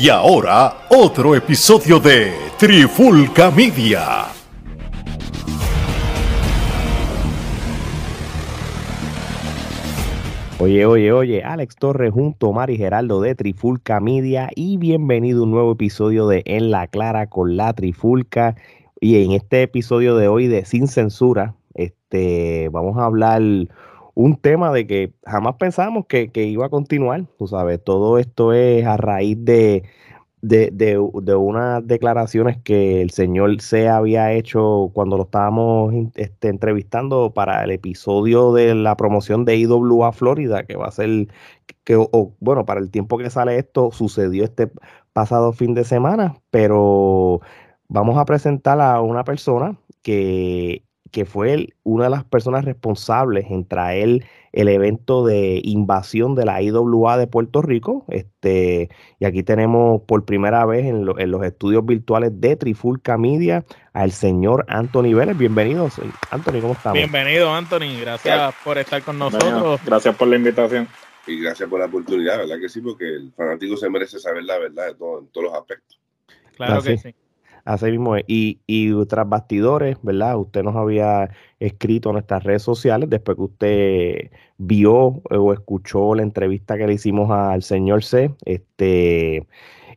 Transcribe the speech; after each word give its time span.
Y 0.00 0.10
ahora, 0.10 0.86
otro 0.90 1.34
episodio 1.34 1.98
de 1.98 2.32
Trifulca 2.56 3.50
Media. 3.50 4.26
Oye, 10.60 10.86
oye, 10.86 11.10
oye, 11.10 11.42
Alex 11.42 11.74
Torres 11.74 12.12
junto 12.12 12.50
a 12.50 12.52
Mari 12.52 12.76
Geraldo 12.76 13.20
de 13.20 13.34
Trifulca 13.34 13.98
Media 13.98 14.50
y 14.54 14.76
bienvenido 14.76 15.40
a 15.40 15.44
un 15.46 15.50
nuevo 15.50 15.72
episodio 15.72 16.28
de 16.28 16.44
En 16.46 16.70
la 16.70 16.86
Clara 16.86 17.26
con 17.26 17.56
la 17.56 17.72
Trifulca. 17.72 18.54
Y 19.00 19.24
en 19.24 19.32
este 19.32 19.62
episodio 19.62 20.16
de 20.16 20.28
hoy 20.28 20.46
de 20.46 20.64
Sin 20.64 20.86
Censura, 20.86 21.56
este, 21.74 22.68
vamos 22.68 22.98
a 22.98 23.04
hablar 23.04 23.42
un 24.18 24.36
tema 24.36 24.72
de 24.72 24.86
que 24.88 25.12
jamás 25.24 25.54
pensamos 25.56 26.06
que, 26.06 26.30
iba 26.34 26.66
a 26.66 26.70
continuar, 26.70 27.26
tú 27.38 27.46
sabes, 27.46 27.82
todo 27.84 28.18
esto 28.18 28.52
es 28.52 28.84
a 28.84 28.96
raíz 28.96 29.38
de, 29.44 29.84
de, 30.42 30.98
unas 31.36 31.86
declaraciones 31.86 32.58
que 32.60 33.00
el 33.00 33.10
señor 33.10 33.60
C 33.60 33.88
había 33.88 34.32
hecho 34.32 34.90
cuando 34.92 35.16
lo 35.18 35.22
estábamos 35.24 35.94
este, 36.16 36.48
entrevistando 36.48 37.32
para 37.32 37.62
el 37.62 37.70
episodio 37.70 38.52
de 38.52 38.74
la 38.74 38.96
promoción 38.96 39.44
de 39.44 39.56
IWA 39.56 40.10
Florida, 40.12 40.64
que 40.64 40.76
va 40.76 40.86
a 40.88 40.90
ser, 40.90 41.28
que, 41.84 41.96
bueno, 42.40 42.66
para 42.66 42.80
el 42.80 42.90
tiempo 42.90 43.18
que 43.18 43.30
sale 43.30 43.56
esto, 43.58 43.92
sucedió 43.92 44.42
este 44.42 44.68
pasado 45.12 45.52
fin 45.52 45.74
de 45.74 45.84
semana, 45.84 46.36
pero 46.50 47.40
vamos 47.88 48.18
a 48.18 48.24
presentar 48.24 48.80
a 48.80 49.00
una 49.00 49.22
persona 49.22 49.78
que 50.02 50.87
que 51.10 51.24
fue 51.24 51.74
una 51.82 52.04
de 52.04 52.10
las 52.10 52.24
personas 52.24 52.64
responsables 52.64 53.46
en 53.50 53.66
traer 53.66 54.24
el 54.52 54.68
evento 54.68 55.24
de 55.24 55.60
invasión 55.64 56.34
de 56.34 56.44
la 56.44 56.62
IWA 56.62 57.16
de 57.16 57.26
Puerto 57.26 57.62
Rico. 57.62 58.04
Este, 58.08 58.88
y 59.18 59.24
aquí 59.24 59.42
tenemos 59.42 60.02
por 60.02 60.24
primera 60.24 60.64
vez 60.64 60.86
en, 60.86 61.04
los 61.04 61.44
estudios 61.44 61.84
virtuales 61.84 62.32
de 62.40 62.56
Trifulca 62.56 63.18
Media 63.18 63.64
al 63.92 64.12
señor 64.12 64.64
Anthony 64.68 65.14
Vélez. 65.14 65.36
Bienvenido, 65.36 65.88
Anthony, 66.30 66.60
¿cómo 66.60 66.72
estamos? 66.72 66.94
Bienvenido, 66.94 67.52
Anthony. 67.52 68.00
Gracias 68.00 68.54
por 68.64 68.78
estar 68.78 69.02
con 69.02 69.18
nosotros. 69.18 69.80
Gracias 69.84 70.16
por 70.16 70.28
la 70.28 70.36
invitación. 70.36 70.88
Y 71.26 71.42
gracias 71.42 71.68
por 71.68 71.78
la 71.78 71.86
oportunidad, 71.86 72.38
¿verdad 72.38 72.56
que 72.58 72.70
sí? 72.70 72.80
Porque 72.80 73.04
el 73.04 73.32
fanático 73.36 73.76
se 73.76 73.90
merece 73.90 74.18
saber 74.18 74.44
la 74.44 74.58
verdad 74.58 74.86
de 74.86 74.94
todo, 74.94 75.18
en 75.18 75.28
todos 75.28 75.48
los 75.48 75.54
aspectos. 75.54 76.00
Claro 76.56 76.82
que 76.82 76.96
sí. 76.96 77.14
Así 77.68 77.84
mismo 77.90 78.16
Y, 78.26 78.60
y 78.66 79.04
tras 79.04 79.28
bastidores, 79.28 79.98
¿verdad? 80.02 80.38
Usted 80.38 80.62
nos 80.62 80.74
había 80.74 81.28
escrito 81.60 82.08
en 82.08 82.14
nuestras 82.14 82.42
redes 82.42 82.62
sociales 82.62 83.10
después 83.10 83.36
que 83.36 83.42
usted 83.42 84.30
vio 84.56 85.20
o 85.30 85.52
escuchó 85.52 86.14
la 86.14 86.22
entrevista 86.22 86.78
que 86.78 86.86
le 86.86 86.94
hicimos 86.94 87.30
al 87.30 87.62
señor 87.62 88.02
C. 88.04 88.34
Este, 88.46 89.46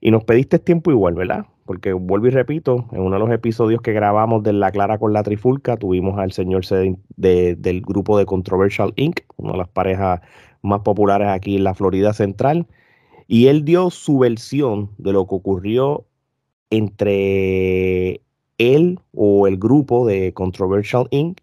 y 0.02 0.12
nos 0.12 0.26
pediste 0.26 0.60
tiempo 0.60 0.92
igual, 0.92 1.14
¿verdad? 1.14 1.46
Porque 1.66 1.94
vuelvo 1.94 2.28
y 2.28 2.32
repito, 2.32 2.90
en 2.92 3.04
uno 3.04 3.16
de 3.16 3.20
los 3.22 3.32
episodios 3.32 3.82
que 3.82 3.94
grabamos 3.94 4.44
de 4.44 4.52
La 4.52 4.72
Clara 4.72 4.98
con 4.98 5.14
la 5.14 5.24
Trifulca, 5.24 5.78
tuvimos 5.78 6.20
al 6.20 6.34
señor 6.34 6.66
C 6.66 6.98
del 7.16 7.82
grupo 7.84 8.18
de 8.18 8.26
Controversial 8.26 8.92
Inc., 8.98 9.22
una 9.38 9.54
de 9.54 9.58
las 9.60 9.70
parejas 9.70 10.20
más 10.62 10.82
populares 10.82 11.30
aquí 11.30 11.56
en 11.56 11.64
la 11.64 11.74
Florida 11.74 12.12
Central. 12.12 12.68
Y 13.28 13.48
él 13.48 13.64
dio 13.64 13.92
su 13.92 14.20
versión 14.20 14.90
de 14.98 15.14
lo 15.14 15.26
que 15.26 15.36
ocurrió 15.36 16.06
entre 16.72 18.22
él 18.58 19.00
o 19.14 19.48
el 19.48 19.58
grupo 19.58 20.08
de 20.08 20.34
Controversial 20.34 21.08
Inc. 21.12 21.40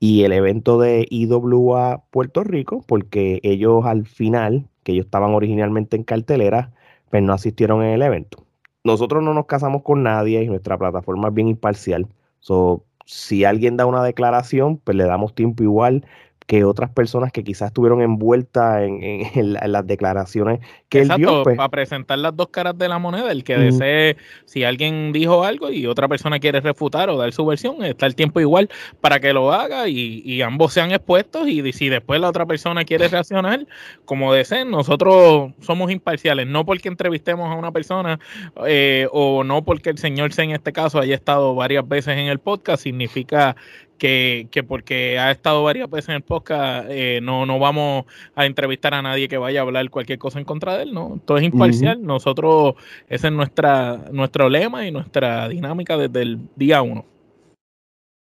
y 0.00 0.22
el 0.24 0.32
evento 0.32 0.78
de 0.80 1.06
IWA 1.10 2.04
Puerto 2.10 2.44
Rico, 2.44 2.84
porque 2.86 3.40
ellos 3.42 3.84
al 3.84 4.06
final, 4.06 4.66
que 4.84 4.92
ellos 4.92 5.06
estaban 5.06 5.34
originalmente 5.34 5.96
en 5.96 6.04
cartelera, 6.04 6.72
pues 7.10 7.22
no 7.22 7.32
asistieron 7.32 7.82
en 7.82 7.90
el 7.90 8.02
evento. 8.02 8.44
Nosotros 8.84 9.22
no 9.22 9.34
nos 9.34 9.46
casamos 9.46 9.82
con 9.82 10.02
nadie 10.02 10.42
y 10.42 10.46
nuestra 10.46 10.78
plataforma 10.78 11.28
es 11.28 11.34
bien 11.34 11.48
imparcial. 11.48 12.06
So, 12.40 12.84
si 13.04 13.44
alguien 13.44 13.76
da 13.76 13.86
una 13.86 14.04
declaración, 14.04 14.78
pues 14.78 14.96
le 14.96 15.04
damos 15.04 15.34
tiempo 15.34 15.62
igual 15.62 16.06
que 16.48 16.64
otras 16.64 16.88
personas 16.88 17.30
que 17.30 17.44
quizás 17.44 17.68
estuvieron 17.68 18.00
envueltas 18.00 18.80
en, 18.82 19.52
las 19.52 19.86
declaraciones 19.86 20.60
que 20.88 21.02
él 21.02 21.10
dio. 21.14 21.42
Pues. 21.42 21.58
Para 21.58 21.68
presentar 21.68 22.18
las 22.18 22.34
dos 22.34 22.48
caras 22.48 22.76
de 22.78 22.88
la 22.88 22.98
moneda, 22.98 23.30
el 23.30 23.44
que 23.44 23.58
desee, 23.58 24.16
si 24.46 24.64
alguien 24.64 25.12
dijo 25.12 25.44
algo 25.44 25.70
y 25.70 25.86
otra 25.86 26.08
persona 26.08 26.38
quiere 26.38 26.60
refutar 26.60 27.10
o 27.10 27.18
dar 27.18 27.34
su 27.34 27.44
versión, 27.44 27.84
está 27.84 28.06
el 28.06 28.14
tiempo 28.14 28.40
igual 28.40 28.70
para 29.02 29.20
que 29.20 29.34
lo 29.34 29.52
haga 29.52 29.88
y, 29.88 30.40
ambos 30.40 30.72
sean 30.72 30.90
expuestos 30.90 31.46
y 31.48 31.70
si 31.72 31.90
después 31.90 32.18
la 32.18 32.30
otra 32.30 32.46
persona 32.46 32.84
quiere 32.84 33.08
reaccionar, 33.08 33.66
como 34.06 34.32
deseen, 34.32 34.70
nosotros 34.70 35.52
somos 35.60 35.90
imparciales, 35.90 36.46
no 36.46 36.64
porque 36.64 36.88
entrevistemos 36.88 37.50
a 37.50 37.56
una 37.56 37.72
persona 37.72 38.18
eh, 38.66 39.06
o 39.12 39.44
no 39.44 39.64
porque 39.64 39.90
el 39.90 39.98
señor 39.98 40.32
C 40.32 40.44
en 40.44 40.52
este 40.52 40.72
caso 40.72 40.98
haya 40.98 41.14
estado 41.14 41.54
varias 41.54 41.86
veces 41.86 42.16
en 42.16 42.28
el 42.28 42.38
podcast, 42.38 42.84
significa 42.84 43.54
que, 43.98 44.48
que, 44.50 44.62
porque 44.62 45.18
ha 45.18 45.30
estado 45.30 45.62
varias 45.62 45.90
veces 45.90 46.10
en 46.10 46.14
el 46.16 46.22
podcast, 46.22 46.86
eh, 46.88 47.20
no, 47.22 47.44
no 47.44 47.58
vamos 47.58 48.06
a 48.34 48.46
entrevistar 48.46 48.94
a 48.94 49.02
nadie 49.02 49.28
que 49.28 49.38
vaya 49.38 49.60
a 49.60 49.62
hablar 49.64 49.90
cualquier 49.90 50.18
cosa 50.18 50.38
en 50.38 50.44
contra 50.44 50.76
de 50.76 50.84
él, 50.84 50.94
¿no? 50.94 51.20
Todo 51.24 51.38
es 51.38 51.44
imparcial. 51.44 52.02
Nosotros, 52.02 52.74
ese 53.08 53.26
es 53.26 53.32
nuestra, 53.32 54.04
nuestro 54.12 54.48
lema 54.48 54.86
y 54.86 54.90
nuestra 54.90 55.48
dinámica 55.48 55.96
desde 55.96 56.22
el 56.22 56.38
día 56.56 56.80
uno. 56.80 57.04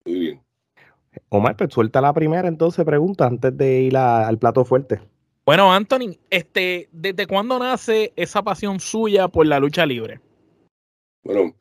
Muy 0.07 0.19
bien. 0.19 0.41
Omar, 1.29 1.57
pues 1.57 1.73
suelta 1.73 2.01
la 2.01 2.13
primera 2.13 2.47
entonces 2.47 2.85
pregunta 2.85 3.27
antes 3.27 3.57
de 3.57 3.81
ir 3.83 3.97
al 3.97 4.39
plato 4.39 4.65
fuerte. 4.65 5.01
Bueno, 5.45 5.73
Anthony, 5.73 6.19
este, 6.31 6.89
¿desde 6.93 7.27
cuándo 7.27 7.59
nace 7.59 8.13
esa 8.17 8.43
pasión 8.43 8.81
suya 8.81 9.29
por 9.29 9.47
la 9.47 9.61
lucha 9.61 9.87
libre? 9.87 10.21
Bueno, 11.23 11.55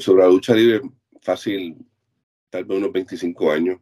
sobre 0.00 0.22
la 0.22 0.28
lucha 0.28 0.54
libre, 0.54 0.80
fácil, 1.20 1.76
tal 2.50 2.64
vez 2.64 2.78
unos 2.78 2.92
25 2.92 3.52
años. 3.52 3.78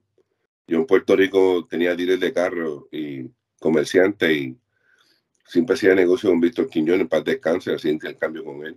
Yo 0.66 0.78
en 0.78 0.86
Puerto 0.86 1.14
Rico 1.14 1.66
tenía 1.68 1.94
dealers 1.94 2.20
de 2.20 2.32
carro 2.32 2.88
y 2.90 3.30
comerciante 3.60 4.32
y 4.32 4.56
siempre 5.46 5.74
hacía 5.74 5.94
negocio 5.94 6.30
con 6.30 6.40
Víctor 6.40 6.68
Quiñones 6.68 7.08
para 7.08 7.22
descansar, 7.22 7.76
hacía 7.76 7.92
intercambio 7.92 8.44
con 8.44 8.66
él. 8.66 8.76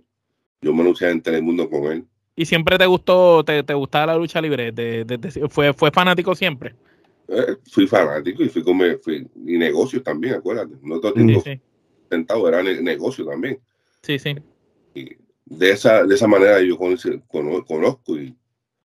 Yo 0.62 0.74
me 0.74 0.82
anunciaba 0.82 1.12
en 1.12 1.22
Telemundo 1.22 1.70
con 1.70 1.92
él. 1.92 2.06
¿Y 2.36 2.46
siempre 2.46 2.78
te 2.78 2.86
gustó, 2.86 3.44
te, 3.44 3.64
te 3.64 3.74
gustaba 3.74 4.08
la 4.08 4.18
lucha 4.18 4.42
libre? 4.42 4.74
fue, 5.50 5.74
¿Fue 5.74 5.92
fanático 5.92 6.36
siempre? 6.36 6.76
Eh, 7.28 7.58
fui 7.70 7.86
fanático 7.86 8.44
y 8.44 8.50
fui 8.50 8.64
como 8.64 8.84
fui, 9.04 9.28
y 9.46 9.58
negocios 9.58 10.04
también, 10.04 10.36
acuérdate. 10.36 10.76
No 10.82 11.00
todo 11.00 11.14
tiempo 11.14 11.44
sentado, 12.10 12.48
era 12.48 12.64
negocio 12.64 13.26
también. 13.26 13.60
Sí, 14.02 14.18
sí. 14.18 14.36
Y 14.96 15.16
de 15.46 15.72
esa, 15.72 16.04
de 16.06 16.16
esa 16.16 16.28
manera 16.28 16.62
yo 16.62 16.78
conozco 16.78 18.18
y 18.18 18.36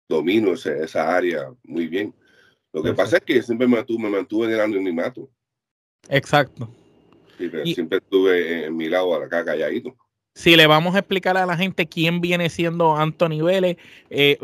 domino 0.08 0.52
esa, 0.52 1.16
área 1.16 1.52
muy 1.62 1.86
bien. 1.86 2.14
Lo 2.72 2.82
que 2.82 2.92
pasa 2.92 3.18
es 3.18 3.22
que 3.22 3.42
siempre 3.42 3.68
me 3.68 3.76
mantuve, 3.76 4.02
me 4.02 4.10
mantuve 4.10 4.46
en 4.46 4.52
el 4.52 4.60
anonimato. 4.60 5.30
Exacto. 6.08 6.68
Siempre 7.64 7.98
estuve 7.98 8.66
en 8.66 8.76
mi 8.76 8.88
lado 8.88 9.14
acá 9.14 9.44
calladito. 9.44 9.96
Si 10.34 10.56
le 10.56 10.66
vamos 10.66 10.96
a 10.96 10.98
explicar 10.98 11.36
a 11.36 11.46
la 11.46 11.56
gente 11.56 11.86
quién 11.86 12.20
viene 12.20 12.50
siendo 12.50 12.96
Anthony 12.96 13.42
Vélez, 13.42 13.76
eh, 14.10 14.38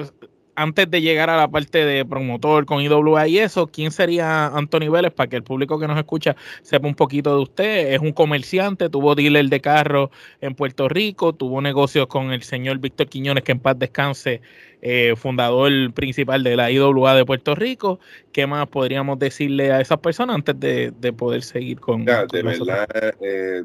antes 0.61 0.91
de 0.91 1.01
llegar 1.01 1.31
a 1.31 1.39
la 1.39 1.49
parte 1.49 1.87
de 1.87 2.05
promotor 2.05 2.67
con 2.67 2.83
IWA 2.83 3.29
y 3.29 3.39
eso, 3.39 3.67
¿quién 3.69 3.91
sería 3.91 4.49
Anthony 4.49 4.91
Vélez 4.91 5.11
para 5.13 5.31
que 5.31 5.37
el 5.37 5.43
público 5.43 5.81
que 5.81 5.87
nos 5.87 5.97
escucha 5.97 6.37
sepa 6.63 6.87
un 6.87 6.95
poquito 6.95 7.35
de 7.35 7.43
usted? 7.43 7.95
Es 7.95 8.01
un 8.01 8.13
comerciante, 8.13 8.91
tuvo 8.91 9.15
dealer 9.15 9.47
de 9.47 9.61
carro 9.61 10.11
en 10.43 10.55
Puerto 10.55 10.87
Rico, 10.89 11.33
tuvo 11.33 11.63
negocios 11.63 12.07
con 12.09 12.33
el 12.33 12.43
señor 12.43 12.79
Víctor 12.79 13.09
Quiñones, 13.09 13.43
que 13.43 13.53
en 13.53 13.61
paz 13.61 13.79
descanse, 13.79 14.43
eh, 14.83 15.15
fundador 15.17 15.73
principal 15.95 16.43
de 16.43 16.57
la 16.57 16.71
IWA 16.71 17.15
de 17.15 17.25
Puerto 17.25 17.55
Rico. 17.55 17.99
¿Qué 18.31 18.47
más 18.47 18.67
podríamos 18.69 19.19
decirle 19.19 19.73
a 19.73 19.81
esas 19.81 19.99
personas 20.01 20.37
antes 20.37 20.61
de, 20.61 20.93
poder 21.17 21.43
seguir 21.43 21.81
con... 21.81 22.05
Ya, 22.05 22.27
de 22.27 22.43
verdad, 22.43 22.87
eh, 23.23 23.65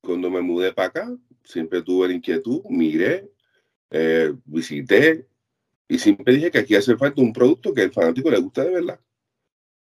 cuando 0.00 0.30
me 0.30 0.40
mudé 0.40 0.72
para 0.72 0.88
acá, 0.88 1.16
siempre 1.44 1.82
tuve 1.82 2.08
la 2.08 2.14
inquietud, 2.14 2.62
miré, 2.70 3.28
eh, 3.90 4.32
visité, 4.46 5.27
y 5.88 5.98
siempre 5.98 6.34
dije 6.34 6.50
que 6.50 6.58
aquí 6.58 6.74
hace 6.74 6.96
falta 6.96 7.22
un 7.22 7.32
producto 7.32 7.72
que 7.72 7.82
el 7.82 7.92
fanático 7.92 8.30
le 8.30 8.38
gusta 8.38 8.62
de 8.62 8.70
verdad. 8.70 9.00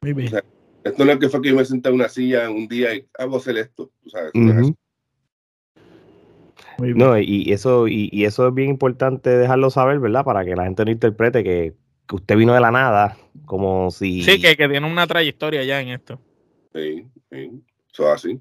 Muy 0.02 0.12
bien. 0.12 0.32
esto 0.84 1.04
no 1.04 1.12
es 1.12 1.18
que 1.18 1.30
fue 1.30 1.40
que 1.40 1.48
yo 1.48 1.56
me 1.56 1.64
senté 1.64 1.88
en 1.88 1.94
una 1.94 2.10
silla 2.10 2.50
un 2.50 2.68
día 2.68 2.94
y 2.94 3.08
hago 3.18 3.38
hacer 3.38 3.56
esto. 3.56 3.90
no, 6.78 7.18
y 7.18 7.52
eso, 7.52 7.88
y, 7.88 8.24
eso 8.24 8.48
es 8.48 8.54
bien 8.54 8.68
importante 8.68 9.30
dejarlo 9.30 9.70
saber, 9.70 9.98
¿verdad? 9.98 10.24
Para 10.24 10.44
que 10.44 10.54
la 10.54 10.64
gente 10.64 10.84
no 10.84 10.90
interprete 10.90 11.42
que, 11.42 11.72
usted 12.12 12.36
vino 12.36 12.52
de 12.52 12.60
la 12.60 12.70
nada, 12.70 13.16
como 13.46 13.90
si. 13.90 14.22
Sí, 14.22 14.38
que, 14.38 14.56
que 14.56 14.68
tiene 14.68 14.86
una 14.86 15.06
trayectoria 15.06 15.64
ya 15.64 15.80
en 15.80 15.88
esto. 15.88 16.20
Sí, 16.74 17.06
sí. 17.30 17.62
Eso 17.90 18.12
así. 18.12 18.38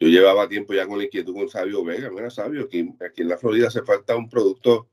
Yo 0.00 0.08
llevaba 0.08 0.48
tiempo 0.48 0.72
ya 0.72 0.86
con 0.86 0.98
la 0.98 1.04
inquietud 1.04 1.34
con 1.34 1.48
Sabio 1.50 1.84
Vega. 1.84 2.10
Mira, 2.10 2.30
Sabio, 2.30 2.64
aquí, 2.64 2.94
aquí 3.04 3.22
en 3.22 3.28
la 3.28 3.36
Florida 3.36 3.68
hace 3.68 3.82
falta 3.82 4.16
un 4.16 4.28
producto 4.28 4.88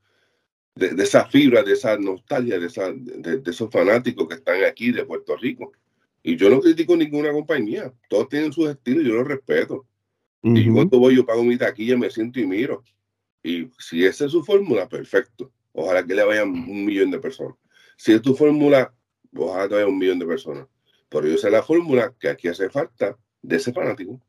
de, 0.75 1.03
esa 1.03 1.25
fibra, 1.25 1.63
de 1.63 1.73
esa 1.73 1.97
nostalgia, 1.97 2.59
de, 2.59 2.68
esa, 2.68 2.91
de, 2.94 3.41
esos 3.45 3.69
fanáticos 3.69 4.27
que 4.27 4.35
están 4.35 4.63
aquí 4.63 4.91
de 4.91 5.06
Puerto 5.06 5.35
Rico. 5.38 5.71
Y 6.23 6.35
yo 6.38 6.50
no 6.50 6.59
critico 6.59 6.95
ninguna 6.95 7.31
compañía, 7.31 7.91
todos 8.07 8.29
tienen 8.29 8.53
sus 8.53 8.69
estilos 8.69 9.03
y 9.03 9.07
yo 9.07 9.15
los 9.15 9.27
respeto. 9.27 9.85
Y 10.44 10.71
cuando 10.71 10.97
voy, 10.97 11.15
yo 11.15 11.25
pago 11.25 11.44
mi 11.44 11.56
taquilla, 11.56 11.95
me 11.97 12.09
siento 12.09 12.39
y 12.39 12.47
miro. 12.47 12.83
Y 13.44 13.69
si 13.77 14.06
esa 14.06 14.25
es 14.25 14.31
su 14.31 14.44
fórmula, 14.44 14.89
perfecto. 14.89 15.51
Ojalá 15.71 16.06
que 16.06 16.15
le 16.15 16.23
vayan 16.23 16.50
un 16.50 16.85
millón 16.85 17.12
de 17.12 17.19
personas. 17.19 17.56
Si 17.95 18.12
es 18.12 18.21
tu 18.21 18.35
fórmula, 18.35 18.94
ojalá 19.35 19.67
te 19.67 19.75
vaya 19.75 19.88
un 19.88 20.00
millón 20.00 20.17
de 20.17 20.25
personas. 20.25 20.67
Pero 21.09 21.27
yo 21.27 21.38
sé 21.38 21.51
la 21.51 21.62
fórmula 21.62 22.13
que 22.19 22.29
aquí 22.29 22.47
hace 22.47 22.69
falta 22.69 23.17
de 23.41 23.56
ese 23.56 23.71
fanático. 23.71 24.19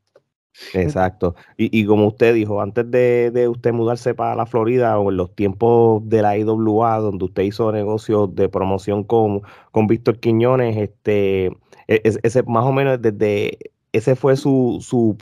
Exacto. 0.73 1.35
Y, 1.57 1.85
como 1.85 2.07
usted 2.07 2.33
dijo, 2.33 2.61
antes 2.61 2.89
de, 2.89 3.47
usted 3.49 3.73
mudarse 3.73 4.13
para 4.13 4.35
la 4.35 4.45
Florida 4.45 4.97
o 4.99 5.09
en 5.09 5.17
los 5.17 5.35
tiempos 5.35 6.07
de 6.07 6.21
la 6.21 6.37
IWA, 6.37 6.97
donde 6.99 7.25
usted 7.25 7.43
hizo 7.43 7.71
negocios 7.71 8.33
de 8.35 8.49
promoción 8.49 9.03
con, 9.03 9.41
con 9.71 9.87
Víctor 9.87 10.19
Quiñones, 10.19 10.77
este, 10.77 11.47
e, 11.87 12.01
ese, 12.03 12.43
más 12.43 12.65
o 12.65 12.71
menos 12.71 13.01
desde 13.01 13.57
ese 13.93 14.15
fue 14.15 14.35
su, 14.35 14.79
su, 14.81 15.17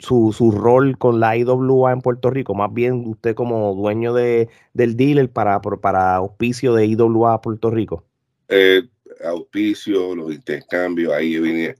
su, 0.00 0.50
rol 0.50 0.98
con 0.98 1.20
la 1.20 1.36
IWA 1.36 1.92
en 1.92 2.00
Puerto 2.00 2.30
Rico, 2.30 2.54
más 2.54 2.72
bien 2.72 3.06
usted 3.06 3.34
como 3.34 3.74
dueño 3.74 4.12
de, 4.12 4.48
del 4.74 4.96
dealer 4.96 5.30
para, 5.30 5.60
para 5.60 6.16
auspicio 6.16 6.74
de 6.74 6.86
IWA 6.86 7.40
Puerto 7.40 7.70
Rico. 7.70 8.04
Eh, 8.48 8.82
auspicio, 9.24 10.14
los 10.14 10.32
intercambios, 10.32 11.12
ahí 11.12 11.38
vine. 11.38 11.76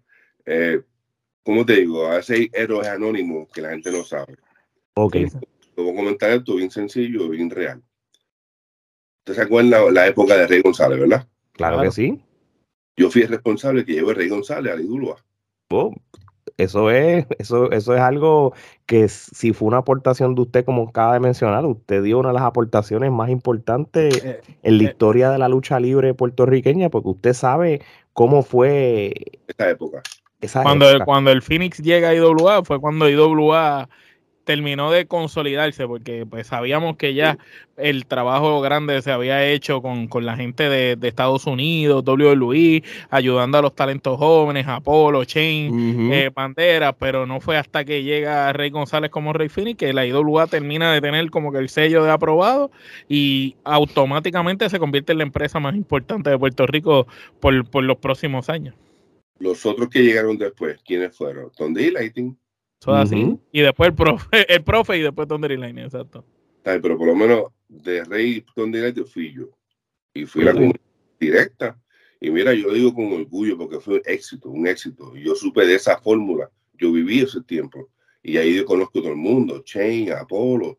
Eh, 0.46 0.80
como 1.44 1.64
te 1.64 1.74
digo, 1.74 2.06
a 2.06 2.16
veces 2.16 2.38
hay 2.40 2.50
héroes 2.52 2.88
anónimos 2.88 3.48
que 3.52 3.60
la 3.60 3.70
gente 3.70 3.92
no 3.92 4.02
sabe. 4.02 4.36
Ok. 4.94 5.12
Te 5.12 5.82
voy 5.82 5.92
a 5.92 5.96
comentar 5.96 6.30
esto 6.30 6.56
bien 6.56 6.70
sencillo, 6.70 7.28
bien 7.28 7.50
real. 7.50 7.82
¿Usted 9.20 9.34
se 9.34 9.42
acuerda 9.42 9.90
la 9.90 10.06
época 10.06 10.36
de 10.36 10.46
Rey 10.46 10.62
González, 10.62 10.98
verdad? 10.98 11.28
Claro, 11.52 11.80
que 11.82 11.90
sí. 11.90 12.20
Yo 12.96 13.10
fui 13.10 13.22
el 13.22 13.28
responsable 13.28 13.84
que 13.84 13.92
llevó 13.92 14.10
a 14.10 14.14
Rey 14.14 14.28
González 14.28 14.72
a 14.72 14.80
IWA. 14.80 15.16
Oh, 15.70 15.94
eso 16.56 16.90
es, 16.90 17.26
eso, 17.38 17.70
eso 17.72 17.94
es 17.94 18.00
algo 18.00 18.54
que 18.86 19.08
si 19.08 19.52
fue 19.52 19.68
una 19.68 19.78
aportación 19.78 20.34
de 20.34 20.42
usted, 20.42 20.64
como 20.64 20.88
acaba 20.88 21.14
de 21.14 21.20
mencionar, 21.20 21.64
usted 21.66 22.02
dio 22.02 22.18
una 22.20 22.28
de 22.28 22.34
las 22.34 22.44
aportaciones 22.44 23.10
más 23.10 23.30
importantes 23.30 24.24
eh, 24.24 24.40
en 24.62 24.78
la 24.78 24.84
eh. 24.84 24.86
historia 24.86 25.30
de 25.30 25.38
la 25.38 25.48
lucha 25.48 25.80
libre 25.80 26.14
puertorriqueña, 26.14 26.90
porque 26.90 27.08
usted 27.08 27.32
sabe 27.32 27.82
cómo 28.12 28.42
fue 28.42 29.12
esta 29.48 29.68
época. 29.68 30.02
Cuando, 30.52 30.90
el, 30.90 31.04
cuando 31.04 31.30
el 31.30 31.42
Phoenix 31.42 31.78
llega 31.78 32.10
a 32.10 32.14
IWA, 32.14 32.64
fue 32.64 32.80
cuando 32.80 33.08
IWA 33.08 33.88
terminó 34.44 34.90
de 34.90 35.06
consolidarse 35.06 35.86
porque 35.86 36.26
pues 36.26 36.46
sabíamos 36.46 36.96
que 36.96 37.14
ya 37.14 37.38
el 37.76 38.06
trabajo 38.06 38.60
grande 38.60 39.02
se 39.02 39.10
había 39.10 39.44
hecho 39.44 39.82
con, 39.82 40.08
la 40.24 40.36
gente 40.36 40.68
de, 40.68 40.96
Estados 41.08 41.46
Unidos, 41.46 42.04
WWE, 42.06 42.82
ayudando 43.10 43.58
a 43.58 43.62
los 43.62 43.74
talentos 43.74 44.18
jóvenes, 44.18 44.68
Apolo, 44.68 45.24
Chain, 45.24 45.72
uh 45.72 46.94
pero 46.98 47.26
no 47.26 47.40
fue 47.40 47.56
hasta 47.56 47.84
que 47.84 48.02
llega 48.02 48.52
Rey 48.52 48.70
González 48.70 49.10
como 49.10 49.32
Rey 49.32 49.48
Phoenix 49.48 49.78
que 49.78 49.92
la 49.92 50.06
IWA 50.06 50.46
termina 50.46 50.92
de 50.92 51.00
tener 51.00 51.30
como 51.30 51.50
que 51.50 51.58
el 51.58 51.68
sello 51.68 52.04
de 52.04 52.10
aprobado 52.10 52.70
y 53.08 53.56
automáticamente 53.64 54.68
se 54.68 54.78
convierte 54.78 55.12
en 55.12 55.18
la 55.18 55.24
empresa 55.24 55.58
más 55.58 55.74
importante 55.74 56.30
de 56.30 56.38
Puerto 56.38 56.66
Rico 56.66 57.06
por, 57.40 57.68
por 57.68 57.82
los 57.84 57.96
próximos 57.96 58.48
años. 58.48 58.74
Los 59.38 59.66
otros 59.66 59.88
que 59.88 60.02
llegaron 60.02 60.38
después, 60.38 60.80
¿quiénes 60.84 61.16
fueron? 61.16 61.50
Tony 61.56 61.90
Lighting, 61.90 62.36
así. 62.92 63.38
Y 63.52 63.60
después 63.60 63.88
el 63.88 63.94
profe, 63.94 64.26
el 64.54 64.62
profe 64.62 64.98
y 64.98 65.02
después 65.02 65.28
Thunder 65.28 65.58
Line, 65.58 65.82
exacto. 65.82 66.24
pero 66.62 66.98
por 66.98 67.06
lo 67.06 67.14
menos 67.14 67.44
de 67.68 68.04
Rey 68.04 68.44
Thunder 68.54 68.92
Line 68.94 69.06
fui 69.06 69.32
yo. 69.32 69.48
Y 70.12 70.26
fui 70.26 70.44
la 70.44 70.52
comunidad 70.52 70.80
directa. 71.18 71.80
Y 72.20 72.30
mira, 72.30 72.54
yo 72.54 72.68
lo 72.68 72.74
digo 72.74 72.94
con 72.94 73.12
orgullo 73.12 73.58
porque 73.58 73.80
fue 73.80 73.96
un 73.96 74.02
éxito, 74.04 74.48
un 74.48 74.66
éxito. 74.66 75.14
Yo 75.16 75.34
supe 75.34 75.66
de 75.66 75.74
esa 75.74 75.98
fórmula. 75.98 76.50
Yo 76.74 76.92
viví 76.92 77.20
ese 77.20 77.42
tiempo. 77.42 77.90
Y 78.22 78.36
ahí 78.36 78.56
yo 78.56 78.64
conozco 78.64 79.00
a 79.00 79.02
todo 79.02 79.10
el 79.10 79.18
mundo. 79.18 79.62
Chain, 79.64 80.12
Apolo, 80.12 80.78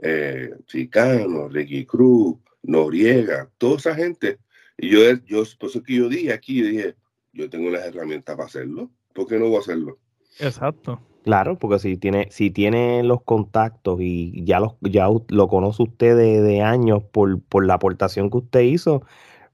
eh, 0.00 0.50
Chicano, 0.66 1.48
Ricky 1.48 1.84
Cruz, 1.84 2.36
Noriega, 2.62 3.50
toda 3.58 3.76
esa 3.76 3.94
gente. 3.94 4.38
Y 4.78 4.90
yo, 4.90 5.00
yo, 5.26 5.42
por 5.58 5.70
eso 5.70 5.82
que 5.82 5.94
yo 5.96 6.08
dije 6.08 6.32
aquí, 6.32 6.62
dije, 6.62 6.94
yo 7.32 7.50
tengo 7.50 7.70
las 7.70 7.86
herramientas 7.86 8.36
para 8.36 8.46
hacerlo. 8.46 8.90
¿Por 9.14 9.26
qué 9.26 9.38
no 9.38 9.46
voy 9.46 9.56
a 9.56 9.60
hacerlo? 9.60 9.98
Exacto. 10.38 11.00
Claro, 11.24 11.58
porque 11.58 11.78
si 11.78 11.96
tiene, 11.96 12.28
si 12.30 12.50
tiene 12.50 13.02
los 13.02 13.22
contactos 13.22 13.98
y 14.00 14.44
ya, 14.44 14.60
los, 14.60 14.76
ya 14.80 15.08
lo 15.28 15.48
conoce 15.48 15.82
usted 15.82 16.16
de, 16.16 16.62
años 16.62 17.02
por, 17.02 17.40
por, 17.42 17.66
la 17.66 17.74
aportación 17.74 18.30
que 18.30 18.38
usted 18.38 18.60
hizo, 18.60 19.02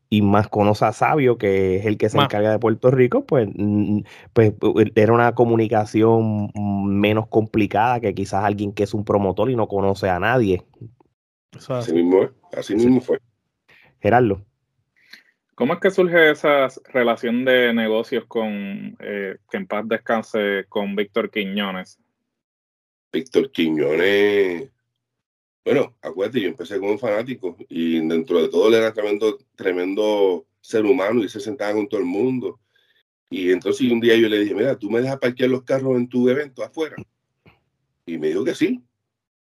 y 0.09 0.23
más 0.23 0.49
conoce 0.49 0.85
a 0.85 0.93
Sabio, 0.93 1.39
que 1.39 1.77
es 1.77 1.87
el 1.87 1.99
que 1.99 2.09
se 2.09 2.19
encarga 2.19 2.53
de 2.53 2.61
Puerto 2.61 2.91
Rico, 2.93 3.25
pues, 3.25 3.49
pues 4.33 4.53
era 4.95 5.13
una 5.13 5.35
comunicación 5.35 6.53
menos 6.55 7.27
complicada 7.27 7.99
que 7.99 8.15
quizás 8.15 8.45
alguien 8.45 8.73
que 8.73 8.85
es 8.85 8.95
un 8.95 9.05
promotor 9.05 9.51
y 9.51 9.57
no 9.57 9.67
conoce 9.67 10.09
a 10.09 10.21
nadie. 10.21 10.63
Así 11.69 11.93
mismo, 11.93 12.29
así 12.57 12.77
mismo 12.77 13.01
fue. 13.01 13.19
Gerardo. 14.01 14.45
¿Cómo 15.55 15.75
es 15.75 15.81
que 15.81 15.91
surge 15.91 16.33
esa 16.33 16.69
relación 16.93 17.45
de 17.45 17.73
negocios 17.73 18.25
con, 18.27 18.97
eh, 18.99 19.37
que 19.51 19.57
en 19.57 19.67
paz 19.67 19.85
descanse, 19.87 20.65
con 20.69 20.97
Víctor 20.97 21.31
Quiñones? 21.31 22.01
Víctor 23.13 23.53
Quiñones, 23.53 24.71
bueno, 25.65 25.97
acuérdate, 26.03 26.43
yo 26.43 26.49
empecé 26.49 26.79
como 26.79 26.99
fanático 26.99 27.57
y 27.71 28.07
dentro 28.07 28.43
de 28.43 28.49
todo 28.49 28.69
él 28.69 28.75
era 28.75 28.93
tremendo, 28.93 29.39
tremendo 29.55 30.45
ser 30.61 30.85
humano 30.85 31.25
y 31.25 31.29
se 31.29 31.41
sentaba 31.41 31.73
con 31.73 31.89
todo 31.89 32.01
el 32.01 32.07
mundo. 32.07 32.61
Y 33.31 33.51
entonces 33.51 33.91
un 33.91 34.01
día 34.01 34.15
yo 34.17 34.29
le 34.29 34.41
dije, 34.41 34.55
mira, 34.55 34.79
¿tú 34.79 34.91
me 34.91 35.01
dejas 35.01 35.19
parquear 35.19 35.49
los 35.51 35.63
carros 35.63 35.97
en 35.97 36.09
tu 36.09 36.29
evento 36.29 36.63
afuera? 36.63 36.97
Y 38.05 38.19
me 38.19 38.29
dijo 38.29 38.45
que 38.45 38.55
sí. 38.55 38.83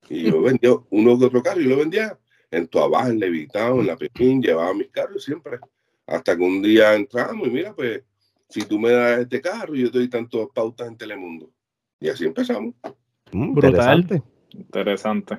Y 0.08 0.30
yo 0.30 0.40
vendía 0.42 0.70
uno 0.90 1.18
que 1.18 1.24
otro 1.24 1.42
carro 1.42 1.60
y 1.60 1.64
lo 1.64 1.76
vendía 1.76 2.16
en 2.52 2.68
Tuabaj, 2.68 3.08
en 3.08 3.18
Levitado, 3.18 3.80
en 3.80 3.88
La 3.88 3.96
Pepín, 3.96 4.40
llevaba 4.40 4.72
mis 4.74 4.90
carros 4.90 5.24
siempre. 5.24 5.58
Hasta 6.06 6.36
que 6.36 6.42
un 6.42 6.62
día 6.62 6.94
entramos 6.94 7.48
y 7.48 7.50
mira, 7.50 7.74
pues, 7.74 8.02
si 8.48 8.62
tú 8.62 8.78
me 8.78 8.90
das 8.90 9.20
este 9.20 9.40
carro, 9.40 9.74
yo 9.74 9.90
te 9.90 9.98
doy 9.98 10.08
tantas 10.08 10.46
pautas 10.54 10.88
en 10.88 10.96
Telemundo. 10.96 11.50
Y 12.00 12.08
así 12.08 12.24
empezamos. 12.24 12.74
Mm, 13.32 13.54
brutal. 13.54 14.22
Interesante. 14.50 15.38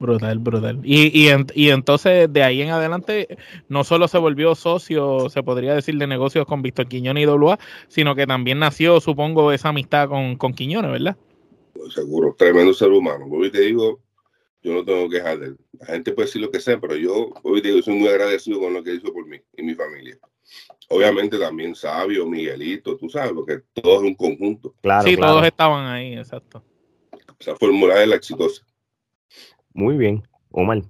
Brutal, 0.00 0.38
brutal. 0.38 0.80
Y, 0.84 1.06
y, 1.06 1.28
y, 1.54 1.70
entonces 1.70 2.32
de 2.32 2.42
ahí 2.44 2.62
en 2.62 2.70
adelante 2.70 3.36
no 3.68 3.82
solo 3.82 4.06
se 4.06 4.18
volvió 4.18 4.54
socio, 4.54 5.28
se 5.28 5.42
podría 5.42 5.74
decir, 5.74 5.98
de 5.98 6.06
negocios 6.06 6.46
con 6.46 6.62
Víctor 6.62 6.86
Quiñones 6.86 7.24
y 7.24 7.26
WA, 7.26 7.58
sino 7.88 8.14
que 8.14 8.24
también 8.24 8.60
nació, 8.60 9.00
supongo, 9.00 9.50
esa 9.50 9.70
amistad 9.70 10.08
con, 10.08 10.36
con 10.36 10.52
Quiñones, 10.52 10.92
¿verdad? 10.92 11.16
Pues 11.72 11.94
seguro, 11.94 12.32
tremendo 12.38 12.72
ser 12.74 12.92
humano. 12.92 13.26
Hoy 13.28 13.50
te 13.50 13.62
digo, 13.62 13.98
yo 14.62 14.74
no 14.74 14.84
tengo 14.84 15.08
que 15.08 15.16
dejar 15.16 15.38
de 15.38 15.46
él. 15.46 15.56
La 15.78 15.86
gente 15.86 16.12
puede 16.12 16.26
decir 16.26 16.42
lo 16.42 16.50
que 16.50 16.60
sea, 16.60 16.78
pero 16.80 16.96
yo 16.96 17.32
hoy 17.42 17.60
digo, 17.60 17.80
soy 17.82 17.94
muy 17.94 18.08
agradecido 18.08 18.60
con 18.60 18.74
lo 18.74 18.82
que 18.82 18.94
hizo 18.94 19.12
por 19.12 19.26
mí 19.26 19.38
y 19.56 19.62
mi 19.62 19.74
familia. 19.74 20.18
Obviamente 20.88 21.38
también 21.38 21.74
Sabio, 21.74 22.26
Miguelito, 22.26 22.96
tú 22.96 23.08
sabes, 23.08 23.32
porque 23.32 23.60
todo 23.74 23.96
es 23.96 24.02
un 24.02 24.14
conjunto. 24.14 24.74
Claro, 24.80 25.06
sí, 25.06 25.16
todos 25.16 25.44
estaban 25.44 25.86
ahí, 25.86 26.14
exacto. 26.14 26.64
Esa 27.38 27.54
fórmula 27.56 28.02
es 28.02 28.08
la 28.08 28.16
exitosa. 28.16 28.64
Muy 29.72 29.96
bien, 29.96 30.26
Omar. 30.50 30.82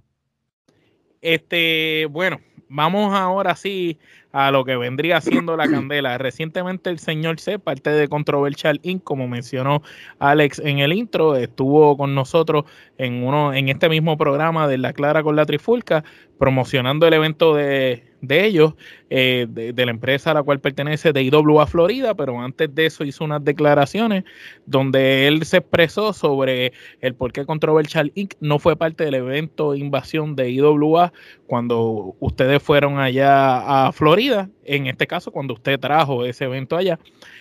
Este, 1.21 2.07
bueno, 2.07 2.41
vamos 2.69 3.15
ahora 3.15 3.57
sí 3.57 3.99
a 4.33 4.51
lo 4.51 4.65
que 4.65 4.77
vendría 4.77 5.21
siendo 5.21 5.57
la 5.57 5.69
candela. 5.71 6.19
Recientemente 6.19 6.91
el 6.91 6.99
señor 6.99 7.41
C, 7.41 7.59
parte 7.59 7.91
de 7.91 8.09
Controversial 8.09 8.81
Inc., 8.83 9.03
como 9.03 9.29
mencionó 9.29 9.83
Alex 10.19 10.59
en 10.61 10.79
el 10.79 10.93
intro, 10.93 11.37
estuvo 11.37 11.97
con 11.97 12.15
nosotros 12.15 12.65
en 12.99 13.25
uno 13.25 13.53
en 13.55 13.69
este 13.69 13.89
mismo 13.89 14.17
programa 14.17 14.69
de 14.69 14.79
La 14.79 14.93
Clara 14.93 15.23
con 15.23 15.37
la 15.37 15.47
Trifulca, 15.47 16.05
promocionando 16.39 17.07
el 17.07 17.15
evento 17.15 17.55
de 17.55 18.08
de 18.21 18.45
ellos, 18.45 18.75
eh, 19.11 19.47
de, 19.49 19.85
la 19.85 19.91
empresa 19.91 20.33
a 20.33 20.35
la 20.35 20.43
cual 20.43 20.61
pertenece, 20.61 21.13
de 21.13 21.23
IWA 21.23 21.67
Florida, 21.67 22.15
pero 22.15 22.41
antes 22.41 22.75
de 22.75 22.87
eso 22.87 23.05
hizo 23.05 23.25
unas 23.25 23.45
declaraciones 23.45 24.25
donde 24.67 25.29
él 25.29 25.45
se 25.45 25.59
expresó 25.59 26.13
sobre 26.13 26.73
el 27.01 27.15
por 27.15 27.33
qué 27.33 27.47
Controversial 27.47 28.13
Inc. 28.15 28.35
no 28.41 28.59
fue 28.59 28.77
parte 28.77 29.05
del 29.05 29.15
evento 29.15 29.75
invasión 29.75 30.35
de 30.35 30.51
IWA 30.51 31.13
cuando 31.47 32.17
ustedes 32.19 32.63
fueron 32.63 32.99
allá 32.99 33.87
a 33.87 33.93
Florida, 33.93 34.51
en 34.65 34.87
este 34.87 35.07
caso 35.07 35.31
cuando 35.31 35.55
usted 35.55 35.79
trajo 35.79 36.25
ese 36.25 36.45
evento 36.45 36.77
allá. 36.77 36.99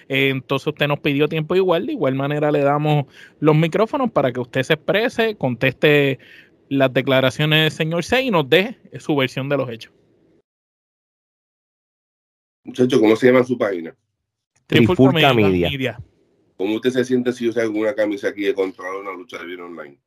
entonces 0.07 0.67
usted 0.67 0.88
nos 0.88 1.00
pidió 1.00 1.27
tiempo 1.27 1.55
igual, 1.55 1.88
de 1.88 1.93
igual 1.93 2.15
manera 2.15 2.51
le 2.51 2.62
damos 2.62 3.05
los 3.39 3.55
micrófonos 3.55 4.12
para 4.12 4.31
que 4.31 4.39
usted 4.39 4.63
se 4.63 4.74
exprese, 4.74 5.36
conteste 5.36 6.19
las 6.69 6.93
declaraciones 6.93 7.63
del 7.63 7.72
señor 7.72 8.03
C 8.03 8.22
y 8.22 8.31
nos 8.31 8.50
dé 8.50 8.77
su 9.00 9.15
versión 9.15 9.50
de 9.50 9.57
los 9.57 9.69
hechos. 9.69 9.96
Muchachos, 12.67 13.00
¿cómo 13.00 13.15
se 13.15 13.27
llama 13.27 13.45
su 13.45 13.57
página? 13.57 13.95
Trifulca 14.67 15.33
Media. 15.33 15.97
¿Cómo 16.57 16.75
usted 16.75 16.89
se 16.89 17.05
siente 17.05 17.31
si 17.31 17.47
usa 17.47 17.63
alguna 17.63 17.95
camisa 17.95 18.27
aquí 18.27 18.43
de 18.43 18.53
controlar 18.53 18.97
una 19.00 19.13
lucha 19.13 19.38
de 19.38 19.45
vida 19.45 19.63
online? 19.63 19.97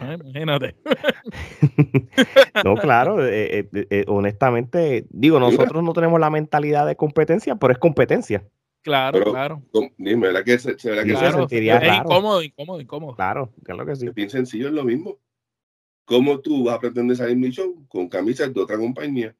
imagínate. 0.00 0.76
no, 2.64 2.76
claro, 2.76 3.26
eh, 3.26 3.68
eh, 3.72 3.86
eh, 3.90 4.04
honestamente, 4.06 5.04
digo, 5.10 5.40
nosotros 5.40 5.82
no 5.82 5.92
tenemos 5.92 6.20
la 6.20 6.30
mentalidad 6.30 6.86
de 6.86 6.94
competencia, 6.94 7.56
pero 7.56 7.72
es 7.72 7.78
competencia. 7.80 8.48
Claro, 8.82 9.18
Pero, 9.18 9.32
claro. 9.32 9.62
Dime, 9.98 10.28
¿verdad 10.28 10.44
que, 10.44 10.58
se, 10.60 10.76
¿verdad 10.88 11.04
que 11.04 11.16
se- 11.16 11.32
sentiría 11.32 11.78
es 11.78 11.88
raro. 11.88 12.08
incómodo, 12.08 12.42
incómodo, 12.42 12.80
incómodo. 12.80 13.16
Claro, 13.16 13.52
claro 13.64 13.84
que 13.84 13.96
sí. 13.96 14.06
es 14.06 14.14
bien 14.14 14.30
sencillo, 14.30 14.68
es 14.68 14.74
lo 14.74 14.84
mismo. 14.84 15.18
¿Cómo 16.04 16.38
tú 16.38 16.64
vas 16.64 16.76
a 16.76 16.80
pretender 16.80 17.16
salir 17.16 17.32
en 17.32 17.40
mi 17.40 17.50
show 17.50 17.84
con 17.88 18.08
camisas 18.08 18.54
de 18.54 18.60
otra 18.60 18.78
compañía? 18.78 19.34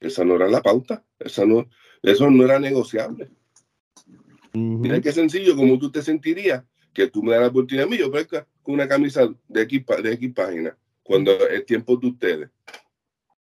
Esa 0.00 0.24
no 0.24 0.34
era 0.34 0.48
la 0.48 0.60
pauta, 0.62 1.04
esa 1.20 1.46
no, 1.46 1.68
eso 2.02 2.30
no 2.30 2.44
era 2.44 2.58
negociable. 2.58 3.28
Mira 4.52 5.00
qué 5.00 5.12
sencillo, 5.12 5.56
como 5.56 5.78
tú 5.78 5.90
te 5.90 6.02
sentirías 6.02 6.64
que 6.92 7.08
tú 7.08 7.22
me 7.22 7.32
das 7.32 7.40
la 7.42 7.48
oportunidad 7.48 7.86
a 7.86 7.90
mí, 7.90 7.96
yo 7.96 8.10
con 8.10 8.74
una 8.74 8.86
camisa 8.86 9.32
de 9.48 9.62
X, 9.62 9.84
de 10.02 10.12
X 10.12 10.32
página, 10.34 10.76
cuando 11.02 11.32
es 11.48 11.64
tiempo 11.64 11.96
de 11.96 12.08
ustedes. 12.08 12.50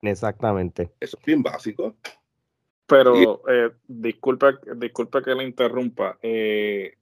Exactamente. 0.02 0.92
Eso 1.00 1.18
es 1.18 1.26
bien 1.26 1.42
básico. 1.42 1.96
Pero, 2.86 3.42
eh, 3.50 3.72
disculpa, 3.88 4.60
disculpa 4.76 5.22
que 5.22 5.36
le 5.36 5.44
interrumpa. 5.44 6.18
Eh, 6.22 6.97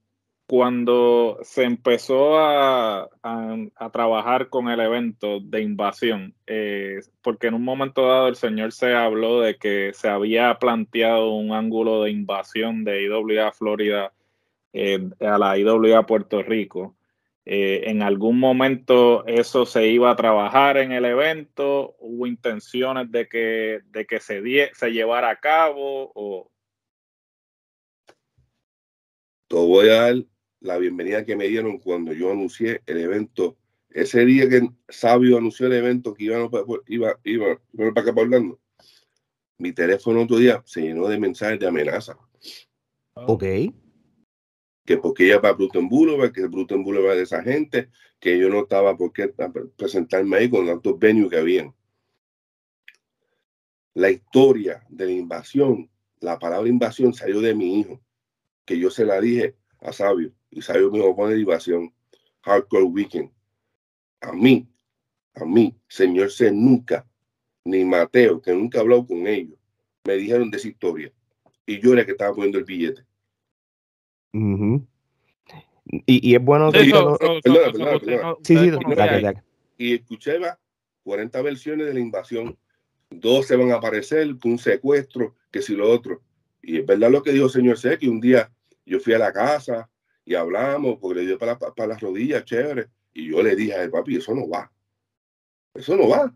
cuando 0.46 1.38
se 1.42 1.64
empezó 1.64 2.38
a, 2.38 3.08
a- 3.22 3.90
trabajar 3.92 4.48
con 4.48 4.68
el 4.68 4.78
evento 4.80 5.40
de 5.40 5.62
invasión, 5.62 6.34
eh, 6.46 7.00
porque 7.22 7.48
en 7.48 7.54
un 7.54 7.64
momento 7.64 8.06
dado 8.06 8.28
el 8.28 8.36
señor 8.36 8.72
se 8.72 8.94
habló 8.94 9.40
de 9.40 9.56
que 9.56 9.92
se 9.94 10.08
había 10.08 10.56
planteado 10.58 11.30
un 11.34 11.52
ángulo 11.52 12.02
de 12.04 12.10
invasión 12.12 12.84
de 12.84 13.02
IWA 13.04 13.50
Florida 13.52 14.12
eh, 14.72 15.08
a 15.20 15.38
la 15.38 15.58
IWA 15.58 16.06
Puerto 16.06 16.42
Rico. 16.42 16.96
Eh, 17.44 17.90
en 17.90 18.02
algún 18.02 18.38
momento 18.40 19.24
eso 19.26 19.66
se 19.66 19.88
iba 19.88 20.10
a 20.10 20.16
trabajar 20.16 20.76
en 20.78 20.92
el 20.92 21.04
evento, 21.04 21.94
hubo 22.00 22.26
intenciones 22.26 23.10
de 23.10 23.28
que, 23.28 23.80
de 23.90 24.06
que 24.06 24.20
se, 24.20 24.42
die- 24.42 24.70
se 24.74 24.90
llevara 24.90 25.30
a 25.30 25.36
cabo 25.40 26.12
o 26.14 26.50
Te 29.48 29.54
voy 29.56 29.88
a 29.88 29.94
dar 30.02 30.14
la 30.60 30.78
bienvenida 30.78 31.24
que 31.24 31.36
me 31.36 31.48
dieron 31.48 31.78
cuando 31.78 32.12
yo 32.12 32.30
anuncié 32.30 32.82
el 32.86 32.98
evento. 32.98 33.56
Ese 33.90 34.24
día 34.24 34.48
que 34.48 34.68
Sabio 34.88 35.38
anunció 35.38 35.66
el 35.66 35.74
evento 35.74 36.14
que 36.14 36.24
iba, 36.24 36.48
iba, 36.86 37.20
iba, 37.24 37.60
iba 37.72 37.94
para 37.94 38.00
acá 38.00 38.14
para 38.14 38.26
Orlando, 38.26 38.60
mi 39.58 39.72
teléfono 39.72 40.22
otro 40.22 40.36
día 40.36 40.62
se 40.66 40.82
llenó 40.82 41.08
de 41.08 41.18
mensajes 41.18 41.58
de 41.58 41.66
amenaza. 41.66 42.18
Ok. 43.14 43.44
que 44.84 44.98
porque 44.98 45.24
ella 45.26 45.40
va 45.40 45.48
a 45.48 45.52
Bruton 45.52 45.88
Boulevard, 45.88 46.32
que 46.32 46.46
Bruton 46.46 46.84
Boulevard 46.84 47.16
de 47.16 47.22
esa 47.22 47.42
gente, 47.42 47.90
que 48.20 48.38
yo 48.38 48.48
no 48.48 48.60
estaba 48.60 48.96
por 48.96 49.12
qué 49.12 49.34
presentarme 49.76 50.36
ahí 50.36 50.50
con 50.50 50.66
tantos 50.66 50.98
venues 50.98 51.30
que 51.30 51.38
habían. 51.38 51.74
La 53.94 54.10
historia 54.10 54.84
de 54.88 55.06
la 55.06 55.12
invasión, 55.12 55.90
la 56.20 56.38
palabra 56.38 56.68
invasión 56.68 57.14
salió 57.14 57.40
de 57.40 57.54
mi 57.54 57.80
hijo, 57.80 58.00
que 58.64 58.78
yo 58.78 58.90
se 58.90 59.04
la 59.04 59.20
dije 59.20 59.56
a 59.80 59.92
Sabio, 59.92 60.32
y 60.56 60.62
Sabio 60.62 60.90
me 60.90 61.12
pone 61.12 61.36
invasión, 61.38 61.92
Hardcore 62.40 62.84
Weekend. 62.84 63.30
A 64.22 64.32
mí, 64.32 64.66
a 65.34 65.44
mí, 65.44 65.76
señor 65.86 66.30
C, 66.30 66.50
nunca, 66.50 67.06
ni 67.62 67.84
Mateo, 67.84 68.40
que 68.40 68.54
nunca 68.54 68.78
he 68.78 68.80
hablado 68.80 69.06
con 69.06 69.26
ellos, 69.26 69.58
me 70.06 70.14
dijeron 70.14 70.50
de 70.50 70.56
esa 70.56 70.68
historia. 70.68 71.12
Y 71.66 71.78
yo 71.78 71.92
era 71.92 72.00
el 72.00 72.06
que 72.06 72.12
estaba 72.12 72.34
poniendo 72.34 72.58
el 72.58 72.64
billete. 72.64 73.04
Ujú. 74.32 74.86
y, 76.06 76.30
y 76.30 76.34
es 76.34 76.42
bueno 76.42 76.72
que- 76.72 76.78
y 79.76 79.94
escuché 79.94 80.38
va, 80.38 80.58
40 81.04 81.42
versiones 81.42 81.86
de 81.86 81.92
la 81.94 82.00
invasión. 82.00 82.56
Dos 83.10 83.46
se 83.46 83.56
van 83.56 83.72
a 83.72 83.76
aparecer, 83.76 84.34
un 84.44 84.58
secuestro, 84.58 85.34
que 85.50 85.60
si 85.60 85.76
lo 85.76 85.90
otro. 85.90 86.22
Y 86.62 86.78
es 86.78 86.86
verdad 86.86 87.10
lo 87.10 87.22
que 87.22 87.32
dijo 87.32 87.44
el 87.44 87.50
señor 87.50 87.78
C, 87.78 87.98
que 87.98 88.08
un 88.08 88.20
día 88.20 88.50
yo 88.86 88.98
fui 89.00 89.12
a 89.12 89.18
la 89.18 89.32
casa 89.32 89.90
y 90.26 90.34
hablamos, 90.34 90.98
porque 90.98 91.20
le 91.20 91.26
dio 91.26 91.38
para, 91.38 91.86
las 91.86 92.00
rodillas, 92.00 92.44
chévere. 92.44 92.90
Y 93.14 93.30
yo 93.30 93.42
le 93.42 93.54
dije 93.54 93.74
a 93.74 93.84
él, 93.84 93.90
papi, 93.90 94.16
eso 94.16 94.34
no 94.34 94.48
va. 94.48 94.70
Eso 95.72 95.96
no 95.96 96.08
va. 96.08 96.34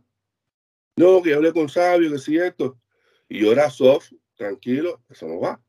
No, 0.97 1.21
que 1.21 1.31
yo 1.31 1.37
hablé 1.37 1.53
con 1.53 1.69
Sabio, 1.69 2.11
que 2.11 2.19
si 2.19 2.39
esto. 2.39 2.79
Y 3.29 3.41
yo 3.41 3.51
era 3.51 3.69
soft, 3.69 4.13
tranquilo, 4.37 5.03
eso 5.11 5.27
no 5.27 5.41
va. 5.41 5.61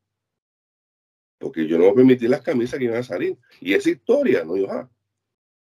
Porque 1.40 1.68
yo 1.68 1.80
no 1.80 1.86
voy 1.86 1.94
a 1.94 1.96
permitir 1.96 2.30
las 2.30 2.42
camisas 2.42 2.78
que 2.78 2.86
iban 2.86 3.00
a 3.00 3.04
salir. 3.04 3.38
Y 3.60 3.74
esa 3.74 3.90
historia 3.90 4.46
no 4.46 4.56
iba. 4.56 4.88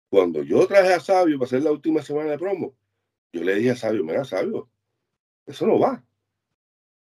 Cuando 0.07 0.41
yo 0.41 0.65
traje 0.65 0.93
a 0.93 0.99
Sabio 1.01 1.37
para 1.37 1.47
hacer 1.47 1.61
la 1.61 1.73
última 1.73 2.01
semana 2.01 2.31
de 2.31 2.39
promo, 2.39 2.73
yo 3.33 3.43
le 3.43 3.55
dije 3.55 3.71
a 3.71 3.75
Sabio, 3.75 4.05
mira, 4.05 4.23
Sabio, 4.23 4.69
eso 5.45 5.67
no 5.67 5.77
va. 5.77 6.01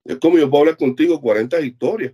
Es 0.03 0.17
como 0.17 0.39
yo 0.39 0.49
puedo 0.49 0.61
hablar 0.61 0.77
contigo 0.77 1.21
40 1.21 1.61
historias, 1.61 2.13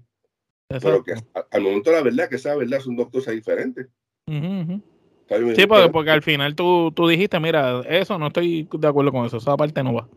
pero 0.69 1.03
que 1.03 1.13
a- 1.13 1.47
al 1.51 1.61
momento 1.61 1.89
de 1.89 1.95
la 1.97 2.03
verdad, 2.03 2.29
que 2.29 2.35
esa 2.35 2.55
verdad 2.55 2.79
son 2.79 2.95
dos 2.95 3.09
cosas 3.09 3.33
diferentes. 3.33 3.87
Me 4.27 5.55
Sí, 5.55 5.65
porque, 5.67 5.81
"Mira, 5.81 5.91
porque 5.91 6.11
al 6.11 6.23
final 6.23 6.55
tú, 6.55 6.91
tú 6.95 7.07
dijiste, 7.07 7.39
mira, 7.39 7.81
eso 7.87 8.17
no 8.17 8.27
estoy 8.27 8.67
de 8.71 8.87
acuerdo 8.87 9.11
con 9.11 9.25
eso, 9.25 9.37
esa 9.37 9.55
parte 9.57 9.83
no 9.83 9.93
va. 9.93 10.07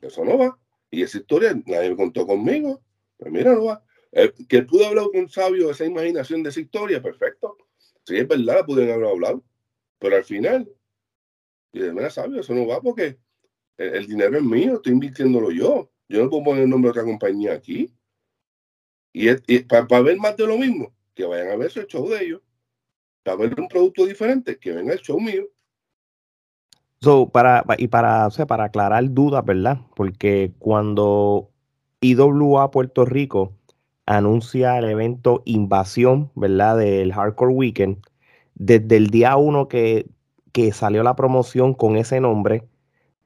Eso 0.00 0.24
no 0.24 0.38
va. 0.38 0.58
Y 0.90 1.02
esa 1.02 1.18
historia 1.18 1.54
nadie 1.66 1.90
me 1.90 1.96
contó 1.96 2.26
conmigo. 2.26 2.80
Pues 3.16 3.32
mira, 3.32 3.54
no 3.54 3.64
va. 3.64 3.84
Eh, 4.12 4.32
que 4.48 4.58
él 4.58 4.66
pudo 4.66 4.86
hablar 4.86 5.06
con 5.12 5.28
Sabio 5.28 5.70
esa 5.70 5.84
imaginación 5.84 6.42
de 6.42 6.50
esa 6.50 6.60
historia, 6.60 7.00
perfecto. 7.02 7.56
Sí, 8.04 8.16
es 8.16 8.26
verdad, 8.26 8.56
la 8.58 8.64
pudieron 8.66 8.94
haber 8.94 9.08
hablado. 9.08 9.44
Pero 9.98 10.16
al 10.16 10.24
final, 10.24 10.68
y 11.72 11.80
de 11.80 11.92
mira, 11.92 12.10
Sabio, 12.10 12.40
eso 12.40 12.54
no 12.54 12.66
va 12.66 12.80
porque 12.80 13.18
el, 13.76 13.94
el 13.94 14.06
dinero 14.06 14.36
es 14.36 14.42
mío, 14.42 14.74
estoy 14.76 14.92
invirtiéndolo 14.92 15.50
yo. 15.50 15.90
Yo 16.08 16.22
no 16.24 16.30
puedo 16.30 16.44
poner 16.44 16.64
el 16.64 16.70
nombre 16.70 16.88
de 16.88 16.90
otra 16.92 17.04
compañía 17.04 17.52
aquí. 17.52 17.92
Y, 19.12 19.60
para 19.60 20.02
ver 20.02 20.16
más 20.18 20.36
de 20.36 20.46
lo 20.46 20.56
mismo, 20.56 20.92
que 21.14 21.24
vayan 21.24 21.48
a 21.48 21.56
ver 21.56 21.70
el 21.74 21.86
show 21.86 22.08
de 22.08 22.24
ellos. 22.24 22.40
Para 23.22 23.36
ver 23.36 23.58
un 23.58 23.68
producto 23.68 24.06
diferente, 24.06 24.58
que 24.58 24.72
venga 24.72 24.92
el 24.92 25.00
show 25.00 25.20
mío. 25.20 25.46
So, 27.00 27.28
para, 27.28 27.64
y 27.78 27.88
para, 27.88 28.26
o 28.26 28.30
sea, 28.30 28.46
para 28.46 28.64
aclarar 28.64 29.10
dudas, 29.10 29.44
¿verdad? 29.44 29.78
Porque 29.96 30.52
cuando 30.58 31.50
IWA 32.00 32.70
Puerto 32.70 33.04
Rico 33.04 33.54
anuncia 34.06 34.78
el 34.78 34.84
evento 34.84 35.42
Invasión, 35.44 36.30
¿verdad? 36.34 36.78
Del 36.78 37.12
Hardcore 37.12 37.52
Weekend, 37.52 37.98
desde 38.54 38.96
el 38.96 39.08
día 39.08 39.36
uno 39.36 39.68
que, 39.68 40.06
que 40.52 40.72
salió 40.72 41.02
la 41.02 41.16
promoción 41.16 41.74
con 41.74 41.96
ese 41.96 42.20
nombre, 42.20 42.68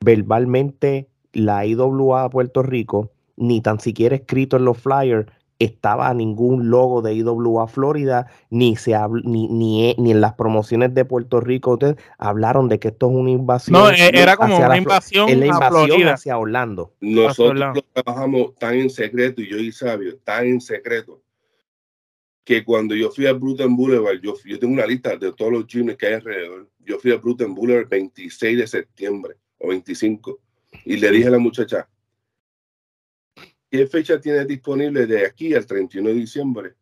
verbalmente 0.00 1.08
la 1.32 1.66
IWA 1.66 2.30
Puerto 2.30 2.62
Rico, 2.62 3.10
ni 3.36 3.60
tan 3.60 3.80
siquiera 3.80 4.14
escrito 4.14 4.56
en 4.56 4.64
los 4.64 4.78
flyers, 4.78 5.26
estaba 5.58 6.12
ningún 6.14 6.68
logo 6.70 7.00
de 7.00 7.14
IWA 7.14 7.66
Florida, 7.68 8.26
ni 8.50 8.76
se 8.76 8.92
habl- 8.92 9.22
ni, 9.24 9.46
ni, 9.48 9.94
ni 9.98 10.10
en 10.10 10.20
las 10.20 10.34
promociones 10.34 10.92
de 10.94 11.04
Puerto 11.04 11.40
Rico 11.40 11.72
ustedes 11.74 11.96
hablaron 12.18 12.68
de 12.68 12.78
que 12.78 12.88
esto 12.88 13.08
es 13.08 13.16
una 13.16 13.30
invasión. 13.30 13.72
No, 13.80 13.90
e- 13.90 14.10
era 14.12 14.36
como 14.36 14.56
una 14.56 14.76
invasión 14.76 15.26
la 15.38 15.46
invasión 15.46 15.86
Florida. 15.86 16.12
hacia 16.14 16.36
Orlando. 16.38 16.92
Nosotros 17.00 17.50
Orlando. 17.50 17.80
lo 17.94 18.02
trabajamos 18.02 18.54
tan 18.58 18.74
en 18.74 18.90
secreto, 18.90 19.40
y 19.42 19.48
yo 19.50 19.56
y 19.58 19.70
Sabio, 19.72 20.18
tan 20.18 20.46
en 20.46 20.60
secreto, 20.60 21.22
que 22.44 22.62
cuando 22.64 22.94
yo 22.94 23.10
fui 23.10 23.26
a 23.26 23.32
Bruton 23.32 23.74
Boulevard, 23.76 24.20
yo, 24.20 24.34
yo 24.44 24.58
tengo 24.58 24.74
una 24.74 24.86
lista 24.86 25.16
de 25.16 25.32
todos 25.32 25.50
los 25.50 25.66
gyms 25.66 25.96
que 25.96 26.06
hay 26.08 26.14
alrededor. 26.14 26.68
Yo 26.80 26.98
fui 26.98 27.10
a 27.12 27.16
Bruton 27.16 27.54
Boulevard 27.54 27.84
el 27.84 27.88
26 27.88 28.58
de 28.58 28.66
septiembre 28.66 29.36
o 29.58 29.68
25 29.68 30.38
y 30.84 30.96
le 30.98 31.10
dije 31.10 31.28
a 31.28 31.30
la 31.30 31.38
muchacha, 31.38 31.88
¿qué 33.74 33.88
fecha 33.88 34.20
tienes 34.20 34.46
disponible 34.46 35.04
de 35.04 35.26
aquí 35.26 35.52
al 35.52 35.66
31 35.66 36.10
de 36.10 36.14
diciembre? 36.14 36.74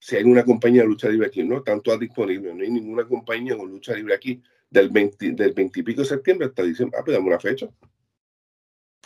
Si 0.00 0.16
hay 0.16 0.24
una 0.24 0.44
compañía 0.44 0.82
de 0.82 0.88
lucha 0.88 1.08
libre 1.08 1.28
aquí, 1.28 1.44
no, 1.44 1.62
tanto 1.62 1.96
disponible, 1.96 2.52
no 2.52 2.60
hay 2.60 2.70
ninguna 2.72 3.06
compañía 3.06 3.56
con 3.56 3.70
lucha 3.70 3.94
libre 3.94 4.12
aquí 4.12 4.42
del 4.68 4.88
20, 4.88 5.30
del 5.30 5.52
20 5.52 5.78
y 5.78 5.82
pico 5.84 6.00
de 6.00 6.08
septiembre 6.08 6.48
hasta 6.48 6.64
diciembre. 6.64 6.98
Ah, 6.98 7.04
pues 7.04 7.16
dame 7.16 7.28
una 7.28 7.38
fecha. 7.38 7.68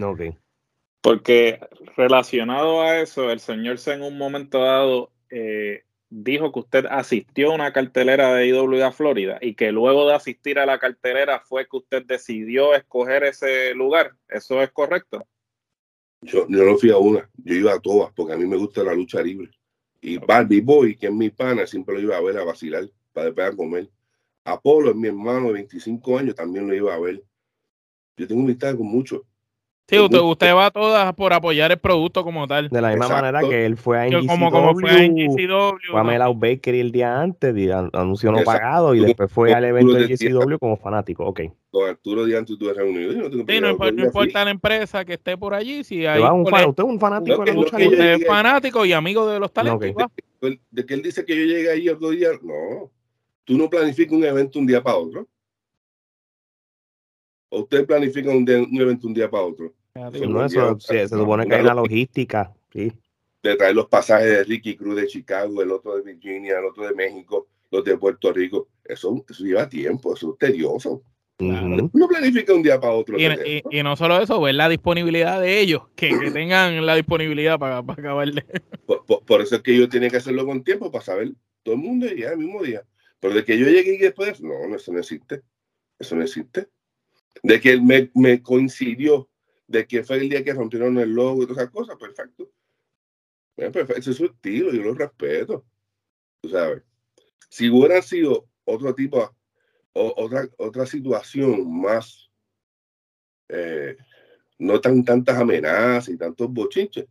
Ok. 0.02 0.22
Porque 1.02 1.60
relacionado 1.98 2.80
a 2.80 2.98
eso, 3.02 3.30
el 3.30 3.40
señor 3.40 3.76
C 3.76 3.92
en 3.92 4.00
un 4.00 4.16
momento 4.16 4.60
dado 4.60 5.12
eh, 5.28 5.84
dijo 6.08 6.50
que 6.50 6.60
usted 6.60 6.86
asistió 6.86 7.50
a 7.50 7.56
una 7.56 7.74
cartelera 7.74 8.32
de 8.32 8.46
IWA 8.46 8.90
Florida 8.92 9.36
y 9.42 9.54
que 9.54 9.70
luego 9.70 10.08
de 10.08 10.14
asistir 10.14 10.58
a 10.58 10.64
la 10.64 10.78
cartelera 10.78 11.40
fue 11.40 11.68
que 11.68 11.76
usted 11.76 12.06
decidió 12.06 12.74
escoger 12.74 13.22
ese 13.24 13.74
lugar. 13.74 14.12
¿Eso 14.30 14.62
es 14.62 14.70
correcto? 14.70 15.26
Yo, 16.22 16.46
yo 16.48 16.64
no 16.64 16.76
fui 16.76 16.90
a 16.90 16.98
una, 16.98 17.30
yo 17.36 17.54
iba 17.54 17.72
a 17.72 17.80
todas, 17.80 18.12
porque 18.12 18.32
a 18.32 18.36
mí 18.36 18.46
me 18.46 18.56
gusta 18.56 18.82
la 18.82 18.94
lucha 18.94 19.22
libre. 19.22 19.50
Y 20.00 20.18
Barbie 20.18 20.60
Boy, 20.60 20.96
que 20.96 21.06
es 21.06 21.12
mi 21.12 21.30
pana, 21.30 21.66
siempre 21.66 21.94
lo 21.94 22.00
iba 22.00 22.16
a 22.16 22.20
ver 22.20 22.38
a 22.38 22.44
vacilar, 22.44 22.88
para 23.12 23.26
después 23.26 23.48
a 23.48 23.56
comer. 23.56 23.90
Apolo 24.44 24.90
es 24.90 24.96
mi 24.96 25.08
hermano 25.08 25.48
de 25.48 25.54
25 25.54 26.18
años, 26.18 26.34
también 26.34 26.66
lo 26.66 26.74
iba 26.74 26.94
a 26.94 26.98
ver. 26.98 27.24
Yo 28.16 28.26
tengo 28.26 28.42
amistad 28.42 28.76
con 28.76 28.86
muchos. 28.86 29.22
Sí, 29.88 29.96
usted, 30.00 30.18
usted 30.18 30.52
va 30.52 30.66
a 30.66 30.70
todas 30.72 31.12
por 31.14 31.32
apoyar 31.32 31.70
el 31.70 31.78
producto 31.78 32.24
como 32.24 32.48
tal. 32.48 32.68
De 32.68 32.80
la 32.80 32.88
misma 32.88 33.04
Exacto. 33.06 33.22
manera 33.24 33.48
que 33.48 33.64
él 33.64 33.76
fue 33.76 34.00
a 34.00 34.06
NGCW, 34.08 34.26
como, 34.26 34.50
como 34.50 34.74
fue 34.80 35.04
en 35.04 35.14
GCW. 35.14 35.78
fue 35.92 36.00
a 36.00 36.02
¿no? 36.02 36.10
Melau 36.10 36.34
Bakery 36.34 36.80
el 36.80 36.90
día 36.90 37.20
antes, 37.20 37.56
y 37.56 37.70
an- 37.70 37.90
anuncio 37.92 38.32
no 38.32 38.42
pagado, 38.42 38.96
y 38.96 39.00
después 39.00 39.30
fue 39.30 39.52
al 39.54 39.64
evento 39.64 39.92
de. 39.94 40.08
GCW 40.08 40.58
como 40.58 40.76
fanático. 40.76 41.24
Ok. 41.24 41.42
Con 41.70 41.88
Arturo 41.88 42.24
Díaz 42.24 42.44
tú 42.46 42.56
eres 42.64 42.76
reunido. 42.78 43.12
Yo 43.12 43.18
no 43.22 43.30
tengo 43.30 43.44
Sí, 43.48 43.60
no, 43.60 43.70
importa, 43.70 44.40
no 44.40 44.44
la 44.44 44.50
empresa 44.50 45.04
que 45.04 45.12
esté 45.14 45.36
por 45.36 45.54
allí, 45.54 45.84
si 45.84 46.04
hay 46.04 46.20
un 46.20 46.44
fan- 46.48 46.68
usted 46.68 46.82
es 46.82 46.88
un 46.90 46.98
fanático 46.98 47.36
No, 47.38 47.44
de 47.44 47.50
la 47.52 47.54
lucha 47.60 47.78
libre. 47.78 47.94
usted 47.96 48.12
es 48.22 48.26
fanático 48.26 48.84
y 48.84 48.92
amigo 48.92 49.28
de 49.28 49.38
los 49.38 49.52
talentos, 49.52 49.88
va. 49.96 50.10
él, 50.40 50.60
de 50.68 50.84
que 50.84 50.94
él 50.94 51.02
dice 51.02 51.24
que 51.24 51.36
yo 51.36 51.44
llegué 51.44 51.70
ahí 51.70 51.88
otro 51.88 52.10
día, 52.10 52.30
no. 52.42 52.90
Tú 53.44 53.56
no 53.56 53.70
planificas 53.70 54.12
un 54.18 54.24
evento 54.24 54.58
un 54.58 54.66
día 54.66 54.82
para 54.82 54.96
otro. 54.96 55.28
¿O 57.56 57.60
usted 57.60 57.86
planifica 57.86 58.28
un, 58.30 58.44
de- 58.44 58.60
un 58.60 58.80
evento 58.80 59.06
un 59.06 59.14
día 59.14 59.30
para 59.30 59.44
otro? 59.44 59.72
Sí, 60.12 60.26
no, 60.26 60.44
eso, 60.44 60.76
sí, 60.78 60.94
se 60.94 61.08
supone 61.08 61.46
que 61.46 61.54
hay 61.54 61.60
una 61.62 61.72
logística, 61.74 62.52
sí. 62.70 62.92
De 63.42 63.56
traer 63.56 63.74
los 63.74 63.86
pasajes 63.86 64.26
de 64.28 64.44
Ricky 64.44 64.76
Cruz 64.76 64.96
de 64.96 65.06
Chicago, 65.06 65.62
el 65.62 65.70
otro 65.70 65.96
de 65.96 66.02
Virginia, 66.12 66.58
el 66.58 66.66
otro 66.66 66.86
de 66.86 66.94
México, 66.94 67.48
los 67.70 67.82
de 67.82 67.96
Puerto 67.96 68.30
Rico. 68.32 68.68
Eso, 68.84 69.24
eso 69.26 69.44
lleva 69.44 69.66
tiempo, 69.68 70.14
eso 70.14 70.32
es 70.32 70.38
tedioso. 70.38 71.02
Ujú. 71.38 71.90
No 71.94 72.08
planifica 72.08 72.52
un 72.52 72.62
día 72.62 72.78
para 72.78 72.92
otro. 72.92 73.16
Y, 73.18 73.82
no 73.82 73.96
solo 73.96 74.20
eso, 74.20 74.38
ver 74.40 74.54
la 74.54 74.68
disponibilidad 74.68 75.40
de 75.40 75.58
ellos, 75.60 75.82
que, 75.96 76.10
que 76.18 76.30
tengan 76.30 76.84
la 76.84 76.94
disponibilidad 76.94 77.58
para, 77.58 77.82
para 77.82 78.00
acabar 78.02 78.30
de. 78.32 78.42
Por, 78.86 79.04
por- 79.06 79.24
por 79.24 79.40
eso 79.40 79.56
es 79.56 79.62
que 79.62 79.76
yo 79.76 79.88
tenía 79.88 80.10
que 80.10 80.18
hacerlo 80.18 80.44
con 80.46 80.62
tiempo 80.62 80.90
para 80.92 81.04
saber 81.04 81.32
todo 81.62 81.74
el 81.74 81.80
mundo 81.80 82.06
ya 82.06 82.30
el 82.32 82.38
mismo 82.38 82.62
día. 82.62 82.84
Pero 83.18 83.32
de 83.34 83.44
que 83.44 83.58
yo 83.58 83.66
llegué 83.66 83.94
y 83.94 83.98
después, 83.98 84.40
no, 84.42 84.68
no, 84.68 84.76
eso 84.76 84.92
no 84.92 84.98
existe. 85.00 85.40
Eso 85.98 86.14
no 86.16 86.22
existe. 86.22 86.68
De 87.42 87.60
que 87.60 87.80
me, 87.80 88.10
me 88.14 88.42
coincidió, 88.42 89.28
de 89.66 89.86
que 89.86 90.02
fue 90.02 90.16
el 90.16 90.28
día 90.28 90.44
que 90.44 90.54
rompieron 90.54 90.98
el 90.98 91.10
logo 91.10 91.42
y 91.42 91.46
todas 91.46 91.62
esas 91.62 91.72
cosas, 91.72 91.96
perfecto. 91.96 92.50
Ese 93.56 94.10
es 94.10 94.16
su 94.16 94.26
estilo, 94.26 94.72
yo 94.72 94.82
lo 94.82 94.94
respeto. 94.94 95.64
Tú 96.40 96.50
sabes. 96.50 96.82
Si 97.48 97.70
hubiera 97.70 98.02
sido 98.02 98.48
otro 98.64 98.94
tipo, 98.94 99.34
o, 99.92 100.14
otra, 100.16 100.48
otra 100.58 100.84
situación 100.86 101.80
más, 101.80 102.30
eh, 103.48 103.96
no 104.58 104.80
tan 104.80 105.04
tantas 105.04 105.38
amenazas 105.38 106.10
y 106.10 106.18
tantos 106.18 106.52
bochinches, 106.52 107.06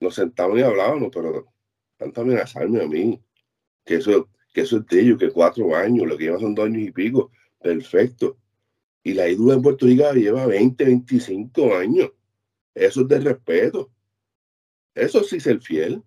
nos 0.00 0.14
sentábamos 0.14 0.58
y 0.58 0.62
hablábamos, 0.62 1.10
pero 1.12 1.46
tanto 1.96 2.20
amenazarme 2.20 2.82
a 2.82 2.86
mí, 2.86 3.22
que 3.84 3.96
eso, 3.96 4.28
que 4.52 4.62
eso 4.62 4.78
es 4.78 4.86
de 4.86 5.00
ellos, 5.00 5.18
que 5.18 5.30
cuatro 5.30 5.74
años, 5.76 6.06
lo 6.06 6.16
que 6.16 6.24
lleva 6.24 6.40
son 6.40 6.54
dos 6.54 6.66
años 6.66 6.82
y 6.82 6.92
pico, 6.92 7.30
perfecto. 7.60 8.38
Y 9.08 9.14
la 9.14 9.26
ídula 9.26 9.54
en 9.54 9.62
Puerto 9.62 9.86
Rico 9.86 10.12
lleva 10.12 10.44
20, 10.44 10.84
25 10.84 11.74
años. 11.74 12.12
Eso 12.74 13.00
es 13.00 13.08
de 13.08 13.20
respeto. 13.20 13.90
Eso 14.94 15.24
sí 15.24 15.40
ser 15.40 15.62
fiel. 15.62 16.02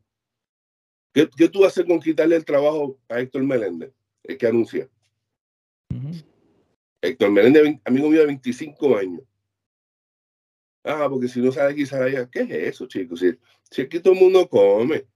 ¿Qué, 1.11 1.27
qué 1.35 1.49
tú 1.49 1.61
vas 1.61 1.69
a 1.69 1.71
hacer 1.71 1.87
con 1.87 1.99
quitarle 1.99 2.35
el 2.35 2.45
trabajo 2.45 2.99
a 3.09 3.19
Héctor 3.19 3.41
Meléndez, 3.41 3.91
el 4.21 4.37
que 4.37 4.45
anuncia? 4.45 4.87
Héctor 7.01 7.31
Meléndez, 7.31 7.79
amigo 7.85 8.07
mío 8.07 8.19
de 8.19 8.27
25 8.27 8.95
años. 8.95 9.23
Ah, 10.83 11.07
porque 11.09 11.27
si 11.27 11.41
no 11.41 11.51
sabe 11.51 11.71
aquí, 11.71 11.87
sabe 11.87 12.11
allá. 12.11 12.29
¿Qué 12.29 12.41
es 12.41 12.51
eso, 12.51 12.85
chicos? 12.85 13.19
Si, 13.19 13.35
si 13.71 13.81
aquí 13.81 13.99
todo 13.99 14.13
el 14.13 14.19
mundo 14.19 14.47
come. 14.47 15.07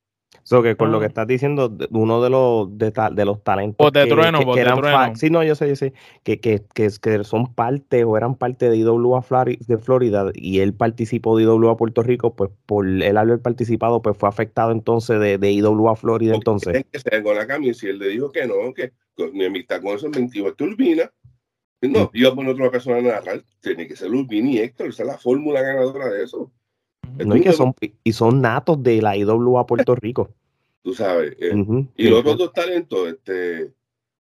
So 0.43 0.61
que 0.61 0.75
con 0.75 0.91
lo 0.91 0.97
Ah. 0.97 0.99
que 1.01 1.05
estás 1.07 1.25
diciendo, 1.25 1.75
uno 1.89 2.21
de 2.21 2.29
los 2.29 2.77
de, 2.77 2.91
ta- 2.91 3.09
de 3.09 3.25
los 3.25 3.43
talentos 3.43 3.91
de 3.91 4.03
que, 4.03 4.09
trueno, 4.09 4.37
que- 4.39 4.45
voz 4.45 4.55
que 4.55 4.61
eran 4.61 4.77
trueno. 4.79 5.15
sí, 5.15 5.29
no, 5.31 5.43
yo 5.43 5.55
sé, 5.55 5.67
yo 5.67 5.75
sé, 5.75 5.93
que, 6.23 6.39
que, 6.39 6.61
que, 6.73 6.89
que 7.01 7.23
son 7.23 7.53
parte 7.55 8.03
o 8.03 8.15
eran 8.15 8.35
parte 8.35 8.69
de 8.69 8.77
IWA 8.77 9.23
de 9.67 9.77
Florida 9.79 10.29
y 10.35 10.59
él 10.59 10.75
participó 10.75 11.35
de 11.35 11.43
IWA 11.45 11.77
Puerto 11.77 12.03
Rico, 12.03 12.35
pues 12.35 12.51
por 12.67 12.87
él 12.87 13.17
haber 13.17 13.41
participado, 13.41 14.03
pues 14.03 14.17
fue 14.17 14.29
afectado 14.29 14.71
entonces 14.71 15.19
de, 15.19 15.39
de 15.39 15.51
IWA 15.51 15.95
Florida 15.95 16.33
Porque 16.33 16.41
entonces. 16.51 16.85
que 16.91 16.99
ser 16.99 17.23
con 17.23 17.35
la 17.35 17.47
camisa 17.47 17.87
y 17.87 17.89
él 17.89 17.97
le 17.99 18.09
dijo 18.09 18.31
que 18.31 18.45
no, 18.45 18.71
que 18.75 18.91
con 19.15 19.33
mi 19.33 19.45
amistad 19.45 19.81
con 19.81 19.95
eso 19.95 20.07
es 20.07 20.15
mentira. 20.15 20.51
Que 20.55 20.63
Urbina, 20.63 21.11
no, 21.81 22.11
iba 22.13 22.29
a 22.29 22.35
poner 22.35 22.51
otra 22.53 22.69
persona 22.69 22.97
a 22.97 23.01
narrar, 23.01 23.43
tiene 23.61 23.87
que 23.87 23.95
ser 23.95 24.11
Urbina 24.11 24.51
y 24.51 24.57
Héctor, 24.59 24.89
esa 24.89 25.01
es 25.03 25.07
la 25.09 25.17
fórmula 25.17 25.61
ganadora 25.63 26.07
de 26.09 26.23
eso. 26.23 26.51
No, 27.25 27.35
y 27.35 27.41
que 27.41 27.51
son, 27.53 27.73
y 28.03 28.13
son 28.13 28.41
natos 28.41 28.81
de 28.81 29.01
la 29.01 29.15
IWA 29.17 29.65
Puerto 29.65 29.95
Rico. 29.95 30.29
Tú 30.83 30.93
sabes. 30.93 31.35
eh, 31.39 31.53
y 31.97 32.07
los 32.09 32.19
otros 32.19 32.37
dos 32.37 32.53
talentos, 32.53 33.07
este, 33.07 33.73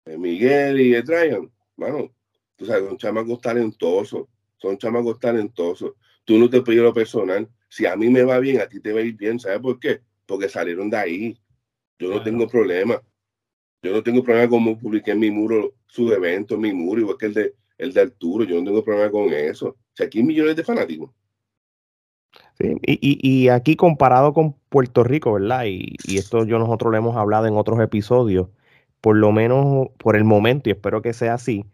eh, 0.06 0.18
Miguel 0.18 0.80
y 0.80 1.00
Brian, 1.02 1.50
mano, 1.76 2.10
tú 2.56 2.66
sabes, 2.66 2.88
son 2.88 2.98
chamacos 2.98 3.40
talentosos, 3.40 4.26
son 4.56 4.76
chamacos 4.76 5.20
talentosos. 5.20 5.92
Tú 6.24 6.36
no 6.36 6.50
te 6.50 6.60
pides 6.62 6.82
lo 6.82 6.92
personal. 6.92 7.48
Si 7.68 7.86
a 7.86 7.94
mí 7.96 8.08
me 8.08 8.24
va 8.24 8.38
bien, 8.40 8.60
a 8.60 8.68
ti 8.68 8.80
te 8.80 8.92
va 8.92 8.98
a 9.00 9.02
ir 9.02 9.16
bien. 9.16 9.38
¿Sabes 9.38 9.60
por 9.60 9.78
qué? 9.78 10.00
Porque 10.26 10.48
salieron 10.48 10.90
de 10.90 10.96
ahí. 10.96 11.38
Yo 11.98 12.08
no 12.08 12.14
Claro. 12.14 12.24
tengo 12.24 12.48
problema. 12.48 13.00
Yo 13.82 13.92
no 13.92 14.02
tengo 14.02 14.24
problema 14.24 14.48
como 14.48 14.76
publiqué 14.78 15.12
en 15.12 15.20
mi 15.20 15.30
muro 15.30 15.74
su 15.86 16.12
evento, 16.12 16.56
en 16.56 16.60
mi 16.62 16.72
muro, 16.72 17.00
igual 17.02 17.16
que 17.16 17.26
el 17.26 17.34
de, 17.34 17.54
el 17.78 17.92
de 17.92 18.00
Arturo. 18.00 18.44
Yo 18.44 18.56
no 18.56 18.64
tengo 18.64 18.82
problema 18.84 19.10
con 19.10 19.32
eso. 19.32 19.68
O 19.68 19.76
sea, 19.94 20.06
aquí 20.06 20.18
hay 20.18 20.24
millones 20.24 20.56
de 20.56 20.64
fanáticos. 20.64 21.10
Sí, 22.60 22.76
y, 22.82 23.44
y, 23.44 23.48
aquí 23.50 23.76
comparado 23.76 24.32
con 24.32 24.54
Puerto 24.68 25.04
Rico, 25.04 25.32
¿verdad? 25.34 25.64
Y, 25.66 25.96
y 26.04 26.18
esto 26.18 26.44
yo 26.44 26.58
nosotros 26.58 26.90
lo 26.90 26.98
hemos 26.98 27.16
hablado 27.16 27.46
en 27.46 27.56
otros 27.56 27.80
episodios, 27.80 28.48
por 29.00 29.16
lo 29.16 29.30
menos 29.32 29.88
por 29.98 30.16
el 30.16 30.24
momento, 30.24 30.68
y 30.68 30.72
espero 30.72 31.00
que 31.02 31.12
sea 31.12 31.34
así, 31.34 31.64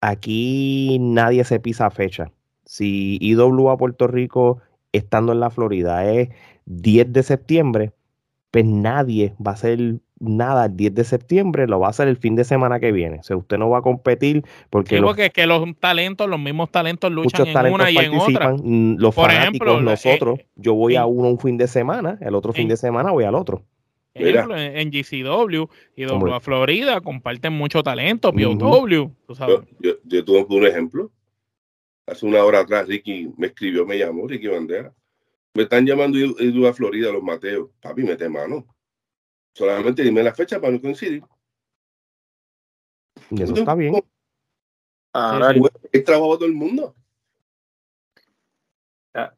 aquí 0.00 0.98
nadie 1.00 1.44
se 1.44 1.60
pisa 1.60 1.90
fecha. 1.90 2.32
Si 2.64 3.18
IWA 3.20 3.76
Puerto 3.78 4.08
Rico, 4.08 4.60
estando 4.92 5.32
en 5.32 5.40
la 5.40 5.50
Florida, 5.50 6.04
es 6.12 6.30
10 6.66 7.12
de 7.12 7.22
septiembre, 7.22 7.92
pues 8.50 8.64
nadie 8.64 9.34
va 9.44 9.52
a 9.52 9.54
hacer 9.54 10.00
nada 10.18 10.66
el 10.66 10.76
10 10.76 10.94
de 10.94 11.04
septiembre, 11.04 11.66
lo 11.66 11.80
va 11.80 11.88
a 11.88 11.90
hacer 11.90 12.08
el 12.08 12.16
fin 12.16 12.36
de 12.36 12.44
semana 12.44 12.80
que 12.80 12.92
viene. 12.92 13.18
O 13.20 13.22
sea, 13.22 13.36
usted 13.36 13.58
no 13.58 13.68
va 13.70 13.78
a 13.78 13.82
competir 13.82 14.44
porque 14.70 14.96
Sí, 14.96 15.00
los 15.00 15.10
porque 15.10 15.26
es 15.26 15.32
que 15.32 15.46
los 15.46 15.62
talentos, 15.78 16.28
los 16.28 16.40
mismos 16.40 16.70
talentos 16.70 17.12
luchan 17.12 17.46
en 17.46 17.52
talentos 17.52 17.80
una 17.80 17.90
y 17.90 17.96
en 17.98 18.14
otra. 18.14 18.18
participan, 18.20 18.60
mm, 18.64 18.96
los 18.98 19.14
Por 19.14 19.24
fanáticos, 19.30 19.48
ejemplo, 19.68 19.74
la- 19.80 19.90
nosotros, 19.92 20.38
eh, 20.38 20.46
yo 20.56 20.74
voy 20.74 20.96
a 20.96 21.06
uno 21.06 21.28
un 21.28 21.38
fin 21.38 21.56
de 21.56 21.66
semana, 21.66 22.18
el 22.20 22.34
otro 22.34 22.52
fin 22.52 22.68
de 22.68 22.76
semana 22.76 23.10
voy 23.10 23.24
al 23.24 23.34
otro. 23.34 23.62
Ejemplo, 24.14 24.56
en, 24.56 24.90
GCW 24.90 25.68
y 25.94 26.04
Hombre. 26.04 26.30
W 26.30 26.40
Florida 26.40 27.00
comparten 27.02 27.52
mucho 27.52 27.82
talento. 27.82 28.32
POW, 28.32 29.12
tú 29.26 29.34
sabes. 29.34 29.58
Yo, 29.78 29.90
yo, 29.90 29.96
yo 30.04 30.24
tuve 30.24 30.46
un 30.48 30.66
ejemplo. 30.66 31.10
Hace 32.06 32.24
una 32.24 32.42
hora 32.42 32.60
atrás, 32.60 32.86
Ricky 32.88 33.30
me 33.36 33.48
escribió, 33.48 33.84
me 33.84 33.98
llamó, 33.98 34.26
Ricky 34.26 34.46
Bandera. 34.46 34.94
Me 35.52 35.64
están 35.64 35.84
llamando 35.84 36.18
y 36.18 36.34
ido 36.38 36.68
a 36.68 36.72
Florida, 36.72 37.12
los 37.12 37.22
Mateos. 37.22 37.68
Papi, 37.82 38.04
mete 38.04 38.28
mano. 38.28 38.64
Solamente 39.56 40.02
dime 40.02 40.22
la 40.22 40.34
fecha 40.34 40.60
para 40.60 40.74
no 40.74 40.80
coincidir. 40.82 41.24
Y 43.30 43.42
eso 43.42 43.54
está 43.54 43.74
bien. 43.74 43.94
Ahora, 45.14 45.54
Sí, 45.90 46.04
trabajo 46.04 46.36
todo 46.36 46.46
el 46.46 46.52
mundo. 46.52 46.94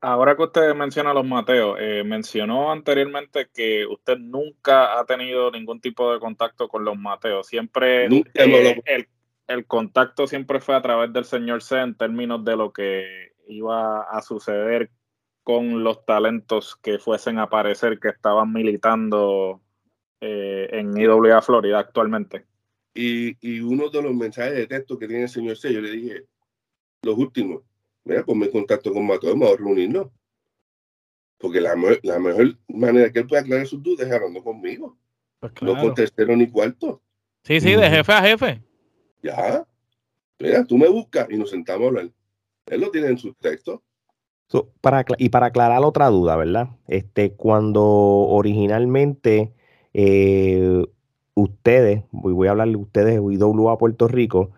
Ahora 0.01 0.35
que 0.35 0.43
usted 0.43 0.75
menciona 0.75 1.13
a 1.13 1.15
los 1.15 1.25
Mateos, 1.25 1.79
eh, 1.81 2.03
mencionó 2.05 2.73
anteriormente 2.73 3.49
que 3.55 3.87
usted 3.87 4.19
nunca 4.19 4.99
ha 4.99 5.05
tenido 5.05 5.53
ningún 5.53 5.81
tipo 5.81 6.13
de 6.13 6.19
contacto 6.19 6.67
con 6.67 6.85
los 6.85 6.99
Mateos. 6.99 7.47
Siempre 7.47 8.09
Nunca 8.09 8.31
eh, 8.35 8.43
hablado. 8.43 8.83
el, 8.87 9.09
el 9.47 9.67
contacto 9.69 10.27
siempre 10.27 10.59
fue 10.59 10.75
a 10.75 10.83
través 10.83 11.13
del 11.13 11.27
señor 11.27 11.63
C 11.63 11.79
en 11.79 11.95
términos 11.97 12.45
de 12.45 12.57
lo 12.57 12.73
que 12.73 13.35
iba 13.47 14.03
a 14.03 14.21
suceder 14.23 14.91
con 15.45 15.85
los 15.85 16.05
talentos 16.05 16.75
que 16.75 16.99
fuesen 16.99 17.39
a 17.39 17.45
aparecer 17.45 18.01
que 18.01 18.09
estaban 18.09 18.53
militando 18.53 19.63
eh, 20.21 20.69
en 20.73 20.97
IWA 20.97 21.41
Florida 21.43 21.79
actualmente. 21.79 22.47
Y, 22.95 23.37
y 23.41 23.61
uno 23.61 23.89
de 23.91 24.03
los 24.03 24.15
mensajes 24.15 24.55
de 24.55 24.67
texto 24.67 24.99
que 24.99 25.07
tiene 25.07 25.25
el 25.25 25.29
señor 25.29 25.57
C, 25.57 25.73
yo 25.73 25.81
le 25.81 25.91
dije, 25.93 26.25
los 27.03 27.17
últimos, 27.17 27.63
mira, 28.05 28.25
ponme 28.25 28.47
en 28.47 28.53
contacto 28.53 28.93
con 28.93 29.07
Mateo, 29.07 29.31
vamos 29.31 29.53
a 29.53 29.57
reunirnos. 29.57 30.09
Porque 31.39 31.61
la, 31.61 31.75
la 32.03 32.19
mejor 32.19 32.59
manera 32.67 33.13
que 33.13 33.21
él 33.21 33.27
puede 33.27 33.43
aclarar 33.43 33.67
sus 33.67 33.81
dudas 33.83 34.09
es 34.09 34.13
hablando 34.13 34.43
conmigo, 34.43 34.99
Pues 35.39 35.53
no 35.63 35.81
con 35.81 35.95
tercero 35.95 36.37
ni 36.37 36.49
cuarto. 36.49 37.01
Sí, 37.45 37.61
sí, 37.61 37.75
de 37.75 37.89
jefe 37.89 38.13
a 38.13 38.23
jefe. 38.23 38.63
Ya. 39.23 39.65
Mira, 40.41 40.65
tú 40.65 40.77
me 40.77 40.89
buscas 40.89 41.29
y 41.31 41.37
nos 41.37 41.51
sentamos 41.51 41.85
a 41.85 41.89
hablar. 41.89 42.11
Él 42.67 42.81
lo 42.81 42.91
tiene 42.91 43.09
en 43.09 43.19
sus 43.19 43.37
textos. 43.39 43.81
So, 44.49 44.73
para, 44.81 45.05
y 45.19 45.29
para 45.29 45.47
aclarar 45.47 45.83
otra 45.85 46.09
duda, 46.09 46.37
¿verdad? 46.37 46.71
Este, 46.89 47.35
cuando 47.35 47.85
originalmente 47.85 49.53
eh, 49.95 50.85
ustedes, 51.35 52.05
voy, 52.11 52.49
a 52.49 52.53
hablar 52.53 52.69
de 52.69 52.77
ustedes, 52.77 53.21
IWA 53.21 53.79
Puerto 53.79 54.09
Rico, 54.09 54.51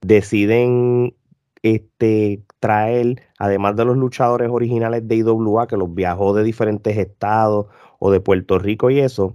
deciden 0.00 1.14
este, 1.62 2.42
traer, 2.60 3.22
además 3.38 3.76
de 3.76 3.84
los 3.84 3.96
luchadores 3.96 4.50
originales 4.50 5.06
de 5.08 5.16
IWA, 5.16 5.66
que 5.66 5.76
los 5.76 5.94
viajó 5.94 6.34
de 6.34 6.44
diferentes 6.44 6.96
estados 6.96 7.66
o 7.98 8.10
de 8.10 8.20
Puerto 8.20 8.58
Rico 8.58 8.90
y 8.90 9.00
eso, 9.00 9.34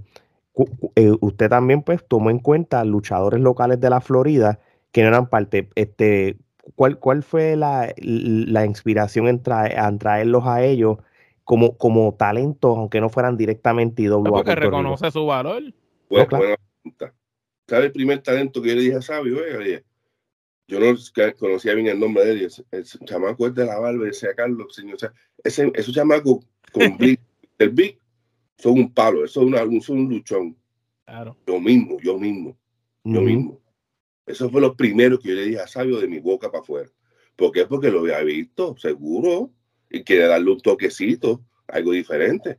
eh, 0.95 1.11
usted 1.21 1.49
también 1.49 1.81
pues 1.83 2.05
tomó 2.07 2.29
en 2.29 2.39
cuenta 2.39 2.83
luchadores 2.83 3.39
locales 3.39 3.79
de 3.79 3.89
la 3.89 4.01
Florida 4.01 4.59
que 4.91 5.01
no 5.03 5.09
eran 5.09 5.29
parte, 5.29 5.69
este, 5.75 6.37
¿cuál, 6.75 6.99
cuál 6.99 7.23
fue 7.23 7.55
la, 7.55 7.93
la 7.97 8.65
inspiración 8.65 9.27
en 9.27 9.41
traerlos 9.41 10.45
a 10.45 10.63
ellos 10.63 10.97
como, 11.49 11.75
como 11.79 12.13
talentos, 12.13 12.77
aunque 12.77 13.01
no 13.01 13.09
fueran 13.09 13.35
directamente 13.35 14.03
IWA 14.03 14.17
Porque 14.17 14.29
Puerto 14.29 14.51
Rico? 14.51 14.69
reconoce 14.69 15.09
su 15.09 15.25
valor. 15.25 15.63
Claro. 16.07 16.27
buena 16.29 16.55
pregunta. 16.83 17.15
¿Sabe 17.67 17.85
el 17.85 17.91
primer 17.91 18.19
talento 18.21 18.61
que 18.61 18.69
yo 18.69 18.75
le 18.75 18.81
dije 18.81 18.97
a 18.97 19.01
Sabio? 19.01 19.37
Yo 20.67 20.79
no 20.79 20.95
conocía 21.39 21.73
bien 21.73 21.87
el 21.87 21.99
nombre 21.99 22.23
de 22.23 22.31
él. 22.33 22.51
El, 22.69 22.83
chamaco 22.83 23.47
es 23.47 23.55
de 23.55 23.65
la 23.65 23.79
barba, 23.79 24.05
decía 24.05 24.35
Carlos, 24.35 24.75
señor. 24.75 24.93
O 24.93 24.99
sea, 24.99 25.11
ese, 25.43 25.71
esos 25.73 25.91
chamacos 25.91 26.45
con 26.71 26.95
Big, 26.99 27.19
el 27.57 27.71
Big 27.71 27.97
son 28.55 28.73
un 28.73 28.93
palo, 28.93 29.25
eso 29.25 29.41
es, 29.41 29.47
una, 29.47 29.81
son 29.81 30.01
un 30.01 30.09
luchón. 30.09 30.55
Claro. 31.03 31.35
Yo 31.47 31.59
mismo, 31.59 31.97
yo 31.99 32.19
mismo, 32.19 32.55
yo 33.03 33.21
mismo. 33.21 33.59
Eso 34.27 34.51
fue 34.51 34.61
lo 34.61 34.75
primero 34.75 35.17
que 35.17 35.29
yo 35.29 35.33
le 35.33 35.45
dije 35.45 35.61
a 35.61 35.65
Sabio 35.65 35.99
de 35.99 36.07
mi 36.07 36.19
boca 36.19 36.51
para 36.51 36.61
afuera. 36.61 36.91
¿Por 37.35 37.51
qué? 37.51 37.65
Porque 37.65 37.89
lo 37.89 38.01
había 38.01 38.21
visto, 38.21 38.77
seguro, 38.77 39.49
y 39.89 40.03
quería 40.03 40.27
darle 40.27 40.51
un 40.51 40.61
toquecito, 40.61 41.41
algo 41.67 41.91
diferente. 41.91 42.57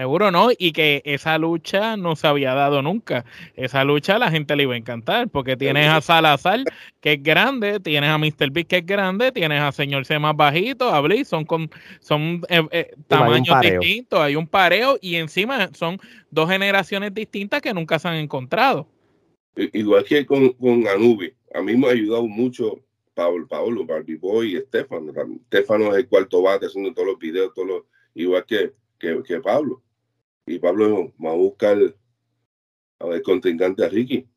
Seguro 0.00 0.30
no, 0.30 0.48
y 0.56 0.72
que 0.72 1.02
esa 1.04 1.36
lucha 1.36 1.94
no 1.98 2.16
se 2.16 2.26
había 2.26 2.54
dado 2.54 2.80
nunca. 2.80 3.26
Esa 3.54 3.84
lucha 3.84 4.16
a 4.16 4.18
la 4.18 4.30
gente 4.30 4.56
le 4.56 4.62
iba 4.62 4.72
a 4.72 4.78
encantar, 4.78 5.28
porque 5.28 5.58
tienes 5.58 5.88
a 5.88 6.00
Salazar, 6.00 6.60
que 7.02 7.12
es 7.12 7.22
grande, 7.22 7.80
tienes 7.80 8.08
a 8.08 8.16
Mr. 8.16 8.50
Big, 8.50 8.66
que 8.66 8.78
es 8.78 8.86
grande, 8.86 9.30
tienes 9.30 9.60
a 9.60 9.72
Señor 9.72 10.06
C 10.06 10.18
más 10.18 10.34
bajito, 10.34 10.88
a 10.88 11.02
Bliss, 11.02 11.28
son 11.28 11.44
con 11.44 11.70
son 12.00 12.40
eh, 12.48 12.66
eh, 12.70 12.94
tamaños 13.08 13.60
distintos, 13.60 14.18
hay 14.20 14.36
un 14.36 14.46
pareo, 14.46 14.96
y 15.02 15.16
encima 15.16 15.68
son 15.74 16.00
dos 16.30 16.48
generaciones 16.48 17.12
distintas 17.12 17.60
que 17.60 17.74
nunca 17.74 17.98
se 17.98 18.08
han 18.08 18.14
encontrado. 18.14 18.88
Igual 19.54 20.04
que 20.04 20.24
con, 20.24 20.48
con 20.54 20.88
Anubi. 20.88 21.30
A 21.52 21.60
mí 21.60 21.76
me 21.76 21.88
ha 21.88 21.90
ayudado 21.90 22.26
mucho 22.26 22.80
Pablo, 23.14 23.46
Pablo, 23.48 23.84
Barbie 23.84 24.16
Boy 24.16 24.52
y 24.52 24.56
Estefano. 24.56 25.12
Estefano 25.42 25.92
es 25.92 25.98
el 25.98 26.08
cuarto 26.08 26.42
bate 26.42 26.66
haciendo 26.66 26.92
todos 26.92 27.08
los 27.08 27.18
videos, 27.18 27.52
todos 27.54 27.68
los, 27.68 27.82
igual 28.14 28.44
que, 28.46 28.72
que, 28.98 29.22
que 29.22 29.40
Pablo. 29.40 29.82
Y 30.46 30.58
Pablo 30.58 31.12
va 31.22 31.30
a 31.30 31.34
buscar 31.34 31.78
a 32.98 33.06
ver 33.06 33.22
contrincante 33.22 33.84
a 33.84 33.88
Ricky. 33.88 34.28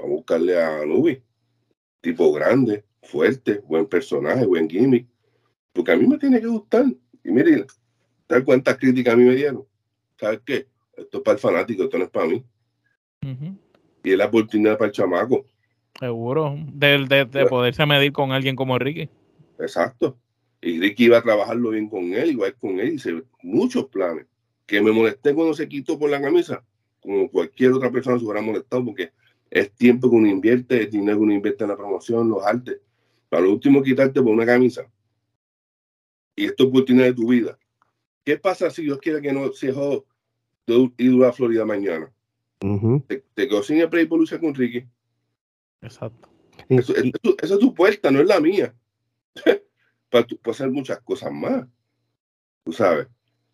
Va 0.00 0.04
a 0.04 0.08
buscarle 0.08 0.60
a 0.60 0.80
Anubi. 0.80 1.22
Tipo 2.00 2.32
grande, 2.32 2.84
fuerte, 3.02 3.62
buen 3.66 3.86
personaje, 3.86 4.46
buen 4.46 4.68
gimmick. 4.68 5.06
Porque 5.72 5.92
a 5.92 5.96
mí 5.96 6.06
me 6.06 6.18
tiene 6.18 6.40
que 6.40 6.46
gustar. 6.46 6.86
Y 7.24 7.30
mire, 7.30 7.66
¿sabes 8.28 8.44
cuántas 8.44 8.76
críticas 8.78 9.14
a 9.14 9.16
mí 9.16 9.24
me 9.24 9.34
dieron? 9.34 9.66
¿Sabes 10.18 10.40
qué? 10.44 10.68
Esto 10.96 11.18
es 11.18 11.24
para 11.24 11.34
el 11.34 11.40
fanático, 11.40 11.84
esto 11.84 11.98
no 11.98 12.04
es 12.04 12.10
para 12.10 12.26
mí. 12.26 12.44
Y 14.02 14.12
es 14.12 14.18
la 14.18 14.26
oportunidad 14.26 14.78
para 14.78 14.88
el 14.88 14.92
chamaco. 14.92 15.46
Seguro, 15.98 16.56
de, 16.72 17.06
de, 17.06 17.24
de 17.24 17.46
poderse 17.46 17.86
medir 17.86 18.12
con 18.12 18.32
alguien 18.32 18.56
como 18.56 18.78
Ricky. 18.78 19.08
Exacto. 19.58 20.18
Y 20.60 20.80
Ricky 20.80 21.04
iba 21.04 21.18
a 21.18 21.22
trabajarlo 21.22 21.70
bien 21.70 21.88
con 21.88 22.12
él, 22.12 22.30
igual 22.30 22.54
con 22.56 22.78
él, 22.80 22.94
hice 22.94 23.22
muchos 23.42 23.86
planes. 23.86 24.26
Que 24.66 24.80
me 24.80 24.90
molesté 24.90 25.32
cuando 25.34 25.54
se 25.54 25.68
quitó 25.68 25.98
por 25.98 26.10
la 26.10 26.20
camisa, 26.20 26.64
como 27.00 27.30
cualquier 27.30 27.72
otra 27.72 27.90
persona 27.90 28.18
se 28.18 28.24
hubiera 28.24 28.42
molestado, 28.42 28.84
porque 28.84 29.10
es 29.50 29.72
tiempo 29.72 30.10
que 30.10 30.16
uno 30.16 30.28
invierte, 30.28 30.82
es 30.82 30.90
dinero 30.90 31.18
que 31.18 31.22
uno 31.22 31.32
invierte 31.32 31.64
en 31.64 31.70
la 31.70 31.76
promoción, 31.76 32.28
los 32.28 32.44
artes. 32.44 32.80
Para 33.28 33.42
lo 33.42 33.52
último, 33.52 33.82
quitarte 33.82 34.20
por 34.20 34.32
una 34.32 34.44
camisa. 34.44 34.90
Y 36.34 36.46
esto 36.46 36.64
es 36.64 36.68
oportunidad 36.68 37.06
de 37.06 37.14
tu 37.14 37.28
vida. 37.28 37.58
¿Qué 38.24 38.36
pasa 38.36 38.70
si 38.70 38.82
Dios 38.82 38.98
quiere 38.98 39.22
que 39.22 39.32
no 39.32 39.52
se 39.52 39.72
de 39.72 40.90
ir 40.98 41.24
a 41.24 41.32
Florida 41.32 41.64
mañana? 41.64 42.12
Te, 43.06 43.24
te 43.34 43.48
quedo 43.48 43.62
sin 43.62 43.78
el 43.78 43.88
play 43.88 44.06
por 44.06 44.18
luchar 44.18 44.40
con 44.40 44.54
Ricky. 44.54 44.84
Exacto. 45.82 46.28
Y- 46.68 46.78
Eso, 46.78 46.92
y- 47.02 47.12
eso- 47.22 47.36
esa 47.42 47.54
es 47.54 47.60
tu 47.60 47.74
puerta, 47.74 48.10
no 48.10 48.20
es 48.20 48.26
la 48.26 48.40
mía. 48.40 48.74
para 50.10 50.26
tu- 50.26 50.38
para 50.38 50.52
hacer 50.52 50.70
muchas 50.70 51.00
cosas 51.00 51.32
más. 51.32 51.66
Tú 52.64 52.72
sabes. 52.72 53.06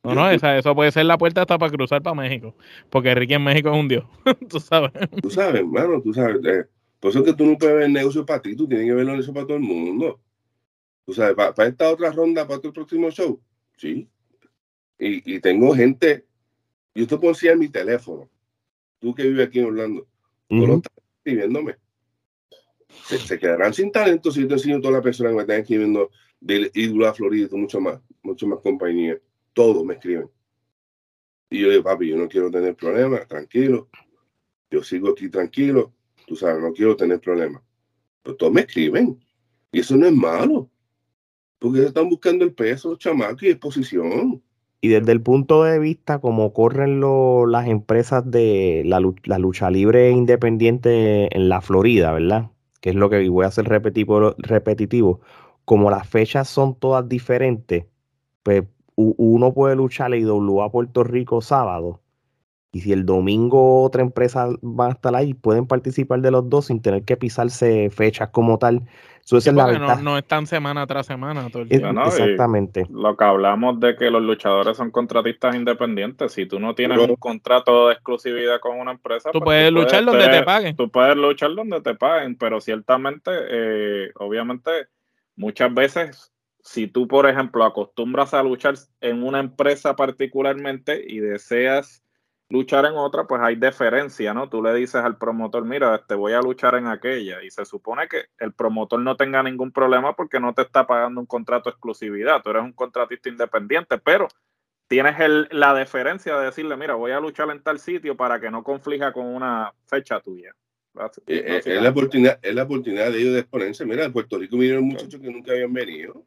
No, 0.04 0.14
no, 0.14 0.22
tú- 0.28 0.34
esa, 0.34 0.56
eso 0.58 0.74
puede 0.74 0.90
ser 0.92 1.06
la 1.06 1.18
puerta 1.18 1.42
hasta 1.42 1.58
para 1.58 1.70
cruzar 1.72 2.02
para 2.02 2.14
México, 2.14 2.56
porque 2.90 3.14
Ricky 3.14 3.34
en 3.34 3.44
México 3.44 3.70
es 3.72 3.78
un 3.78 3.88
dios, 3.88 4.04
tú 4.48 4.58
sabes. 4.60 4.90
Tú 5.22 5.30
sabes, 5.30 5.60
hermano, 5.60 6.00
tú 6.02 6.12
sabes. 6.12 6.44
eh, 6.44 6.66
por 6.98 7.10
eso 7.10 7.20
es 7.20 7.24
que 7.26 7.34
tú 7.34 7.44
no 7.46 7.58
puedes 7.58 7.74
ver 7.76 7.84
el 7.84 7.92
negocio 7.92 8.24
para 8.26 8.42
ti, 8.42 8.56
tú 8.56 8.66
tienes 8.68 8.86
que 8.86 8.92
ver 8.92 9.02
el 9.02 9.08
negocio 9.12 9.32
para 9.32 9.46
todo 9.46 9.56
el 9.56 9.62
mundo. 9.62 10.20
Tú 11.04 11.12
sabes, 11.12 11.34
para, 11.34 11.68
esta 11.68 11.90
otra 11.90 12.10
ronda, 12.12 12.46
para 12.46 12.60
tu 12.60 12.72
próximo 12.72 13.10
show, 13.10 13.40
sí. 13.76 14.08
Y, 14.98 15.34
y 15.34 15.40
tengo 15.40 15.74
gente, 15.74 16.24
yo 16.94 17.06
te 17.06 17.16
puedo 17.16 17.30
enseñar 17.32 17.56
mi 17.56 17.68
teléfono. 17.68 18.28
Tú 19.00 19.12
que 19.14 19.24
vives 19.24 19.48
aquí 19.48 19.58
en 19.58 19.66
Orlando, 19.66 20.06
tú 20.48 20.56
lo 20.58 20.62
ujú. 20.64 20.74
estás 20.76 20.92
escribiéndome. 21.18 21.76
Se, 23.06 23.38
quedarán 23.38 23.74
sin 23.74 23.90
talento 23.92 24.30
si 24.30 24.40
yo 24.42 24.48
te 24.48 24.54
enseño 24.54 24.80
todas 24.80 24.94
las 24.94 25.02
personas 25.02 25.32
que 25.32 25.36
me 25.36 25.42
están 25.42 25.60
escribiendo 25.60 26.10
del 26.40 26.70
ídolo 26.74 27.08
a 27.08 27.14
Florida 27.14 27.48
y 27.50 27.56
mucho 27.56 27.80
más, 27.80 28.00
mucho 28.22 28.46
más 28.46 28.60
compañías. 28.60 29.18
Todos 29.52 29.84
me 29.84 29.94
escriben. 29.94 30.28
Y 31.50 31.60
yo 31.60 31.70
digo, 31.70 31.82
papi, 31.82 32.08
yo 32.08 32.16
no 32.16 32.28
quiero 32.28 32.50
tener 32.50 32.74
problemas, 32.74 33.26
tranquilo. 33.28 33.88
Yo 34.70 34.82
sigo 34.82 35.10
aquí 35.10 35.28
tranquilo. 35.28 35.92
Tú 36.26 36.36
sabes, 36.36 36.62
no 36.62 36.72
quiero 36.72 36.96
tener 36.96 37.20
problemas. 37.20 37.62
Pero 38.22 38.36
todos 38.36 38.52
me 38.52 38.62
escriben. 38.62 39.18
Y 39.70 39.80
eso 39.80 39.96
no 39.96 40.06
es 40.06 40.12
malo. 40.14 40.70
Porque 41.58 41.84
están 41.84 42.08
buscando 42.08 42.44
el 42.44 42.54
peso, 42.54 42.90
los 42.90 42.98
chamacos 42.98 43.42
y 43.42 43.48
exposición. 43.50 44.42
Y 44.80 44.88
desde 44.88 45.12
el 45.12 45.20
punto 45.20 45.62
de 45.62 45.78
vista 45.78 46.18
como 46.20 46.52
corren 46.52 46.98
lo- 47.00 47.46
las 47.46 47.68
empresas 47.68 48.28
de 48.28 48.82
la, 48.86 49.00
la 49.24 49.38
lucha 49.38 49.70
libre 49.70 50.10
independiente 50.10 51.28
en 51.36 51.48
la 51.48 51.60
Florida, 51.60 52.12
¿verdad? 52.12 52.50
Que 52.82 52.90
es 52.90 52.96
lo 52.96 53.08
que 53.08 53.26
voy 53.30 53.46
a 53.46 53.48
hacer 53.48 53.64
repetitivo, 53.64 54.34
repetitivo. 54.36 55.20
Como 55.64 55.90
las 55.90 56.06
fechas 56.06 56.48
son 56.48 56.74
todas 56.74 57.08
diferentes, 57.08 57.86
pues 58.42 58.64
uno 58.96 59.54
puede 59.54 59.76
luchar 59.76 60.14
IWA 60.14 60.70
Puerto 60.70 61.04
Rico 61.04 61.40
sábado. 61.40 62.00
Y 62.74 62.80
si 62.80 62.92
el 62.92 63.04
domingo 63.04 63.82
otra 63.82 64.00
empresa 64.00 64.48
va 64.62 64.86
a 64.86 64.92
estar 64.92 65.14
ahí, 65.14 65.34
pueden 65.34 65.66
participar 65.66 66.22
de 66.22 66.30
los 66.30 66.48
dos 66.48 66.66
sin 66.66 66.80
tener 66.80 67.04
que 67.04 67.18
pisarse 67.18 67.90
fechas 67.90 68.30
como 68.30 68.58
tal. 68.58 68.80
Eso 69.22 69.36
esa 69.36 69.50
es 69.50 69.56
la 69.56 69.78
no, 69.78 69.96
no 69.96 70.16
están 70.18 70.46
semana 70.46 70.86
tras 70.86 71.04
semana 71.06 71.48
todo 71.50 71.62
el 71.64 71.68
Es- 71.70 71.78
tiempo. 71.80 71.92
no, 71.92 72.06
y- 72.06 72.08
exactamente. 72.08 72.86
Lo 72.90 73.14
que 73.14 73.24
hablamos 73.24 73.78
de 73.78 73.94
que 73.94 74.10
los 74.10 74.22
luchadores 74.22 74.78
son 74.78 74.90
contratistas 74.90 75.54
independientes. 75.54 76.32
Si 76.32 76.46
tú 76.46 76.58
no 76.58 76.74
tienes 76.74 76.98
Pero- 76.98 77.12
un 77.12 77.16
contrato 77.18 77.88
de 77.88 77.92
exclusividad 77.92 78.58
con 78.58 78.80
una 78.80 78.92
empresa, 78.92 79.30
Tú 79.30 79.40
pues 79.40 79.44
puedes 79.44 79.70
luchar 79.70 80.04
donde 80.06 80.28
te 80.28 80.42
paguen. 80.42 80.74
Tú 80.74 80.90
puedes 80.90 81.14
luchar 81.16 81.54
donde 81.54 81.80
te 81.82 81.94
paguen, 81.94 82.36
pero 82.36 82.58
ciertamente, 82.62 83.30
eh, 83.50 84.10
obviamente, 84.16 84.70
muchas 85.36 85.72
veces, 85.74 86.32
si 86.62 86.86
tú, 86.86 87.06
por 87.06 87.28
ejemplo, 87.28 87.64
acostumbras 87.64 88.32
a 88.32 88.42
luchar 88.42 88.74
en 89.02 89.22
una 89.22 89.40
empresa 89.40 89.94
particularmente 89.94 91.04
y 91.06 91.18
deseas 91.18 92.01
luchar 92.52 92.84
en 92.84 92.92
otra, 92.92 93.26
pues 93.26 93.40
hay 93.42 93.56
deferencia, 93.56 94.34
¿no? 94.34 94.48
Tú 94.48 94.62
le 94.62 94.74
dices 94.74 94.96
al 94.96 95.16
promotor, 95.16 95.64
mira, 95.64 96.04
te 96.06 96.14
voy 96.14 96.34
a 96.34 96.40
luchar 96.40 96.74
en 96.74 96.86
aquella, 96.86 97.42
y 97.42 97.50
se 97.50 97.64
supone 97.64 98.08
que 98.08 98.26
el 98.38 98.52
promotor 98.52 99.00
no 99.00 99.16
tenga 99.16 99.42
ningún 99.42 99.72
problema 99.72 100.14
porque 100.14 100.38
no 100.38 100.52
te 100.52 100.62
está 100.62 100.86
pagando 100.86 101.20
un 101.20 101.26
contrato 101.26 101.70
de 101.70 101.74
exclusividad, 101.74 102.42
tú 102.42 102.50
eres 102.50 102.62
un 102.62 102.72
contratista 102.74 103.30
independiente, 103.30 103.96
pero 103.98 104.28
tienes 104.86 105.18
el- 105.18 105.48
la 105.50 105.72
deferencia 105.72 106.36
de 106.38 106.44
decirle, 106.44 106.76
mira, 106.76 106.94
voy 106.94 107.12
a 107.12 107.20
luchar 107.20 107.48
en 107.50 107.62
tal 107.62 107.78
sitio 107.78 108.16
para 108.16 108.38
que 108.38 108.50
no 108.50 108.62
conflija 108.62 109.12
con 109.14 109.24
una 109.26 109.72
fecha 109.86 110.20
tuya. 110.20 110.54
Eh, 111.26 111.42
eh, 111.46 111.62
es, 111.64 111.82
la 111.82 111.88
oportunidad, 111.88 112.38
es 112.42 112.54
la 112.54 112.64
oportunidad 112.64 113.10
de 113.10 113.18
ellos 113.18 113.32
de 113.32 113.40
exponerse. 113.40 113.86
Mira, 113.86 114.04
en 114.04 114.12
Puerto 114.12 114.38
Rico 114.38 114.58
vinieron 114.58 114.84
muchachos 114.84 115.18
que 115.18 115.30
nunca 115.30 115.52
habían 115.52 115.72
venido. 115.72 116.26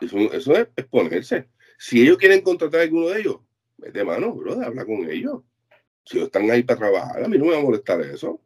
Eso, 0.00 0.16
eso 0.18 0.52
es 0.54 0.68
exponerse. 0.74 1.48
Si 1.78 2.02
ellos 2.02 2.18
quieren 2.18 2.40
contratar 2.40 2.80
a 2.80 2.82
alguno 2.82 3.06
de 3.06 3.20
ellos, 3.20 3.36
vete 3.78 4.02
mano, 4.02 4.34
bro, 4.34 4.60
habla 4.60 4.84
con 4.84 5.08
ellos. 5.08 5.42
Si 6.10 6.16
ellos 6.16 6.26
están 6.26 6.50
ahí 6.50 6.64
para 6.64 6.80
trabajar, 6.80 7.22
a 7.22 7.28
mí 7.28 7.38
no 7.38 7.44
me 7.44 7.52
va 7.52 7.58
a 7.58 7.62
molestar 7.62 8.00
eso. 8.00 8.40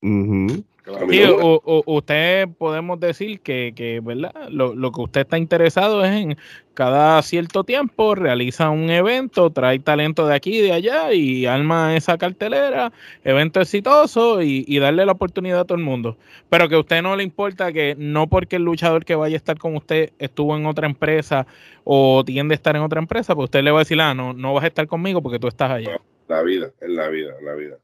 Ujú. 0.00 0.62
A 0.96 1.04
mí 1.04 1.16
Sí, 1.16 1.22
no 1.24 1.36
me- 1.36 1.42
u- 1.44 1.60
u- 1.64 1.82
usted 1.86 2.48
podemos 2.56 3.00
decir 3.00 3.40
que, 3.40 3.72
que 3.74 3.98
¿verdad? 4.00 4.48
Lo, 4.48 4.74
lo 4.76 4.92
que 4.92 5.00
usted 5.02 5.20
está 5.22 5.36
interesado 5.38 6.04
es 6.04 6.12
en 6.12 6.36
cada 6.74 7.20
cierto 7.22 7.64
tiempo 7.64 8.14
realiza 8.14 8.70
un 8.70 8.88
evento, 8.90 9.50
trae 9.50 9.80
talento 9.80 10.26
de 10.28 10.36
aquí 10.36 10.58
y 10.58 10.62
de 10.62 10.72
allá 10.72 11.12
y 11.12 11.46
arma 11.46 11.96
esa 11.96 12.16
cartelera, 12.16 12.92
evento 13.24 13.60
exitoso 13.60 14.40
y, 14.40 14.64
y 14.68 14.78
darle 14.78 15.04
la 15.04 15.12
oportunidad 15.12 15.60
a 15.60 15.64
todo 15.64 15.76
el 15.76 15.84
mundo. 15.84 16.16
Pero 16.48 16.68
que 16.68 16.76
a 16.76 16.80
usted 16.80 17.02
no 17.02 17.16
le 17.16 17.24
importa 17.24 17.72
que 17.72 17.96
no 17.98 18.28
porque 18.28 18.56
el 18.56 18.62
luchador 18.62 19.04
que 19.04 19.16
vaya 19.16 19.34
a 19.34 19.38
estar 19.38 19.58
con 19.58 19.74
usted 19.76 20.12
estuvo 20.20 20.56
en 20.56 20.64
otra 20.64 20.86
empresa 20.86 21.46
o 21.82 22.22
tiende 22.24 22.54
a 22.54 22.56
estar 22.56 22.76
en 22.76 22.82
otra 22.82 23.00
empresa, 23.00 23.34
pues 23.34 23.46
usted 23.46 23.62
le 23.64 23.72
va 23.72 23.80
a 23.80 23.82
decir, 23.82 24.00
ah, 24.00 24.14
no, 24.14 24.32
no 24.32 24.54
vas 24.54 24.62
a 24.62 24.68
estar 24.68 24.86
conmigo 24.86 25.20
porque 25.20 25.40
tú 25.40 25.48
estás 25.48 25.72
allá. 25.72 26.00
La 26.28 26.42
vida, 26.42 26.72
en 26.80 26.94
la 26.94 27.08
vida, 27.08 27.34
en 27.38 27.44
la 27.46 27.54
vida. 27.54 27.78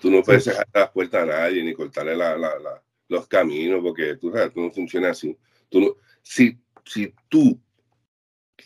Tú 0.00 0.10
no 0.10 0.22
puedes 0.22 0.44
cerrar 0.44 0.68
las 0.74 0.90
puertas 0.90 1.22
a 1.22 1.26
nadie 1.26 1.64
ni 1.64 1.72
cortarle 1.74 2.14
la- 2.16 2.36
la- 2.36 2.58
la- 2.58 2.82
los 3.08 3.26
caminos 3.26 3.80
porque 3.82 4.16
tú 4.16 4.30
sabes, 4.30 4.52
tú 4.52 4.60
no 4.60 4.70
funciona 4.70 5.10
así. 5.10 5.36
Tú 5.70 5.80
no, 5.80 5.96
si, 6.22 6.58
si 6.84 7.12
tú 7.28 7.58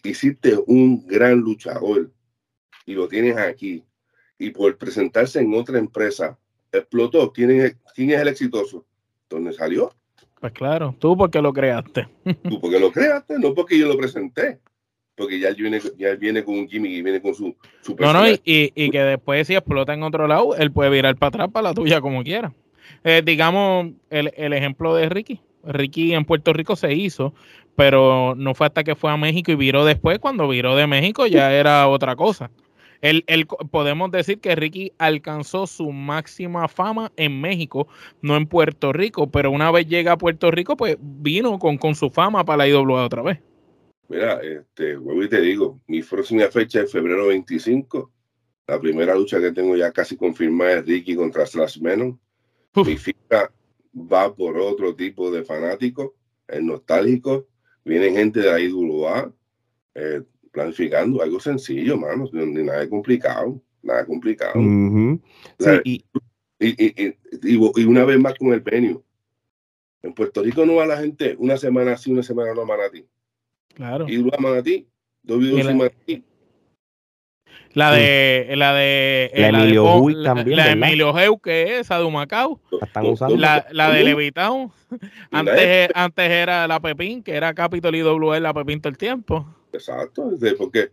hiciste 0.03 0.57
un 0.67 1.07
gran 1.07 1.39
luchador 1.39 2.11
y 2.87 2.95
lo 2.95 3.09
tienes 3.09 3.37
aquí 3.37 3.85
y 4.39 4.51
por 4.51 4.77
presentarse 4.77 5.41
en 5.41 5.55
otra 5.55 5.79
empresa 5.79 6.39
explotó, 6.73 7.33
¿quién 7.33 7.51
es, 7.53 7.77
quién 7.95 8.11
es 8.11 8.21
el 8.21 8.29
exitoso? 8.29 8.85
¿Dónde 9.29 9.53
salió? 9.53 9.95
Pues 10.41 10.53
claro, 10.53 10.97
tú 10.99 11.17
porque 11.17 11.41
lo 11.41 11.53
creaste. 11.53 12.09
Tú 12.49 12.61
porque 12.61 12.81
lo 12.81 12.91
creaste, 12.91 13.39
no 13.39 13.55
porque 13.55 13.79
yo 13.79 13.87
lo 13.87 13.97
presenté. 13.97 14.61
Porque 15.15 15.39
ya 15.39 15.49
él 15.49 15.57
viene, 15.57 15.81
ya 15.99 16.09
él 16.09 16.17
viene 16.19 16.43
con 16.43 16.55
un 16.59 16.69
gimmick 16.69 16.91
y 16.93 17.03
viene 17.03 17.21
con 17.21 17.35
su, 17.35 17.55
su 17.83 17.95
No, 17.99 18.13
no, 18.13 18.29
y, 18.29 18.41
y- 18.45 18.73
y 18.75 18.91
que 18.91 19.01
después 19.01 19.47
si 19.47 19.55
explota 19.55 19.93
en 19.93 20.03
otro 20.03 20.27
lado, 20.27 20.57
él 20.57 20.73
puede 20.73 20.91
virar 20.91 21.17
para 21.17 21.29
atrás 21.29 21.49
para 21.53 21.69
la 21.69 21.75
tuya 21.75 22.01
como 22.01 22.23
quiera. 22.25 22.53
Eh, 23.05 23.23
digamos 23.25 23.89
el, 24.11 24.33
el 24.37 24.53
ejemplo 24.53 24.95
de 24.95 25.09
Ricky. 25.09 25.41
Ricky 25.65 26.15
en 26.15 26.25
Puerto 26.25 26.53
Rico 26.53 26.75
se 26.77 26.93
hizo, 26.95 27.35
pero 27.77 28.35
no 28.37 28.55
fue 28.55 28.67
hasta 28.67 28.83
que 28.85 28.97
fue 28.97 29.13
a 29.13 29.17
México 29.17 29.53
y 29.53 29.55
viró 29.55 29.85
después. 29.85 30.19
Cuando 30.19 30.49
viró 30.49 30.75
de 30.77 30.87
México 30.87 31.27
ya 31.27 31.53
era 31.61 31.87
otra 31.89 32.17
cosa. 32.17 32.51
él, 33.03 33.23
él, 33.27 33.47
podemos 33.71 34.11
decir 34.11 34.41
que 34.41 34.55
Ricky 34.57 34.93
alcanzó 34.99 35.67
su 35.67 35.93
máxima 35.93 36.67
fama 36.69 37.13
en 37.17 37.41
México, 37.41 37.87
no 38.23 38.37
en 38.37 38.47
Puerto 38.47 38.93
Rico, 38.93 39.31
pero 39.31 39.51
una 39.51 39.71
vez 39.71 39.87
llega 39.87 40.13
a 40.13 40.19
Puerto 40.19 40.51
Rico, 40.51 40.77
pues 40.77 40.97
vino 41.01 41.59
con, 41.59 41.77
con 41.79 41.95
su 41.95 42.11
fama 42.11 42.45
para 42.45 42.59
la 42.59 42.69
IWA 42.69 43.05
otra 43.05 43.23
vez. 43.23 43.39
Mira, 44.13 44.43
este, 44.43 44.97
vuelvo 44.97 45.25
y 45.25 45.29
te 45.31 45.41
digo, 45.41 45.81
mi 45.87 46.03
próxima 46.03 46.47
fecha 46.49 46.83
es 46.83 46.93
febrero 46.93 47.29
25. 47.29 48.13
La 48.67 48.79
primera 48.79 49.15
lucha 49.15 49.41
que 49.41 49.53
tengo 49.53 49.75
ya 49.75 49.91
casi 49.91 50.19
confirmada 50.19 50.81
es 50.81 50.87
Ricky 50.87 51.17
contra 51.17 51.47
Slash 51.47 51.81
Menon. 51.81 52.21
Mi 52.77 52.99
ficha 52.99 53.51
va 53.95 54.35
por 54.35 54.59
otro 54.59 54.95
tipo 54.95 55.31
de 55.31 55.45
fanático, 55.45 56.15
el 56.47 56.67
nostálgico. 56.67 57.49
Viene 57.87 58.13
gente 58.13 58.41
de 58.41 58.51
la 58.51 58.61
IWA 58.61 59.33
eh, 59.95 60.23
planificando 60.51 61.23
algo 61.23 61.41
sencillo, 61.41 61.97
mano, 61.97 62.29
ni 62.35 62.65
nada 62.65 62.87
complicado, 62.91 63.63
nada 63.83 64.05
complicado. 64.05 64.61
y, 65.85 66.05
y, 66.61 67.85
una 67.87 68.05
vez 68.05 68.21
más 68.21 68.35
con 68.35 68.53
el 68.53 68.61
venio. 68.61 69.03
En 70.03 70.13
Puerto 70.13 70.43
Rico 70.43 70.67
no 70.67 70.75
va 70.75 70.87
la 70.87 70.99
gente 70.99 71.35
una 71.39 71.57
semana 71.57 71.93
así, 71.93 72.13
una 72.13 72.23
semana 72.23 72.53
no 72.53 72.71
a 72.71 72.91
ti. 72.91 73.07
Claro. 73.75 74.07
Y 74.09 74.21
a 74.21 74.41
Manatí, 74.41 74.87
dos 75.23 75.39
videos 75.39 75.65
la, 75.65 75.75
Manatí. 75.75 76.25
La 77.75 77.91
de, 77.93 78.53
la 78.57 78.75
de, 78.75 79.31
la, 79.35 79.49
Emilio 79.49 79.85
de, 79.85 80.25
también. 80.25 80.57
La, 80.57 80.65
de 80.67 80.73
Emilio 80.73 81.19
Heu, 81.19 81.39
que 81.39 81.63
es 81.63 81.71
esa 81.81 81.99
de 81.99 82.11
Macao. 82.11 82.61
La 82.71 82.87
están 82.87 83.07
usando. 83.07 83.37
La, 83.37 83.67
la 83.71 83.91
de 83.91 84.05
Levitown. 84.05 84.71
Antes, 85.31 85.89
antes 85.95 86.31
era 86.31 86.69
la 86.69 86.81
Pepín, 86.81 87.23
que 87.23 87.33
era 87.33 87.55
Capitol 87.55 87.95
IWL, 87.95 88.43
la 88.43 88.53
Pepín 88.53 88.81
todo 88.81 88.91
el 88.91 88.99
tiempo. 88.99 89.47
Exacto, 89.73 90.31
porque 90.59 90.91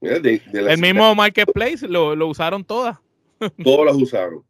mira, 0.00 0.18
de, 0.18 0.42
de 0.52 0.72
el 0.72 0.80
mismo 0.80 1.14
Marketplace 1.14 1.86
lo, 1.86 2.16
lo 2.16 2.26
usaron 2.26 2.64
todas. 2.64 2.98
Todas 3.62 3.86
las 3.86 4.02
usaron. 4.02 4.44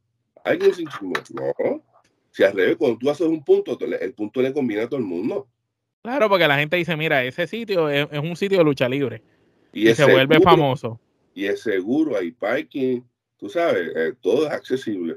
Hay 0.45 0.59
que 0.59 0.71
no. 1.35 1.83
Si 2.31 2.43
al 2.43 2.55
revés, 2.55 2.77
cuando 2.77 2.99
tú 2.99 3.11
haces 3.11 3.27
un 3.27 3.45
punto, 3.45 3.77
el 3.79 4.15
punto 4.15 4.41
le 4.41 4.53
combina 4.53 4.85
a 4.85 4.89
todo 4.89 4.99
el 4.99 5.05
mundo. 5.05 5.47
Claro, 6.03 6.29
porque 6.29 6.49
la 6.49 6.59
gente 6.59 6.77
dice, 6.77 6.97
mira, 6.97 7.25
ese 7.25 7.47
sitio 7.47 7.89
es, 7.89 8.07
un 8.13 8.37
sitio 8.37 8.59
de 8.59 8.65
lucha 8.65 8.89
libre. 8.89 9.23
Y, 9.73 9.93
se 9.95 10.05
vuelve 10.05 10.41
famoso. 10.41 11.01
Y 11.35 11.47
es 11.47 11.61
seguro, 11.61 12.17
hay 12.17 12.31
parking, 12.31 13.03
tú 13.37 13.49
sabes, 13.49 13.93
eh, 13.95 14.15
todo 14.21 14.47
es 14.47 14.53
accesible. 14.53 15.17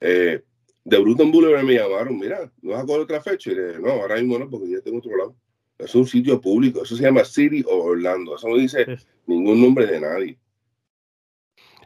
Eh, 0.00 0.42
de 0.84 0.98
Bruton 0.98 1.32
Boulevard 1.32 1.64
me 1.64 1.74
llamaron, 1.74 2.18
mira, 2.18 2.50
¿no 2.62 2.72
vas 2.72 2.82
a 2.82 2.86
coger 2.86 3.00
otra 3.00 3.20
fecha? 3.20 3.50
Y 3.50 3.54
le 3.54 3.68
dije, 3.68 3.80
no, 3.80 3.90
ahora 3.90 4.16
mismo 4.16 4.38
no, 4.38 4.48
porque 4.48 4.70
ya 4.70 4.80
tengo 4.80 4.98
otro 4.98 5.16
lado. 5.16 5.36
Es 5.78 5.94
un 5.94 6.06
sitio 6.06 6.40
público, 6.40 6.82
eso 6.82 6.96
se 6.96 7.02
llama 7.02 7.24
City 7.24 7.62
of 7.66 7.84
Orlando, 7.84 8.36
eso 8.36 8.48
no 8.48 8.56
dice 8.56 8.86
ningún 9.26 9.60
nombre 9.60 9.86
de 9.86 10.00
nadie. 10.00 10.38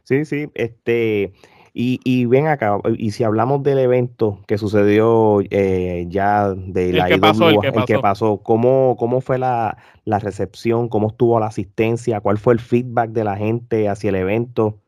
Sí, 0.04 0.24
sí, 0.24 0.48
este, 0.54 1.32
y, 1.72 2.00
y, 2.04 2.26
ven 2.26 2.48
acá, 2.48 2.78
y 2.96 3.12
si 3.12 3.22
hablamos 3.22 3.62
del 3.62 3.78
evento 3.78 4.42
que 4.48 4.58
sucedió 4.58 5.40
eh, 5.50 6.06
ya 6.08 6.52
de 6.52 6.92
la 6.92 7.06
el 7.06 7.14
que, 7.14 7.20
pasó, 7.20 7.48
el, 7.48 7.60
que, 7.86 7.98
pasó. 7.98 8.38
¿cómo, 8.42 8.96
cómo 8.98 9.20
fue 9.20 9.38
la, 9.38 9.78
la, 10.04 10.18
recepción? 10.18 10.88
¿Cómo 10.88 11.08
estuvo 11.08 11.38
la 11.38 11.46
asistencia? 11.46 12.20
¿Cuál 12.20 12.38
fue 12.38 12.54
el 12.54 12.60
feedback 12.60 13.10
de 13.10 13.24
la 13.24 13.36
gente 13.36 13.88
hacia 13.88 14.10
el 14.10 14.16
evento? 14.16 14.80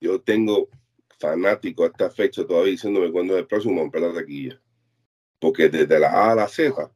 Yo 0.00 0.20
tengo 0.20 0.68
fanático 1.18 1.82
a 1.82 1.88
esta 1.88 2.10
fecha 2.10 2.46
todavía 2.46 2.72
diciéndome 2.72 3.10
cuándo 3.10 3.34
es 3.34 3.40
el 3.40 3.46
próximo 3.46 3.82
a 3.82 3.98
la 3.98 4.14
taquilla. 4.14 4.60
Porque 5.40 5.68
desde 5.68 5.98
la 5.98 6.10
A 6.10 6.32
a 6.32 6.34
la 6.36 6.48
Z 6.48 6.92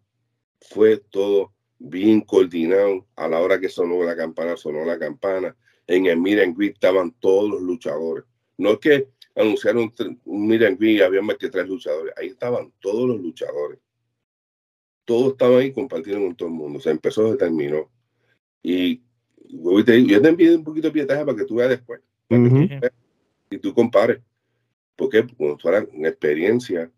fue 0.61 0.99
todo 0.99 1.53
bien 1.79 2.21
coordinado. 2.21 3.07
A 3.17 3.27
la 3.27 3.41
hora 3.41 3.59
que 3.59 3.69
sonó 3.69 4.03
la 4.05 4.17
campana, 4.17 4.57
sonó 4.57 4.85
la 4.85 4.99
campana. 4.99 5.57
En 5.89 6.07
el 6.07 6.19
Miren 6.19 6.55
Greet 6.55 6.75
estaban 6.75 7.13
todos 7.19 7.51
los 7.51 7.63
luchadores 7.63 8.25
no 8.59 8.73
es 8.73 8.79
que 8.79 9.09
anunciaron 9.35 9.93
un 10.25 10.47
miren 10.47 10.77
y 10.81 11.01
había 11.01 11.23
más 11.23 11.37
que 11.37 11.49
tres 11.49 11.67
luchadores. 11.69 12.15
Ahí 12.17 12.29
estaban 12.29 12.73
todos 12.81 13.09
los 13.09 13.21
luchadores. 13.21 13.79
Todos 15.05 15.33
estaban 15.33 15.59
ahí 15.59 15.73
compartiendo 15.73 16.25
con 16.27 16.37
todo 16.37 16.49
el 16.49 16.55
mundo. 16.55 16.81
Se 16.81 16.91
empezó, 16.91 17.31
se 17.33 17.39
terminó. 17.39 17.91
Y 18.63 19.03
yo 19.49 19.85
te, 19.85 20.05
yo 20.05 20.23
te 20.23 20.29
envío 20.29 20.55
un 20.57 20.65
poquito 20.65 20.89
de 20.89 20.93
pietaje 20.93 21.25
para 21.25 21.37
que 21.37 21.45
tú 21.45 21.57
veas 21.57 21.71
después. 21.71 22.01
y 23.51 23.59
tú 23.59 23.75
compares. 23.75 24.21
Porque 24.97 25.27
cuando 25.37 25.57
tú 25.57 25.69
eres 25.69 25.89
una 25.93 26.09
experiencia, 26.09 26.91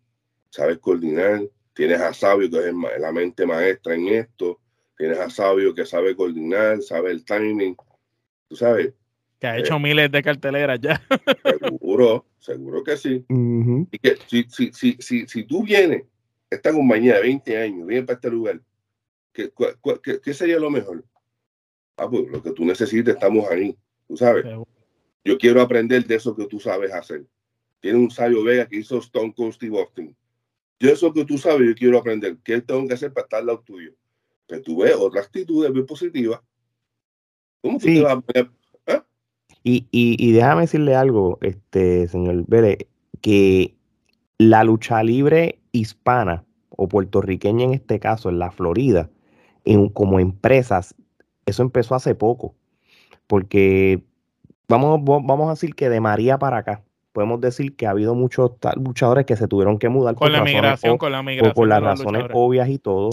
sabes 0.49 0.77
coordinar, 0.77 1.41
tienes 1.73 1.99
a 1.99 2.13
Sabio 2.13 2.49
que 2.49 2.69
es 2.69 2.99
la 2.99 3.11
mente 3.11 3.45
maestra 3.45 3.95
en 3.95 4.07
esto, 4.07 4.59
tienes 4.97 5.19
a 5.19 5.29
Sabio 5.29 5.73
que 5.73 5.85
sabe 5.85 6.15
coordinar, 6.15 6.81
sabe 6.81 7.11
el 7.11 7.25
timing, 7.25 7.75
tú 8.47 8.55
sabes, 8.55 8.93
que 9.39 9.47
ha 9.47 9.57
hecho 9.57 9.79
miles 9.79 10.11
de 10.11 10.23
carteleras 10.23 10.79
ya. 10.79 11.01
Seguro, 11.61 12.25
seguro 12.39 12.83
que 12.83 12.97
sí. 12.97 13.25
Y 13.29 13.99
que 13.99 14.17
si, 14.27 14.45
si, 14.49 14.71
si, 14.71 14.97
si, 14.99 15.27
si 15.27 15.43
tú 15.43 15.63
vienes, 15.63 16.03
esta 16.49 16.71
compañía 16.71 17.15
de 17.15 17.21
20 17.21 17.57
años, 17.57 17.87
vienes 17.87 18.05
para 18.05 18.15
este 18.15 18.29
lugar, 18.29 18.61
¿qué, 19.31 19.51
qué, 20.23 20.33
sería 20.33 20.59
lo 20.59 20.69
mejor? 20.69 21.03
Ah, 21.97 22.09
pues 22.09 22.27
lo 22.29 22.41
que 22.41 22.51
tú 22.51 22.65
necesites, 22.65 23.13
estamos 23.13 23.49
ahí, 23.49 23.75
tú 24.07 24.17
sabes. 24.17 24.45
Yo 25.23 25.37
quiero 25.37 25.61
aprender 25.61 26.05
de 26.05 26.15
eso 26.15 26.35
que 26.35 26.45
tú 26.45 26.59
sabes 26.59 26.93
hacer. 26.93 27.25
Tiene 27.79 27.97
un 27.99 28.11
sabio 28.11 28.43
Vega 28.43 28.67
que 28.67 28.77
hizo 28.77 28.97
Stone 28.99 29.33
Cold 29.35 29.53
Steve 29.53 29.79
Austin. 29.79 30.15
Yo 30.79 30.89
eso 30.89 31.13
que 31.13 31.25
tú 31.25 31.37
sabes, 31.37 31.67
yo 31.67 31.75
quiero 31.75 31.97
aprender. 31.97 32.37
¿Qué 32.43 32.61
tengo 32.61 32.87
que 32.87 32.93
hacer 32.93 33.13
para 33.13 33.25
estar 33.25 33.39
al 33.39 33.47
lado 33.47 33.63
tuyo? 33.65 33.93
Que 34.47 34.59
tú 34.59 34.77
ves 34.77 34.95
otra 34.95 35.21
actitud 35.21 35.67
muy 35.69 35.83
positiva. 35.83 36.43
¿Cómo 37.61 37.79
tú 37.79 37.85
te 37.85 38.01
vas 38.01 38.17
a 38.17 38.21
poner 38.21 38.51
y, 39.67 39.87
y, 39.91 40.31
déjame 40.31 40.61
decirle 40.61 40.95
algo, 40.95 41.39
este 41.41 42.07
señor 42.07 42.45
Vélez, 42.47 42.77
que 43.19 43.73
la 44.37 44.63
lucha 44.63 45.01
libre 45.01 45.57
hispana 45.71 46.43
o 46.69 46.87
puertorriqueña 46.87 47.65
en 47.65 47.73
este 47.73 47.99
caso, 47.99 48.29
en 48.29 48.37
la 48.37 48.51
Florida, 48.51 49.09
en, 49.63 49.89
como 49.89 50.19
empresas, 50.19 50.93
eso 51.47 51.63
empezó 51.63 51.95
hace 51.95 52.13
poco. 52.13 52.53
Porque 53.25 54.03
vamos, 54.67 54.99
vamos 55.03 55.47
a 55.47 55.53
decir 55.53 55.73
que 55.73 55.89
de 55.89 55.99
María 55.99 56.37
para 56.37 56.57
acá, 56.57 56.83
podemos 57.11 57.41
decir 57.41 57.75
que 57.75 57.87
ha 57.87 57.89
habido 57.89 58.13
muchos 58.13 58.51
luchadores 58.75 59.25
que 59.25 59.35
se 59.35 59.47
tuvieron 59.47 59.79
que 59.79 59.89
mudar 59.89 60.13
con 60.13 60.31
la 60.31 60.43
migración, 60.43 60.99
con 60.99 61.11
la 61.11 61.23
migración, 61.23 61.55
por 61.55 61.67
las 61.67 61.81
razones 61.81 62.25
obvias 62.33 62.69
y 62.69 62.77
todo. 62.77 63.09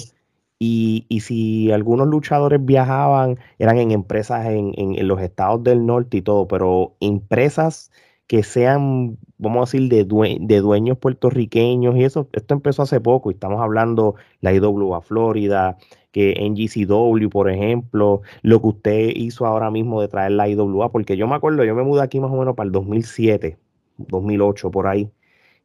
Y, 0.64 1.07
y, 1.09 1.20
si 1.20 1.72
algunos 1.72 2.07
luchadores 2.07 2.64
viajaban, 2.64 3.37
eran 3.59 3.79
en 3.79 3.90
empresas 3.90 4.46
en, 4.46 4.72
en, 4.77 5.09
los 5.09 5.20
estados 5.20 5.64
del 5.64 5.85
norte 5.87 6.18
y 6.18 6.22
todo, 6.22 6.46
pero 6.46 6.94
empresas 7.01 7.90
que 8.29 8.44
sean, 8.44 9.18
vamos 9.38 9.57
a 9.59 9.79
decir, 9.79 9.88
de, 9.90 10.05
de 10.40 10.61
dueños 10.61 10.98
puertorriqueños 10.98 11.96
y 11.96 12.05
eso, 12.05 12.29
esto 12.33 12.55
empezó 12.55 12.83
hace 12.83 13.01
poco 13.01 13.31
y 13.33 13.35
estamos 13.35 13.61
hablando 13.61 14.14
la 14.40 14.53
IWA 14.55 15.01
Florida, 15.03 15.79
que 16.12 16.35
en 16.38 16.55
GCW, 16.55 17.29
por 17.29 17.51
ejemplo, 17.51 18.22
lo 18.42 18.61
que 18.61 18.68
usted 18.68 19.09
hizo 19.16 19.46
ahora 19.46 19.68
mismo 19.72 20.01
de 20.01 20.07
traer 20.07 20.31
la 20.31 20.48
IWA, 20.48 20.92
porque 20.92 21.16
yo 21.16 21.27
me 21.27 21.35
acuerdo, 21.35 21.64
yo 21.64 21.75
me 21.75 21.83
mudé 21.83 22.03
aquí 22.03 22.20
más 22.20 22.31
o 22.31 22.37
menos 22.37 22.55
para 22.55 22.66
el 22.68 22.72
2007, 22.72 23.59
2008, 23.98 24.70
por 24.70 24.87
ahí, 24.87 25.11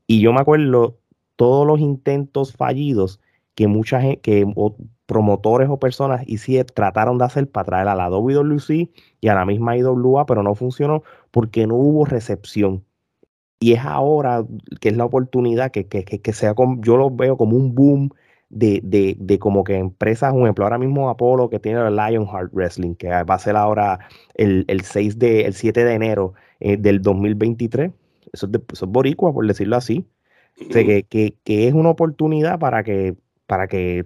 y 0.08 0.22
yo 0.22 0.34
me 0.34 0.42
acuerdo 0.42 0.98
todos 1.36 1.68
los 1.68 1.80
intentos 1.80 2.54
fallidos 2.54 3.22
que 3.58 3.68
mucha 3.68 4.00
gente, 4.00 4.22
que 4.22 4.46
promotores 5.08 5.68
o 5.68 5.80
personas 5.80 6.22
hicieron, 6.28 6.68
trataron 6.76 7.18
de 7.18 7.26
hacer 7.26 7.50
para 7.50 7.66
traer 7.66 7.88
a 7.88 7.96
la 7.96 8.08
WWC 8.08 8.92
y 9.20 9.28
a 9.30 9.34
la 9.34 9.46
misma 9.46 9.76
IWA, 9.76 10.28
pero 10.28 10.44
no 10.44 10.54
funcionó 10.54 11.02
porque 11.32 11.66
no 11.66 11.74
hubo 11.74 12.06
recepción. 12.06 12.86
Y 13.60 13.74
es 13.74 13.80
ahora 13.80 14.46
que 14.80 14.90
es 14.90 14.98
la 14.98 15.06
oportunidad 15.06 15.72
que, 15.72 15.88
que, 15.88 16.04
que, 16.06 16.34
sea, 16.34 16.54
como, 16.54 16.80
yo 16.84 16.98
lo 16.98 17.10
veo 17.10 17.36
como 17.36 17.58
un 17.58 17.74
boom 17.74 18.12
de, 18.50 18.80
de, 18.84 19.18
de, 19.20 19.40
como 19.40 19.64
que 19.64 19.78
empresas, 19.78 20.34
un 20.34 20.44
ejemplo, 20.44 20.66
ahora 20.66 20.78
mismo 20.78 21.10
Apolo 21.10 21.50
que 21.50 21.60
tiene 21.60 21.80
el 21.80 21.96
Lionheart 21.96 22.54
Wrestling, 22.54 22.94
que 22.94 23.10
va 23.10 23.34
a 23.34 23.40
ser 23.40 23.56
ahora 23.56 23.98
el, 24.36 24.66
el 24.68 24.82
6 24.82 25.18
de, 25.18 25.46
el 25.46 25.56
7 25.56 25.84
de 25.84 25.94
enero 25.96 26.36
eh, 26.60 26.78
del 26.78 27.02
2023. 27.02 27.92
Eso 28.34 28.46
es, 28.46 28.52
de, 28.52 28.62
eso 28.72 28.86
es 28.86 28.92
boricua, 28.92 29.34
por 29.34 29.48
decirlo 29.48 29.78
así. 29.78 30.06
O 30.70 30.72
sea, 30.72 30.86
que, 30.86 31.04
que, 31.04 31.36
que, 31.44 31.68
es 31.68 31.74
una 31.74 31.90
oportunidad 31.90 32.60
para 32.60 32.84
que 32.84 33.16
para 33.48 33.68
que 33.68 34.06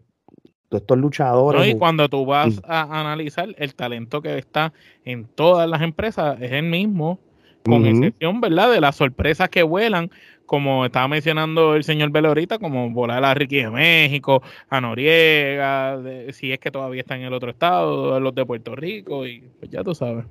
todos 0.70 0.84
estos 0.84 0.98
luchadores. 0.98 1.68
y 1.68 1.78
cuando 1.78 2.08
tú 2.08 2.26
vas 2.26 2.62
a 2.64 3.02
analizar 3.02 3.50
el 3.58 3.76
talento 3.76 4.22
que 4.22 4.38
está 4.38 4.72
en 5.04 5.26
todas 5.26 5.70
las 5.70 5.82
empresas, 5.82 6.42
es 6.42 6.52
el 6.54 6.64
mismo, 6.64 7.20
con 7.66 7.86
excepción, 7.86 8.40
¿verdad?, 8.40 8.72
de 8.72 8.80
las 8.80 8.96
sorpresas 8.96 9.50
que 9.50 9.64
vuelan, 9.64 10.10
como 10.46 10.86
estaba 10.86 11.10
mencionando 11.10 11.76
el 11.76 11.84
señor 11.84 12.12
Belorita, 12.12 12.58
como 12.58 12.90
volar 12.92 13.24
a 13.26 13.34
Ricky 13.34 13.58
de 13.58 13.70
México, 13.70 14.42
a 14.70 14.80
Noriega, 14.80 16.02
si 16.32 16.54
es 16.54 16.60
que 16.60 16.72
todavía 16.72 17.02
está 17.02 17.18
en 17.18 17.24
el 17.24 17.34
otro 17.34 17.52
estado, 17.52 18.20
los 18.20 18.34
de 18.34 18.46
Puerto 18.46 18.74
Rico, 18.74 19.28
y 19.28 19.42
pues 19.60 19.70
ya 19.70 19.84
tú 19.84 19.94
sabes. 19.94 20.26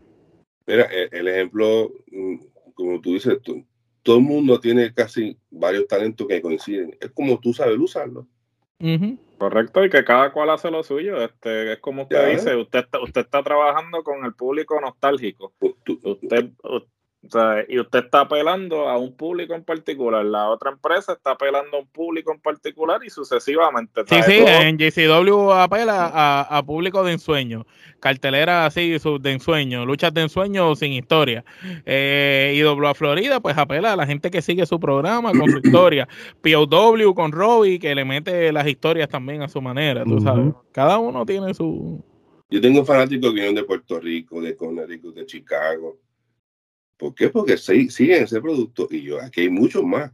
Mira, 0.67 0.89
e, 0.91 1.09
el, 1.13 1.29
ejemplo, 1.29 1.91
mm, 2.11 2.37
como 2.75 3.01
tú 3.01 3.13
dices, 3.13 3.39
todo 4.03 4.17
el 4.17 4.23
mundo 4.23 4.59
tiene 4.59 4.93
casi 4.95 5.37
varios 5.51 5.87
talentos 5.87 6.27
que 6.27 6.41
coinciden. 6.41 6.97
Es 6.99 7.11
como 7.11 7.39
tú 7.39 7.53
sabes 7.53 7.79
usarlo 7.79 8.27
Correcto, 9.39 9.85
y 9.85 9.91
que 9.91 10.05
cada 10.05 10.33
cual 10.33 10.51
hace 10.51 10.71
lo 10.71 10.83
suyo. 10.83 11.23
Este, 11.23 11.73
es 11.73 11.79
como 11.79 12.03
usted 12.03 12.33
dice, 12.33 12.57
usted 12.57 12.81
está, 12.81 13.01
usted 13.01 13.23
está 13.23 13.43
trabajando 13.43 14.03
con 14.03 14.25
el 14.25 14.35
público 14.35 14.81
nostálgico. 14.81 15.53
Usted, 15.61 16.51
y 17.69 17.79
usted 17.79 18.05
está 18.05 18.23
apelando 18.23 18.89
a 18.89 18.97
un 18.97 19.15
público 19.15 19.55
en 19.55 19.63
particular, 19.63 20.25
la 20.25 20.49
otra 20.49 20.71
empresa 20.71 21.13
está 21.13 21.33
apelando 21.33 21.77
a 21.77 21.81
un 21.81 21.87
público 21.87 22.33
en 22.33 22.41
particular 22.41 23.01
y 23.05 23.11
sucesivamente. 23.11 24.03
Sí, 24.07 24.23
sí, 24.23 24.39
en 24.39 24.79
JCW 24.79 25.53
apela 25.53 26.11
a, 26.49 26.63
público 26.65 27.05
de 27.05 27.13
ensueño, 27.13 27.67
cartelera 28.01 28.65
así 28.65 28.97
de 29.21 29.33
ensueño, 29.33 29.85
luchas 29.85 30.15
de 30.15 30.23
ensueño 30.23 30.75
sin 30.77 30.93
historia. 30.95 31.45
Eh, 31.85 32.55
y 32.57 32.61
W 32.61 32.95
Florida 32.95 33.41
pues 33.41 33.57
apela 33.59 33.93
a 33.93 33.97
la 33.97 34.07
gente 34.07 34.31
que 34.31 34.41
sigue 34.41 34.65
su 34.65 34.81
programa 34.81 35.33
con 35.33 35.51
su 35.51 35.59
historia. 35.63 36.09
POW 36.41 37.15
con 37.15 37.33
Robbie 37.33 37.79
que 37.79 37.95
le 37.95 38.05
mete 38.07 38.51
las 38.51 38.67
historias 38.67 39.11
también 39.11 39.43
a 39.43 39.49
su 39.49 39.61
manera, 39.61 40.05
tú 40.05 40.21
sabes. 40.21 40.55
Cada 40.73 40.99
uno 40.99 41.27
tiene 41.27 41.53
su... 41.53 42.03
Yo 42.49 42.61
tengo 42.61 42.85
fanáticos 42.85 43.31
que 43.31 43.35
vienen 43.35 43.55
de 43.55 43.63
Puerto 43.63 44.01
Rico, 44.01 44.41
de 44.41 44.57
Connecticut, 44.57 45.15
de 45.15 45.27
Chicago 45.27 45.99
¿Por 47.01 47.15
qué? 47.15 47.31
Porque 47.31 47.57
siguen 47.57 48.25
ese 48.25 48.43
producto 48.43 48.87
y 48.91 49.01
yo, 49.01 49.19
aquí 49.23 49.41
hay 49.41 49.49
muchos 49.49 49.83
más. 49.83 50.13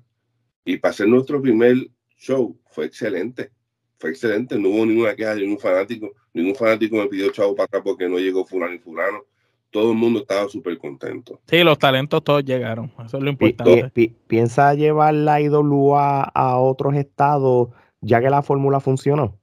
Y 0.64 0.76
para 0.76 0.90
hacer 0.92 1.08
nuestro 1.08 1.42
primer 1.42 1.90
show 2.16 2.56
fue 2.70 2.86
excelente. 2.86 3.50
Fue 3.98 4.10
excelente, 4.10 4.56
no 4.56 4.68
hubo 4.68 4.86
ninguna 4.86 5.16
queja 5.16 5.34
de 5.34 5.40
ningún 5.40 5.58
fanático. 5.58 6.12
Ningún 6.32 6.54
fanático 6.54 6.96
me 6.96 7.08
pidió 7.08 7.32
chavo 7.32 7.56
para 7.56 7.64
acá 7.64 7.82
porque 7.82 8.08
no 8.08 8.18
llegó 8.18 8.44
fulano 8.44 8.72
y 8.74 8.78
fulano. 8.78 9.24
Todo 9.70 9.90
el 9.90 9.98
mundo 9.98 10.20
estaba 10.20 10.48
súper 10.48 10.78
contento. 10.78 11.40
Sí, 11.50 11.64
los 11.64 11.76
talentos 11.76 12.22
todos 12.22 12.44
llegaron. 12.44 12.92
Eso 13.04 13.16
es 13.16 13.22
lo 13.24 13.30
importante. 13.30 14.14
¿Piensa 14.28 14.72
llevar 14.74 15.14
la 15.14 15.40
IWA 15.40 16.22
a 16.22 16.58
otros 16.60 16.94
estados 16.94 17.70
ya 18.00 18.20
que 18.20 18.30
la 18.30 18.42
fórmula 18.42 18.78
funcionó? 18.78 19.40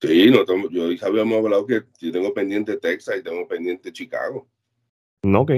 Sí, 0.00 0.30
no, 0.30 0.46
yo 0.70 1.06
habíamos 1.06 1.44
hablado 1.44 1.66
que 1.66 1.82
yo 2.00 2.10
tengo 2.10 2.32
pendiente 2.32 2.78
Texas 2.78 3.16
y 3.18 3.22
tengo 3.22 3.46
pendiente 3.46 3.92
Chicago. 3.92 4.48
No, 5.22 5.42
ok. 5.42 5.52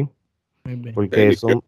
Porque 0.94 1.35
son. 1.35 1.62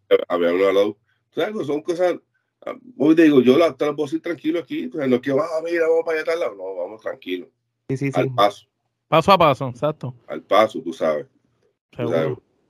son 1.65 1.83
cosas. 1.83 2.17
Ah, 2.65 2.75
hoy 2.97 3.15
digo, 3.15 3.41
yo 3.41 3.59
la, 3.59 3.69
la 3.69 3.75
puedo 3.77 4.05
decir 4.05 4.23
tranquilo 4.23 4.61
aquí. 4.61 4.87
no 4.87 5.17
es 5.17 5.21
que, 5.21 5.33
ah, 5.33 5.61
mira, 5.65 5.89
vamos 5.89 6.05
para 6.05 6.19
allá 6.19 6.25
tal 6.25 6.41
lado. 6.41 6.55
No, 6.55 6.75
vamos 6.77 7.01
tranquilo. 7.01 7.49
Sí, 7.89 7.97
sí, 7.97 8.11
Al 8.15 8.35
paso. 8.35 8.67
Paso 9.09 9.33
a 9.33 9.39
paso, 9.39 9.69
exacto. 9.69 10.15
Al 10.27 10.43
paso, 10.43 10.81
tú 10.81 10.93
sabes. 10.93 11.27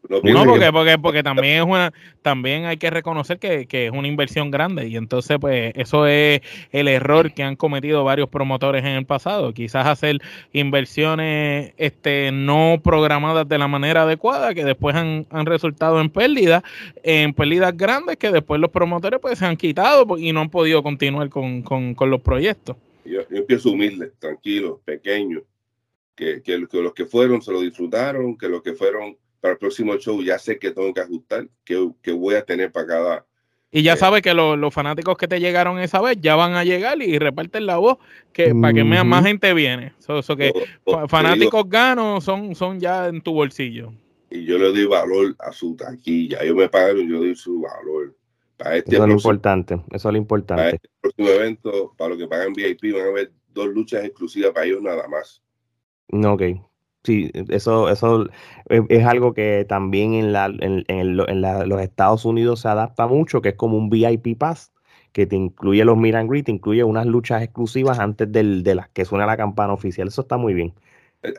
No, 0.09 0.21
porque, 0.21 0.71
porque, 0.71 0.99
porque 0.99 1.23
también 1.23 1.61
es 1.61 1.65
una, 1.65 1.93
también 2.21 2.67
hay 2.67 2.77
que 2.77 2.91
reconocer 2.91 3.39
que, 3.39 3.67
es 3.71 3.91
una 3.91 4.07
inversión 4.07 4.51
grande. 4.51 4.87
Y 4.89 4.97
entonces 4.97 5.39
pues 5.41 5.73
eso 5.77 6.07
es 6.07 6.43
el 6.73 6.89
error 6.89 7.33
que 7.33 7.43
han 7.43 7.57
cometido 7.57 8.05
varios 8.05 8.29
promotores 8.29 8.85
en 8.85 8.93
el 8.93 9.07
pasado, 9.07 9.55
quizás 9.55 9.87
hacer 9.87 10.19
inversiones 10.53 11.73
este 11.79 12.31
no 12.33 12.81
programadas 12.83 13.49
de 13.49 13.59
la 13.59 13.67
manera 13.67 14.03
adecuada 14.03 14.55
que 14.55 14.65
después 14.65 14.95
han, 14.95 15.27
resultado 15.47 16.01
en 16.01 16.11
pérdidas, 16.11 16.63
en 17.03 17.33
pérdidas 17.33 17.77
grandes 17.77 18.17
que 18.17 18.31
después 18.31 18.61
los 18.61 18.71
promotores 18.71 19.21
pues 19.21 19.39
se 19.39 19.47
han 19.47 19.57
quitado 19.57 20.19
y 20.19 20.33
no 20.33 20.41
han 20.41 20.51
podido 20.51 20.83
continuar 20.83 21.29
con, 21.29 21.65
los 21.99 22.21
proyectos. 22.21 22.77
Yo, 23.05 23.21
yo 23.31 23.39
empiezo 23.39 23.71
humilde, 23.71 24.13
tranquilo, 24.19 24.81
pequeño, 24.85 25.43
que, 26.15 26.43
que 26.43 26.59
los 26.59 26.93
que 26.93 27.07
fueron 27.07 27.41
se 27.43 27.53
lo 27.53 27.61
disfrutaron, 27.61 28.37
que 28.37 28.49
los 28.49 28.63
que 28.63 28.73
fueron 28.73 29.17
para 29.45 29.53
el 29.53 29.59
próximo 29.59 29.99
show 29.99 30.23
ya 30.23 30.39
sé 30.39 30.59
que 30.59 30.71
tengo 30.71 30.95
que 30.95 31.03
ajustar, 31.03 31.47
que, 31.67 31.91
que 32.01 32.13
voy 32.13 32.35
a 32.35 32.43
tener 32.43 32.73
para 32.73 32.87
cada... 32.87 33.27
Y 33.71 33.83
ya 33.83 33.93
eh, 33.93 33.97
sabes 33.99 34.23
que 34.23 34.33
los 34.33 34.73
fanáticos 34.73 35.19
que 35.19 35.29
te 35.29 35.39
llegaron 35.39 35.79
esa 35.81 36.01
vez 36.01 36.17
ya 36.19 36.35
van 36.35 36.55
a 36.55 36.65
llegar 36.65 37.03
y 37.03 37.19
reparten 37.19 37.67
la 37.67 37.77
voz 37.77 37.99
que 38.33 38.55
para 38.55 38.73
que 38.73 38.85
más 38.85 39.23
gente 39.23 39.53
viene. 39.53 39.93
Eso 39.99 40.35
que 40.35 40.51
fanáticos 41.09 41.69
ganos 41.69 42.25
son, 42.25 42.55
son 42.55 42.81
ya 42.81 43.09
en 43.09 43.21
tu 43.21 43.35
bolsillo. 43.35 43.93
Y 44.31 44.47
yo 44.47 44.57
le 44.57 44.69
doy 44.73 44.87
valor 44.87 45.37
a 45.39 45.53
su 45.53 45.77
taquilla. 45.77 46.39
Ellos 46.41 46.57
me 46.57 46.71
pagaron, 46.71 47.07
yo 47.07 47.19
doy 47.19 47.35
su 47.35 47.61
valor. 47.61 48.17
Para 48.57 48.79
este 48.79 48.95
eso 48.95 49.03
es 49.03 49.09
lo 49.09 49.15
importante. 49.15 49.75
Eso 49.91 50.09
es 50.09 50.13
lo 50.13 50.17
importante. 50.17 50.63
Para 50.63 50.75
este 50.75 50.89
próximo 51.03 51.29
evento, 51.29 51.95
para 51.99 52.09
los 52.09 52.19
que 52.19 52.29
pagan 52.29 52.55
VIP, 52.55 52.95
van 52.95 53.03
a 53.03 53.11
haber 53.11 53.31
dos 53.53 53.67
luchas 53.67 54.05
exclusivas 54.05 54.53
para 54.53 54.65
ellos 54.65 54.81
nada 54.81 55.07
más. 55.07 55.43
Ok. 56.11 56.43
Sí, 57.05 57.31
eso, 57.51 57.91
eso 57.91 58.27
es, 58.71 59.05
algo 59.05 59.35
que 59.35 59.67
también 59.69 60.15
en, 60.15 60.33
la, 60.33 60.47
en, 60.47 60.85
en, 60.89 61.17
los 61.17 61.81
Estados 61.83 62.25
Unidos 62.25 62.61
se 62.61 62.69
adapta 62.69 63.07
mucho, 63.07 63.43
que 63.43 63.51
es 63.51 63.55
como 63.57 63.77
un 63.77 63.91
VIP 63.91 64.39
Pass, 64.39 64.73
que 65.13 65.27
te 65.27 65.37
incluye 65.37 65.85
los 65.85 65.99
Miran 65.99 66.29
and 66.31 66.45
te 66.45 66.51
incluye 66.51 66.83
unas 66.83 67.05
luchas 67.05 67.43
exclusivas 67.43 67.99
antes 67.99 68.33
del, 68.33 68.63
de 68.63 68.75
las 68.75 68.89
que 68.89 69.05
suena 69.05 69.27
la 69.27 69.37
campana 69.37 69.75
oficial. 69.75 70.09
Eso 70.09 70.23
está 70.23 70.39
muy 70.39 70.55
bien. 70.55 70.73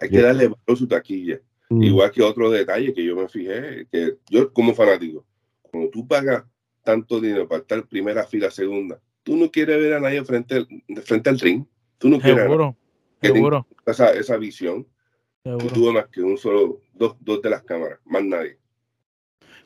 Hay 0.02 0.10
que 0.10 0.22
darle 0.22 0.46
valor 0.46 0.60
a 0.68 0.76
su 0.76 0.88
taquilla. 0.88 1.42
Mm. 1.70 1.82
Igual 1.82 2.12
que 2.12 2.22
otro 2.22 2.52
detalle 2.52 2.94
que 2.94 3.04
yo 3.04 3.16
me 3.16 3.28
fijé, 3.28 3.88
que 3.92 4.18
yo 4.30 4.54
como 4.54 4.76
fanático, 4.76 5.26
cuando 5.64 5.90
tú 5.90 6.08
pagas 6.08 6.44
tanto 6.84 7.20
dinero 7.20 7.48
para 7.48 7.62
estar 7.62 7.88
primera 7.88 8.24
fila, 8.28 8.52
segunda, 8.52 9.00
tú 9.24 9.36
no 9.36 9.50
quieres 9.50 9.80
ver 9.80 9.94
a 9.96 10.00
nadie 10.00 10.24
frente 10.24 10.58
al, 10.58 10.68
frente 11.04 11.32
al 11.32 11.40
ring. 11.40 11.66
Tú 11.98 12.08
no 12.10 12.20
quieres 12.20 12.44
seguro, 12.44 12.76
seguro. 13.20 13.68
Esa, 13.88 14.12
esa 14.12 14.38
visión 14.38 14.86
tuvo 15.74 15.94
más 15.94 16.08
que 16.08 16.22
un 16.22 16.38
solo, 16.38 16.80
dos, 16.94 17.16
dos 17.20 17.42
de 17.42 17.50
las 17.50 17.62
cámaras, 17.64 18.00
más 18.06 18.24
nadie. 18.24 18.58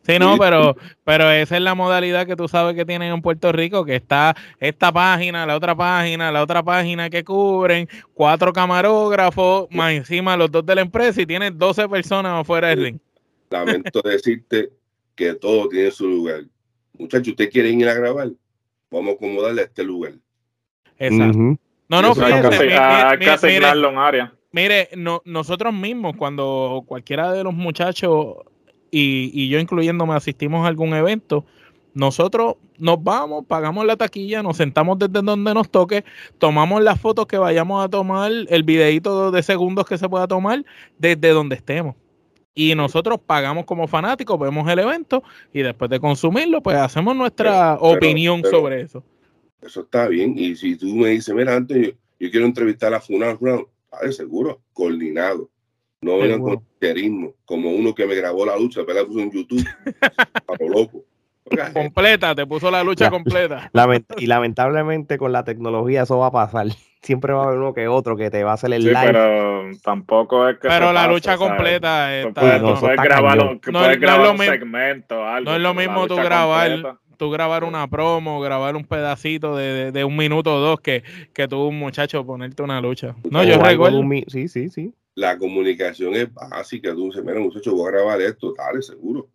Sí, 0.02 0.18
no, 0.20 0.38
pero, 0.38 0.76
pero 1.04 1.30
esa 1.32 1.56
es 1.56 1.62
la 1.62 1.76
modalidad 1.76 2.26
que 2.28 2.36
tú 2.36 2.48
sabes 2.48 2.76
que 2.76 2.86
tienen 2.86 3.13
en 3.13 3.22
Puerto 3.22 3.52
Rico, 3.52 3.86
que 3.86 3.96
está 3.96 4.36
esta 4.60 4.92
página, 4.92 5.46
la 5.46 5.56
otra 5.56 5.76
página, 5.76 6.32
la 6.32 6.44
otra 6.44 6.63
página 6.63 7.10
que 7.10 7.24
cubren, 7.24 7.88
cuatro 8.13 8.52
camarógrafos, 8.52 9.68
más 9.72 9.94
encima 9.94 10.36
los 10.36 10.52
dos 10.52 10.65
de 10.65 10.76
la 10.76 10.82
empresa 10.82 11.22
y 11.22 11.26
tienes 11.26 11.58
12 11.58 11.88
personas 11.88 12.42
afuera 12.42 12.70
del 12.70 12.82
ring. 12.82 13.00
Lamento 13.50 14.02
decirte 14.02 14.72
que 15.15 15.34
todo 15.36 15.70
tiene 15.70 15.92
su 15.92 16.08
lugar. 16.08 16.44
Muchachos, 16.94 17.30
¿ustedes 17.30 17.52
quieren 17.52 17.80
ir 17.80 17.88
a 17.88 17.94
grabar? 17.94 18.30
Vamos 18.92 19.13
a 19.13 19.15
acomodarle 19.15 19.62
a 19.62 19.65
este 19.65 19.84
lugar. 19.84 20.13
Exacto. 20.98 21.38
No, 21.88 22.02
no, 22.02 22.13
hay 22.20 23.18
que 23.20 23.30
asignarlo 23.30 23.89
en 23.89 23.98
área. 23.98 24.38
Mire, 24.52 24.90
no, 24.98 25.22
nosotros 25.26 25.74
mismos, 25.74 26.16
cuando 26.18 26.84
cualquiera 26.88 27.32
de 27.32 27.44
los 27.44 27.54
muchachos 27.54 28.38
y, 28.92 29.48
yo 29.50 29.60
incluyéndome 29.60 30.16
asistimos 30.16 30.66
a 30.66 30.68
algún 30.68 30.94
evento, 30.94 31.46
nosotros 31.94 32.56
nos 32.78 33.04
vamos, 33.04 33.46
pagamos 33.46 33.86
la 33.86 33.96
taquilla, 33.96 34.42
nos 34.42 34.58
sentamos 34.58 34.98
desde 34.98 35.22
donde 35.22 35.54
nos 35.54 35.70
toque, 35.70 36.04
tomamos 36.38 36.82
las 36.82 37.00
fotos 37.00 37.28
que 37.28 37.38
vayamos 37.38 37.84
a 37.84 37.90
tomar, 37.90 38.32
el 38.32 38.64
videito 38.64 39.32
de 39.32 39.44
segundos 39.44 39.86
que 39.86 39.98
se 39.98 40.10
pueda 40.10 40.28
tomar 40.28 40.66
desde 40.98 41.30
donde 41.30 41.56
estemos. 41.56 41.96
Y 42.56 42.74
nosotros 42.76 43.20
pagamos 43.26 43.66
como 43.66 43.88
fanáticos, 43.88 44.40
vemos 44.40 44.68
el 44.70 44.80
evento 44.80 45.24
y 45.54 45.62
después 45.62 45.90
de 45.90 46.00
consumirlo, 46.00 46.62
pues 46.62 46.78
hacemos 46.78 47.16
nuestra 47.16 47.76
opinión 47.76 48.44
sobre 48.44 48.82
eso. 48.82 49.04
Eso 49.62 49.82
está 49.82 50.08
bien. 50.08 50.34
Y 50.38 50.56
si 50.56 50.76
tú 50.76 50.88
me 50.88 51.10
dices, 51.10 51.34
mira, 51.36 51.56
antes 51.56 51.94
yo, 52.20 52.32
quiero 52.32 52.46
entrevistar 52.46 52.94
a 52.94 53.00
Funal, 53.00 53.38
seguro, 54.12 54.62
coordinado. 54.73 55.49
No 56.02 56.17
vengan 56.17 56.41
con 56.41 56.63
ritmo, 56.80 57.34
como 57.45 57.71
uno 57.71 57.93
que 57.93 58.06
me 58.06 58.15
grabó 58.15 58.45
la 58.45 58.58
lucha, 58.58 58.82
pero 58.86 59.02
la 59.02 59.06
puso 59.06 59.19
en 59.19 59.32
YouTube, 59.32 59.65
a 60.47 60.63
lo 60.63 60.69
loco. 60.69 61.04
Completa, 61.73 62.36
te 62.36 62.45
puso 62.45 62.69
la 62.71 62.84
lucha 62.84 63.10
completa. 63.10 63.71
y 64.17 64.28
lamentablemente 64.28 65.17
con 65.17 65.32
la 65.32 65.43
tecnología 65.43 66.04
eso 66.04 66.17
va 66.19 66.28
a 66.28 66.32
pasar. 66.32 66.67
Siempre 67.02 67.34
va 67.34 67.43
a 67.43 67.47
haber 67.47 67.60
uno 67.60 67.73
que 67.73 67.88
otro 67.88 68.17
que 68.17 68.30
te 68.30 68.43
va 68.43 68.52
a 68.52 68.54
hacer 68.56 68.73
el 68.73 68.82
sí, 68.82 68.89
live. 68.89 69.06
Pero 69.06 69.71
tampoco 69.82 70.49
es 70.49 70.60
que. 70.60 70.67
Pero 70.67 70.91
la 70.91 71.08
lucha 71.08 71.38
completa 71.38 72.13
está. 72.13 72.60
No, 72.60 72.78
puedes 72.78 73.02
grabar, 73.02 73.38
no, 73.38 73.60
grabar 73.97 74.32
un 74.32 74.38
segmento, 74.38 75.25
algo, 75.25 75.49
No 75.49 75.56
es 75.56 75.62
lo 75.62 75.73
mismo 75.73 76.08
tú 76.08 76.17
grabar 76.17 76.97
tú 77.20 77.30
grabar 77.30 77.66
una 77.66 77.86
promo, 77.88 78.40
grabar 78.40 78.78
un 78.78 78.86
pedacito 78.86 79.56
de, 79.58 79.92
de, 79.92 80.04
un 80.06 80.16
minuto 80.16 80.56
o 80.56 80.60
dos 80.60 80.80
que, 80.80 81.04
que 81.34 81.50
tú, 81.50 81.68
un 81.68 81.78
muchacho, 81.78 82.26
ponerte 82.26 82.64
una 82.64 82.80
lucha. 82.80 83.14
No, 83.30 83.44
yo 83.44 83.62
recuerdo. 83.62 84.02
Sí, 84.28 84.48
sí, 84.48 84.70
sí. 84.70 84.94
La 85.16 85.38
comunicación 85.38 86.16
es 86.16 86.34
básica. 86.34 86.94
Tú 86.94 87.08
dices, 87.08 87.24
mira, 87.24 87.40
muchacho, 87.40 87.76
voy 87.76 87.90
a 87.90 87.92
grabar 87.92 88.22
esto, 88.22 88.54
dale, 88.58 88.82
seguro. 88.82 89.30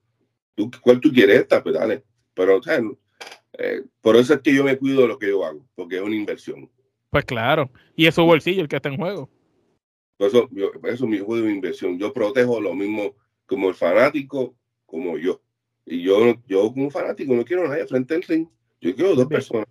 ¿Tú, 0.55 0.70
¿Cuál 0.80 0.99
tú 0.99 1.12
quieres 1.12 1.41
esta? 1.41 1.62
Pues 1.62 1.74
dale. 1.74 2.03
Pero, 2.32 2.57
o 2.57 2.62
sea, 2.62 2.80
eh, 3.59 3.82
por 4.01 4.16
eso 4.16 4.32
es 4.32 4.41
que 4.41 4.55
yo 4.55 4.64
me 4.64 4.78
cuido 4.78 5.03
de 5.03 5.09
lo 5.09 5.18
que 5.18 5.28
yo 5.28 5.45
hago, 5.45 5.68
porque 5.74 5.97
es 5.97 6.03
una 6.03 6.16
inversión. 6.16 6.70
Pues 7.11 7.26
claro. 7.26 7.70
Y 7.95 8.07
es 8.07 8.14
su 8.14 8.24
bolsillo 8.24 8.62
el 8.62 8.68
que 8.68 8.76
está 8.76 8.89
en 8.89 8.97
juego. 8.97 9.28
Por 10.16 10.28
eso, 10.28 10.49
yo, 10.53 10.72
por 10.72 10.89
eso 10.89 11.07
mi 11.07 11.18
juego 11.18 11.47
de 11.47 11.53
inversión. 11.53 11.99
Yo 11.99 12.14
protejo 12.14 12.62
lo 12.62 12.74
mismo 12.74 13.14
como 13.45 13.68
el 13.68 13.74
fanático, 13.74 14.57
como 14.87 15.18
yo. 15.18 15.43
Y 15.87 16.03
yo, 16.03 16.35
yo 16.47 16.72
como 16.72 16.91
fanático 16.91 17.35
no 17.35 17.45
quiero 17.45 17.66
a 17.66 17.68
nadie 17.68 17.87
frente 17.87 18.14
al 18.14 18.22
ring. 18.22 18.47
Yo 18.80 18.95
quiero 18.95 19.14
dos 19.14 19.26
personas. 19.26 19.66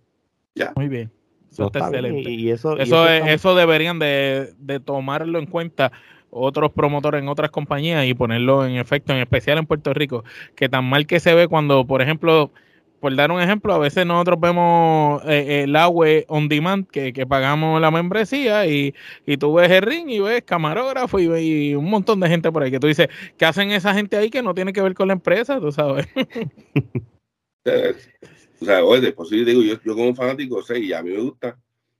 Ya. 0.54 0.72
Muy 0.76 0.88
bien. 0.88 1.10
Eso 1.50 1.66
está 1.66 1.80
excelente. 1.80 2.30
Y 2.30 2.50
eso, 2.50 2.76
eso, 2.78 3.08
eso 3.08 3.54
deberían 3.54 3.98
de, 3.98 4.52
de, 4.58 4.80
tomarlo 4.80 5.38
en 5.38 5.46
cuenta 5.46 5.92
otros 6.30 6.72
promotores 6.72 7.22
en 7.22 7.28
otras 7.28 7.50
compañías 7.50 8.06
y 8.06 8.14
ponerlo 8.14 8.66
en 8.66 8.76
efecto, 8.76 9.12
en 9.12 9.20
especial 9.20 9.58
en 9.58 9.66
Puerto 9.66 9.94
Rico, 9.94 10.24
que 10.56 10.68
tan 10.68 10.84
mal 10.84 11.06
que 11.06 11.20
se 11.20 11.32
ve 11.32 11.46
cuando, 11.46 11.86
por 11.86 12.02
ejemplo, 12.02 12.50
por 13.04 13.14
dar 13.14 13.30
un 13.30 13.38
ejemplo, 13.38 13.74
a 13.74 13.78
veces 13.78 14.06
nosotros 14.06 14.40
vemos 14.40 15.22
eh, 15.26 15.64
el 15.64 15.76
agua 15.76 16.06
on 16.26 16.48
demand 16.48 16.86
que, 16.88 17.12
pagamos 17.28 17.78
la 17.78 17.90
membresía 17.90 18.66
y, 18.66 18.94
y, 19.26 19.36
tú 19.36 19.52
ves 19.52 19.70
el 19.70 19.82
ring 19.82 20.08
y 20.08 20.20
ves 20.20 20.42
camarógrafo 20.42 21.20
y, 21.20 21.74
un 21.74 21.84
montón 21.84 22.18
de 22.20 22.30
gente 22.30 22.50
por 22.50 22.62
ahí 22.62 22.70
que 22.70 22.80
tú 22.80 22.86
dices, 22.86 23.08
¿qué 23.36 23.44
hacen 23.44 23.72
esa 23.72 23.92
gente 23.92 24.16
ahí 24.16 24.30
que 24.30 24.42
no 24.42 24.54
tiene 24.54 24.72
que 24.72 24.80
ver 24.80 24.94
con 24.94 25.08
la 25.08 25.12
empresa? 25.12 25.60
Tú 25.60 25.70
sabes. 25.70 26.06
o 27.66 28.64
sea, 28.64 28.82
oye, 28.82 29.14
yo 29.14 29.44
digo, 29.44 29.60
yo, 29.60 29.74
yo 29.84 29.94
como 29.94 30.14
fanático 30.14 30.62
sé 30.62 30.78
y 30.78 30.94
a 30.94 31.02
mí 31.02 31.10
me 31.10 31.20
gusta 31.20 31.58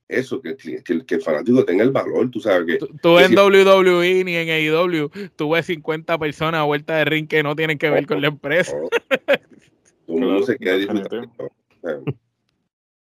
eso, 0.09 0.41
que, 0.41 0.57
que, 0.57 1.05
que, 1.05 1.15
el 1.17 1.21
fanático 1.21 1.67
tenga 1.67 1.85
el 1.85 1.91
valor, 1.91 2.31
tú 2.31 2.41
sabes 2.41 2.67
que... 2.67 2.87
Tú, 3.03 3.19
en 3.19 3.39
WWE 3.39 4.25
ni 4.25 4.37
en 4.37 4.49
AEW, 4.49 5.11
tú 5.37 5.51
ves 5.51 5.67
50 5.67 6.17
personas 6.17 6.61
a 6.61 6.65
vuelta 6.65 6.97
de 6.97 7.05
ring 7.05 7.29
que 7.29 7.43
no 7.43 7.55
tienen 7.55 7.77
que 7.77 7.91
ver 7.91 8.07
con 8.07 8.23
la 8.23 8.29
empresa. 8.29 8.75
no 10.07 10.43
se 10.43 10.57
queda 10.59 10.77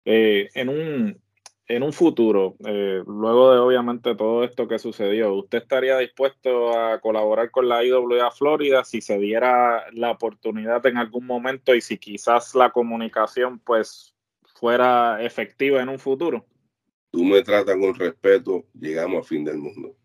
eh, 0.05 0.49
en, 0.55 0.69
un, 0.69 1.21
en 1.69 1.83
un 1.83 1.93
futuro, 1.93 2.57
eh, 2.67 3.03
luego 3.07 3.53
de 3.53 3.59
obviamente 3.59 4.15
todo 4.15 4.45
esto 4.45 4.69
que 4.69 4.79
sucedió, 4.79 5.35
¿usted 5.35 5.59
estaría 5.59 5.99
dispuesto 5.99 6.79
a 6.79 7.01
colaborar 7.01 7.51
con 7.51 7.69
la 7.69 7.85
IWA 7.85 8.31
Florida 8.31 8.85
si 8.85 9.01
se 9.01 9.19
diera 9.19 9.85
la 9.93 10.11
oportunidad 10.11 10.85
en 10.87 10.99
algún 10.99 11.27
momento 11.27 11.75
y 11.75 11.81
si 11.81 11.99
quizás 11.99 12.55
la 12.55 12.71
comunicación 12.71 13.59
pues 13.59 14.15
fuera 14.55 15.23
efectiva 15.23 15.83
en 15.83 15.89
un 15.89 15.99
futuro? 15.99 16.47
tú 17.15 17.23
me 17.23 17.41
tratas 17.43 17.77
con 17.77 17.95
respeto, 17.95 18.65
llegamos 18.75 19.25
a 19.25 19.29
fin 19.29 19.45
del 19.45 19.59
mundo. 19.59 19.97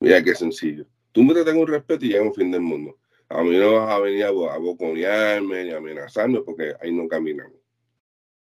Mira 0.00 0.20
qué 0.20 0.34
sencillo. 0.34 0.86
Tú 1.12 1.22
me 1.22 1.34
tratas 1.34 1.54
con 1.54 1.68
respeto 1.68 2.04
y 2.04 2.08
llegamos 2.08 2.32
a 2.32 2.40
fin 2.40 2.50
del 2.50 2.62
mundo. 2.62 2.98
A 3.28 3.42
mí 3.42 3.58
no 3.58 3.74
vas 3.74 3.90
a 3.90 3.98
venir 3.98 4.24
a, 4.24 4.30
boconearme 4.30 5.64
ni 5.64 5.70
a 5.70 5.78
amenazarme 5.78 6.40
porque 6.42 6.74
ahí 6.80 6.92
no 6.92 7.08
caminamos. 7.08 7.58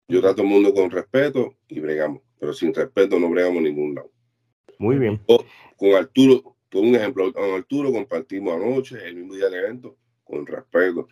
Yo 0.08 0.22
trato 0.22 0.42
el 0.42 0.48
mundo 0.48 0.74
con 0.74 0.90
respeto 0.90 1.56
y 1.68 1.80
bregamos, 1.80 2.22
pero 2.40 2.54
sin 2.54 2.74
respeto 2.74 3.20
no 3.20 3.30
bregamos 3.30 3.62
ningún 3.62 3.96
lado. 3.96 4.12
Muy 4.80 4.98
bien. 4.98 5.20
con 5.26 5.94
Arturo, 5.94 6.56
por 6.70 6.84
un 6.84 6.96
ejemplo, 6.96 7.32
con 7.34 7.52
Arturo 7.52 7.92
compartimos 7.92 8.56
anoche, 8.56 8.98
el 9.06 9.16
mismo 9.16 9.36
día 9.36 9.46
del 9.50 9.66
evento, 9.66 9.98
con 10.24 10.46
respeto. 10.46 11.08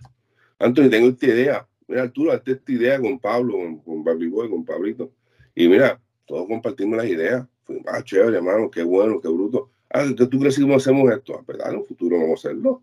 Antonio, 0.59 0.89
tengo 0.89 1.09
esta 1.09 1.27
idea. 1.27 1.67
Mira, 1.87 2.03
Arturo, 2.03 2.31
hazte 2.31 2.53
esta 2.53 2.71
idea 2.71 2.99
con 2.99 3.19
Pablo, 3.19 3.53
con, 3.53 3.79
con 3.79 4.03
Boy, 4.03 4.49
con 4.49 4.65
Pablito. 4.65 5.11
Y 5.53 5.67
mira, 5.67 6.01
todos 6.25 6.47
compartimos 6.47 6.97
las 6.97 7.07
ideas. 7.07 7.45
Fue, 7.63 7.81
ah, 7.87 8.03
chévere, 8.03 8.37
hermano, 8.37 8.71
qué 8.71 8.83
bueno, 8.83 9.19
qué 9.21 9.27
bruto. 9.27 9.69
Ah, 9.89 10.01
entonces 10.01 10.29
tú 10.29 10.39
crees 10.39 10.57
que 10.57 10.73
hacemos 10.73 11.11
esto. 11.11 11.37
Ah, 11.37 11.43
¿verdad? 11.47 11.71
En 11.71 11.79
un 11.79 11.85
futuro 11.85 12.17
vamos 12.17 12.43
a 12.45 12.49
hacerlo. 12.49 12.81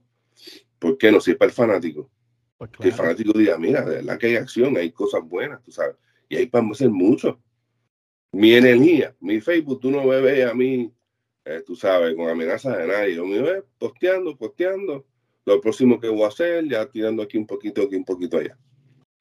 ¿Por 0.84 0.98
qué 0.98 1.10
no? 1.10 1.18
Si 1.18 1.30
es 1.30 1.36
para 1.38 1.48
el 1.48 1.54
fanático. 1.54 2.10
Pues 2.58 2.70
que 2.70 2.88
el 2.88 2.92
fanático 2.92 3.32
diga, 3.38 3.56
mira, 3.56 3.82
de 3.82 3.96
verdad 3.96 4.18
que 4.18 4.26
hay 4.26 4.36
acción, 4.36 4.76
hay 4.76 4.92
cosas 4.92 5.22
buenas, 5.24 5.62
tú 5.62 5.72
sabes. 5.72 5.96
Y 6.28 6.36
ahí 6.36 6.46
podemos 6.46 6.76
hacer 6.76 6.90
mucho. 6.90 7.40
Mi 8.32 8.52
energía, 8.52 9.16
mi 9.18 9.40
Facebook, 9.40 9.80
tú 9.80 9.90
no 9.90 10.04
me 10.04 10.20
ves 10.20 10.46
a 10.46 10.52
mí, 10.52 10.92
eh, 11.46 11.62
tú 11.64 11.74
sabes, 11.74 12.14
con 12.14 12.28
amenazas 12.28 12.76
de 12.76 12.86
nadie. 12.86 13.14
Yo 13.14 13.24
me 13.24 13.40
ves 13.40 13.64
posteando, 13.78 14.36
posteando. 14.36 15.06
Lo 15.46 15.58
próximo 15.58 15.98
que 15.98 16.08
voy 16.08 16.24
a 16.24 16.28
hacer, 16.28 16.68
ya 16.68 16.84
tirando 16.86 17.22
aquí 17.22 17.38
un 17.38 17.46
poquito, 17.46 17.82
aquí 17.82 17.96
un 17.96 18.04
poquito 18.04 18.36
allá. 18.36 18.58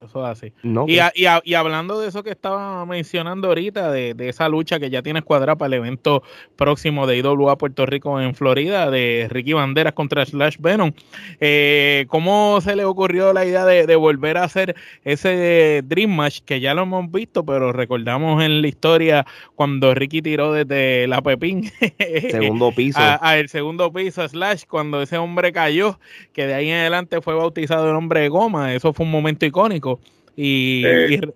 Eso 0.05 0.29
es 0.29 0.37
así. 0.37 0.53
y, 0.87 0.99
y, 1.43 1.53
hablando 1.53 1.99
de 1.99 2.09
eso 2.09 2.23
que 2.23 2.31
estaba 2.31 2.85
mencionando 2.85 3.47
ahorita, 3.47 3.91
de, 3.91 4.15
esa 4.19 4.49
lucha 4.49 4.79
que 4.79 4.89
ya 4.89 5.01
tienes 5.01 5.23
cuadrada 5.23 5.55
para 5.55 5.67
el 5.67 5.73
evento 5.81 6.23
próximo 6.55 7.07
de 7.07 7.17
IWA 7.17 7.57
Puerto 7.57 7.85
Rico 7.85 8.19
en 8.19 8.35
Florida, 8.35 8.89
de 8.91 9.27
Ricky 9.29 9.53
Banderas 9.53 9.93
contra 9.93 10.25
Slash 10.25 10.57
Venom, 10.59 10.91
eh, 11.39 12.05
¿cómo 12.09 12.59
se 12.61 12.75
le 12.75 12.85
ocurrió 12.85 13.33
la 13.33 13.45
idea 13.45 13.65
de, 13.65 13.93
volver 13.95 14.37
a 14.37 14.43
hacer 14.43 14.75
ese 15.05 15.81
Dream 15.85 16.11
Match 16.11 16.39
que 16.45 16.59
ya 16.59 16.73
lo 16.73 16.81
hemos 16.81 17.09
visto, 17.11 17.45
pero 17.45 17.71
recordamos 17.71 18.43
en 18.43 18.61
la 18.61 18.67
historia 18.67 19.25
cuando 19.55 19.93
Ricky 19.93 20.21
tiró 20.21 20.51
desde 20.51 21.07
la 21.07 21.21
Pepín 21.21 21.71
segundo 22.31 22.71
piso 22.71 22.99
a, 22.99 23.37
el 23.37 23.49
segundo 23.49 23.93
piso 23.93 24.27
Slash 24.27 24.63
cuando 24.67 25.01
ese 25.01 25.17
hombre 25.17 25.53
cayó, 25.53 25.99
que 26.33 26.47
de 26.47 26.53
ahí 26.53 26.69
en 26.69 26.79
adelante 26.79 27.21
fue 27.21 27.35
bautizado 27.35 27.89
el 27.89 27.95
hombre 27.95 28.21
de 28.21 28.29
goma, 28.29 28.73
eso 28.73 28.91
fue 28.93 29.05
un 29.05 29.11
momento 29.11 29.45
icónico. 29.45 29.92
Y, 30.35 30.83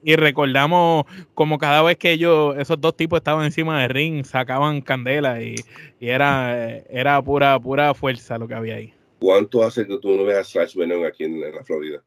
y, 0.03 0.16
recordamos 0.16 1.05
como 1.36 1.60
cada 1.60 1.84
vez 1.84 1.97
que 1.97 2.14
ellos, 2.14 2.55
esos 2.58 2.82
dos 2.82 2.97
tipos 2.97 3.18
estaban 3.18 3.45
encima 3.45 3.80
del 3.82 3.91
ring, 3.91 4.26
sacaban 4.26 4.82
candela 4.82 5.41
y, 5.41 5.55
era, 5.99 6.78
era 6.89 7.22
pura, 7.22 7.60
pura 7.60 7.93
fuerza 7.93 8.39
lo 8.39 8.47
que 8.47 8.55
había 8.55 8.76
ahí. 8.76 8.93
¿Cuánto 9.20 9.64
hace 9.64 9.86
que 9.86 9.99
tú 9.99 10.16
no 10.16 10.24
veas 10.24 10.49
Slash 10.49 10.76
Venom 10.76 11.05
aquí 11.05 11.26
en, 11.26 11.39
la 11.41 11.64
Florida? 11.64 12.03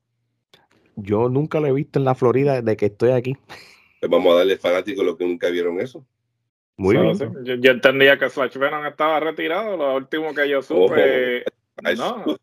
Yo 0.96 1.28
nunca 1.28 1.61
lo 1.61 1.68
he 1.68 1.72
visto 1.72 2.01
en 2.01 2.05
la 2.05 2.14
Florida 2.16 2.61
desde 2.61 2.76
que 2.76 2.86
estoy 2.86 3.12
aquí. 3.12 3.36
Pues 4.01 4.11
vamos 4.11 4.34
a 4.34 4.38
darle 4.38 4.57
fanáticos 4.57 5.05
los 5.05 5.16
que 5.16 5.26
nunca 5.26 5.48
vieron 5.48 5.80
eso. 5.80 6.05
Muy 6.76 6.96
bien. 6.96 7.61
Yo, 7.61 7.70
entendía 7.70 8.18
que 8.18 8.30
Slash 8.30 8.57
Venom 8.57 8.84
estaba 8.86 9.20
retirado, 9.20 9.76
lo 9.76 9.94
último 9.94 10.34
que 10.34 10.48
yo 10.48 10.61
supe. 10.62 11.44
no, 11.96 12.36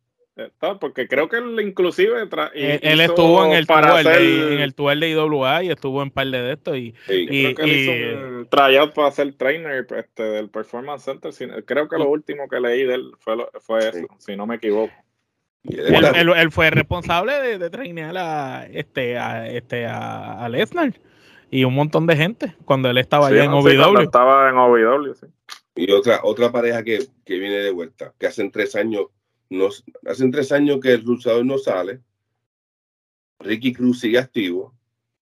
porque 0.79 1.07
creo 1.07 1.29
que 1.29 1.37
él 1.37 1.59
inclusive 1.61 2.21
él, 2.21 3.01
estuvo 3.01 3.45
en 3.45 3.53
el, 3.53 3.65
para 3.65 4.03
tour, 4.03 4.13
en 4.13 4.59
el 4.59 4.75
tour 4.75 4.97
de 4.97 5.09
IWA 5.09 5.63
y 5.63 5.69
estuvo 5.69 6.03
en 6.03 6.11
par 6.11 6.27
de 6.27 6.53
esto 6.53 6.75
y, 6.75 6.93
y, 7.07 7.53
creo 7.53 7.55
que 7.55 7.67
hizo 7.67 7.91
un 7.91 8.47
tryout 8.49 8.93
para 8.93 9.11
ser 9.11 9.33
trainer 9.33 9.87
este, 9.95 10.23
del 10.23 10.49
Performance 10.49 11.03
Center 11.03 11.31
creo 11.65 11.87
que 11.87 11.97
lo 11.97 12.09
último 12.09 12.47
que 12.47 12.59
leí 12.59 12.83
de 12.83 12.95
él 12.95 13.11
fue, 13.19 13.35
fue 13.59 13.79
eso 13.79 14.07
si 14.19 14.35
no 14.35 14.45
me 14.45 14.55
equivoco. 14.55 14.93
Él, 15.63 16.51
fue 16.51 16.69
responsable 16.69 17.33
de, 17.41 17.57
de 17.57 17.69
trainear 17.69 18.15
a 18.17 18.67
este 18.67 19.17
a 19.17 19.49
este 19.49 19.85
a, 19.85 20.47
Lesnar 20.49 20.93
y 21.49 21.63
un 21.63 21.73
montón 21.73 22.07
de 22.07 22.15
gente 22.15 22.55
cuando 22.63 22.89
él 22.89 22.97
estaba 22.97 23.27
allá 23.27 23.43
en 23.43 23.51
OVW 23.51 24.01
estaba 24.01 24.49
en 24.49 24.57
OVW 24.57 25.13
sí. 25.13 25.27
y 25.75 25.91
otra 25.91 26.21
otra 26.23 26.51
pareja 26.51 26.83
que, 26.83 26.99
que 27.25 27.39
viene 27.39 27.57
de 27.57 27.71
vuelta 27.71 28.13
que 28.17 28.27
hacen 28.27 28.51
tres 28.51 28.75
años 28.75 29.07
no, 29.49 29.69
hace 30.05 30.29
tres 30.29 30.51
años 30.51 30.79
que 30.81 30.93
el 30.93 31.03
luchador 31.03 31.45
no 31.45 31.57
sale. 31.57 32.01
Ricky 33.39 33.73
Cruz 33.73 33.99
sigue 33.99 34.17
activo 34.17 34.73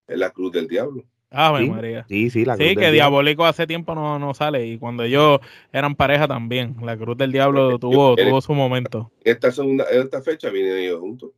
en 0.08 0.20
la 0.20 0.30
Cruz 0.32 0.52
del 0.52 0.68
Diablo. 0.68 1.04
Ah, 1.32 1.56
sí, 1.60 1.70
María. 1.70 2.06
Sí, 2.08 2.30
sí, 2.30 2.46
la 2.46 2.56
Cruz 2.56 2.70
Sí, 2.70 2.76
que 2.76 2.92
Diabólico 2.92 3.46
hace 3.46 3.68
tiempo 3.68 3.94
no, 3.94 4.18
no, 4.20 4.34
sale 4.34 4.66
y 4.66 4.78
cuando 4.78 5.04
ellos 5.04 5.40
eran 5.74 5.96
pareja 5.96 6.28
también. 6.28 6.78
La 6.82 6.98
Cruz 6.98 7.18
del 7.18 7.32
Diablo 7.32 7.78
tuvo, 7.78 8.16
tuvo 8.16 8.42
su 8.42 8.54
momento. 8.54 9.12
Esta 9.24 9.52
segunda, 9.52 9.84
esta 9.86 10.22
fecha 10.22 10.50
vienen 10.50 10.78
ellos 10.78 11.00
juntos. 11.00 11.32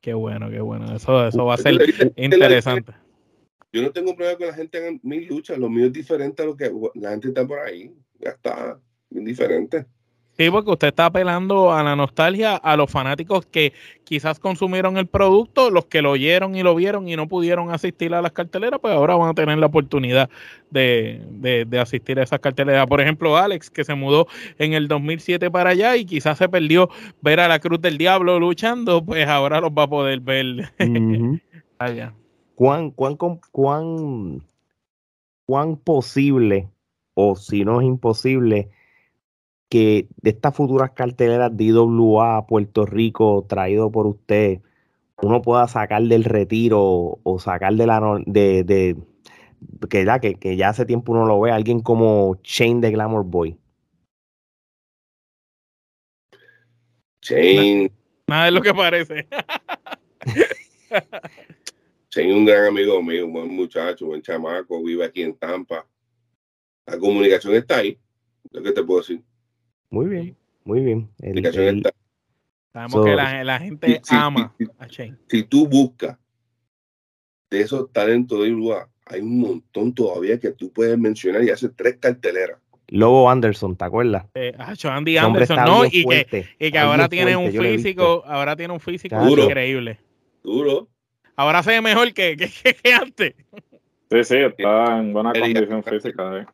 Qué 0.00 0.14
bueno, 0.14 0.50
qué 0.50 0.60
bueno. 0.60 0.94
Eso, 0.94 1.26
eso 1.26 1.44
va 1.44 1.54
a 1.54 1.58
ser 1.58 1.74
interesante. 2.16 2.92
Yo 3.72 3.82
no 3.82 3.90
tengo 3.90 4.16
problema 4.16 4.38
con 4.38 4.46
la 4.48 4.54
gente 4.54 4.86
en 4.86 5.00
mi 5.02 5.24
lucha. 5.26 5.56
Lo 5.56 5.68
mío 5.68 5.86
es 5.86 5.92
diferente 5.92 6.42
a 6.42 6.46
lo 6.46 6.56
que 6.56 6.72
la 6.94 7.10
gente 7.10 7.28
está 7.28 7.46
por 7.46 7.58
ahí. 7.58 7.92
Ya 8.18 8.30
está, 8.30 8.80
bien 9.10 9.24
diferente. 9.24 9.86
Sí, 10.38 10.50
porque 10.50 10.70
usted 10.70 10.88
está 10.88 11.06
apelando 11.06 11.72
a 11.72 11.82
la 11.82 11.96
nostalgia 11.96 12.56
a 12.56 12.76
los 12.76 12.90
fanáticos 12.90 13.46
que 13.46 13.72
quizás 14.04 14.38
consumieron 14.38 14.98
el 14.98 15.06
producto, 15.06 15.70
los 15.70 15.86
que 15.86 16.02
lo 16.02 16.10
oyeron 16.10 16.54
y 16.56 16.62
lo 16.62 16.74
vieron 16.74 17.08
y 17.08 17.16
no 17.16 17.26
pudieron 17.26 17.70
asistir 17.70 18.14
a 18.14 18.20
las 18.20 18.32
carteleras, 18.32 18.78
pues 18.80 18.92
ahora 18.92 19.16
van 19.16 19.30
a 19.30 19.34
tener 19.34 19.56
la 19.56 19.66
oportunidad 19.66 20.28
de, 20.70 21.66
asistir 21.80 22.20
a 22.20 22.22
esas 22.22 22.40
carteleras. 22.40 22.86
Por 22.86 23.00
ejemplo, 23.00 23.38
Alex, 23.38 23.70
que 23.70 23.82
se 23.82 23.94
mudó 23.94 24.26
en 24.58 24.74
el 24.74 24.88
2007 24.88 25.50
para 25.50 25.70
allá 25.70 25.96
y 25.96 26.04
quizás 26.04 26.36
se 26.36 26.50
perdió 26.50 26.90
ver 27.22 27.40
a 27.40 27.48
la 27.48 27.58
Cruz 27.58 27.80
del 27.80 27.96
Diablo 27.96 28.38
luchando, 28.38 29.02
pues 29.02 29.26
ahora 29.26 29.62
los 29.62 29.70
va 29.70 29.84
a 29.84 29.88
poder 29.88 30.20
ver 30.20 30.70
allá. 31.78 32.12
¿Cuán, 32.54 32.90
cuán, 32.90 33.16
cuán, 33.16 34.42
cuán 35.46 35.76
posible, 35.76 36.68
o 37.14 37.36
si 37.36 37.64
no 37.64 37.80
es 37.80 37.86
imposible, 37.86 38.70
que 39.68 40.08
de 40.22 40.30
estas 40.30 40.54
futuras 40.54 40.92
carteleras 40.92 41.56
de 41.56 41.64
IWA 41.64 42.46
Puerto 42.46 42.86
Rico 42.86 43.44
traído 43.48 43.90
por 43.90 44.06
usted, 44.06 44.60
uno 45.22 45.42
pueda 45.42 45.66
sacar 45.68 46.02
del 46.02 46.24
retiro 46.24 47.18
o 47.22 47.38
sacar 47.38 47.74
de 47.74 47.86
la 47.86 48.22
de, 48.26 48.64
de 48.64 48.96
que 49.88 50.04
ya 50.04 50.20
que, 50.20 50.34
que, 50.34 50.56
ya 50.56 50.68
hace 50.68 50.84
tiempo 50.84 51.12
uno 51.12 51.26
lo 51.26 51.40
ve, 51.40 51.50
alguien 51.50 51.80
como 51.80 52.38
Shane 52.42 52.80
de 52.80 52.90
Glamour 52.90 53.24
Boy. 53.24 53.58
Shane. 57.22 57.90
Nada 58.28 58.46
de 58.46 58.50
lo 58.50 58.60
que 58.60 58.74
parece. 58.74 59.26
Shane 62.10 62.34
un 62.34 62.44
gran 62.44 62.66
amigo 62.66 63.02
mío, 63.02 63.26
un 63.26 63.32
buen 63.32 63.54
muchacho, 63.54 64.06
buen 64.06 64.22
chamaco, 64.22 64.82
vive 64.82 65.04
aquí 65.04 65.22
en 65.22 65.36
Tampa. 65.36 65.86
La 66.86 66.98
comunicación 66.98 67.54
está 67.54 67.78
ahí, 67.78 67.98
lo 68.52 68.62
que 68.62 68.72
te 68.72 68.82
puedo 68.82 69.00
decir. 69.00 69.22
Muy 69.90 70.06
bien, 70.06 70.36
muy 70.64 70.80
bien. 70.80 71.10
Sabemos 72.72 73.04
que 73.04 73.14
la, 73.14 73.58
gente 73.58 74.00
ama 74.10 74.54
a 74.78 74.86
Shane. 74.86 75.16
Si 75.28 75.42
tú 75.44 75.66
buscas 75.66 76.18
de 77.50 77.60
esos 77.60 77.90
talentos 77.92 78.42
de 78.42 78.52
Uruguay, 78.52 78.82
hay 79.06 79.20
un 79.20 79.40
montón 79.40 79.94
todavía 79.94 80.38
que 80.38 80.50
tú 80.50 80.72
puedes 80.72 80.98
mencionar 80.98 81.42
y 81.44 81.50
hace 81.50 81.68
tres 81.68 81.96
carteleras. 81.98 82.58
Lobo 82.88 83.30
Anderson, 83.30 83.76
¿te 83.76 83.84
acuerdas? 83.84 84.26
Eh, 84.34 84.52
ah, 84.58 84.74
Andy 84.84 85.16
Anderson, 85.16 85.64
no, 85.64 85.84
y 85.86 86.04
que, 86.04 86.46
y 86.58 86.70
que 86.70 86.78
ahora 86.78 87.08
tiene 87.08 87.36
un 87.36 87.50
físico, 87.50 88.22
ahora 88.26 88.54
tiene 88.56 88.72
un 88.72 88.80
físico 88.80 89.16
increíble. 89.28 89.98
Duro. 90.42 90.88
ahora 91.34 91.62
se 91.62 91.70
ve 91.70 91.80
mejor 91.80 92.12
que, 92.12 92.36
que, 92.36 92.48
que 92.74 92.92
antes. 92.92 93.34
Sí, 94.10 94.22
sí, 94.22 94.36
está 94.36 94.98
en 94.98 95.12
buena 95.12 95.32
condición 95.32 95.82
física. 95.82 96.38
Eh. 96.38 96.46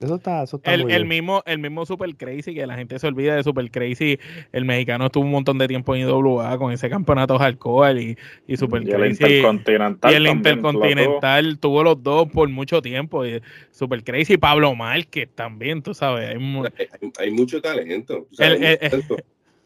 Eso 0.00 0.14
está, 0.14 0.44
eso 0.44 0.58
está 0.58 0.72
El, 0.74 0.82
muy 0.84 0.92
el 0.92 0.98
bien. 1.04 1.08
mismo, 1.08 1.42
el 1.44 1.58
mismo 1.58 1.84
Super 1.84 2.14
Crazy, 2.16 2.54
que 2.54 2.64
la 2.68 2.76
gente 2.76 2.96
se 3.00 3.06
olvida 3.08 3.34
de 3.34 3.42
Super 3.42 3.68
Crazy. 3.68 4.16
El 4.52 4.64
mexicano 4.64 5.06
estuvo 5.06 5.24
un 5.24 5.32
montón 5.32 5.58
de 5.58 5.66
tiempo 5.66 5.92
en 5.96 6.02
IWA 6.08 6.56
con 6.56 6.70
ese 6.72 6.88
campeonato 6.88 7.36
hardcore 7.36 8.00
y, 8.00 8.16
y 8.46 8.56
Super 8.56 8.82
Y 8.82 8.90
el 8.90 8.96
Crazy. 8.96 9.24
Intercontinental. 9.24 10.12
Y 10.12 10.14
el 10.14 10.24
también, 10.26 10.36
Intercontinental 10.56 11.58
tuvo 11.58 11.82
los 11.82 12.00
dos 12.00 12.28
por 12.30 12.48
mucho 12.48 12.80
tiempo. 12.80 13.26
y 13.26 13.42
Super 13.72 14.04
Crazy 14.04 14.34
y 14.34 14.36
Pablo 14.36 14.72
Márquez 14.76 15.30
también, 15.34 15.82
tú 15.82 15.92
sabes. 15.94 16.28
Hay 16.28 16.36
Hay, 16.36 17.12
hay 17.18 17.30
mucho 17.32 17.60
talento. 17.60 18.24
tú 18.30 18.36
sabes, 18.36 18.52
El- 18.60 18.64
el- 18.64 18.70
mucho 18.78 18.88
talento. 18.90 19.16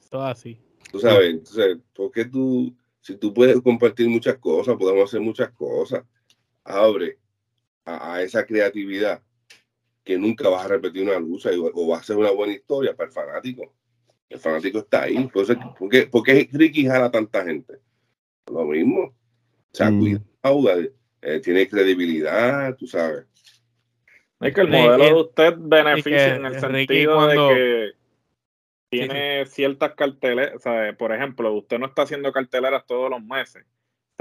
todo 0.09 0.25
así. 0.25 0.57
Tú 0.91 0.99
sabes, 0.99 1.29
entonces, 1.31 1.77
¿por 1.95 2.11
qué 2.11 2.25
tú, 2.25 2.75
si 3.03 3.17
tú 3.17 3.35
puedes 3.35 3.61
compartir 3.61 4.09
muchas 4.09 4.39
cosas, 4.39 4.77
podemos 4.79 5.05
hacer 5.05 5.21
muchas 5.21 5.51
cosas, 5.51 6.05
abre 6.65 7.19
a, 7.85 8.15
a 8.15 8.23
esa 8.23 8.47
creatividad 8.47 9.21
que 10.05 10.19
nunca 10.19 10.49
vas 10.49 10.65
a 10.65 10.69
repetir 10.69 11.03
una 11.03 11.19
lucha 11.19 11.53
y- 11.53 11.59
o 11.59 11.89
va 11.89 11.99
a 11.99 12.03
ser 12.03 12.17
una 12.17 12.31
buena 12.31 12.53
historia 12.53 12.95
para 12.95 13.09
el 13.09 13.13
fanático. 13.15 13.75
El 14.29 14.39
fanático 14.39 14.79
está 14.79 15.03
ahí. 15.03 15.17
Entonces, 15.17 15.57
¿por 15.79 15.89
qué, 15.89 16.07
por 16.07 16.23
qué 16.23 16.49
Ricky 16.53 16.87
jala 16.87 17.07
a 17.07 17.11
tanta 17.11 17.45
gente? 17.45 17.75
Lo 18.51 18.65
mismo. 18.65 19.03
O 19.05 19.15
sea, 19.73 19.91
Mm. 19.91 20.01
cuidado, 20.01 20.81
eh, 21.23 21.41
tiene 21.41 21.69
credibilidad, 21.69 22.75
tú 22.77 22.87
sabes. 22.87 23.27
Es 24.41 24.53
que 24.53 24.61
el 24.63 24.69
modelo 24.69 25.05
de 25.05 25.15
usted 25.15 25.55
beneficia 25.57 26.11
que 26.11 26.25
en 26.35 26.47
el 26.47 26.53
Ricky 26.55 26.61
sentido 26.61 27.15
cuando- 27.15 27.49
de 27.49 27.55
que 27.55 27.93
tiene 28.91 29.47
ciertas 29.47 29.95
carteleras, 29.95 30.57
o 30.57 30.59
sea, 30.59 30.93
por 30.99 31.13
ejemplo, 31.13 31.53
usted 31.55 31.79
no 31.79 31.87
está 31.87 32.03
haciendo 32.03 32.33
carteleras 32.33 32.85
todos 32.87 33.09
los 33.09 33.23
meses. 33.23 33.65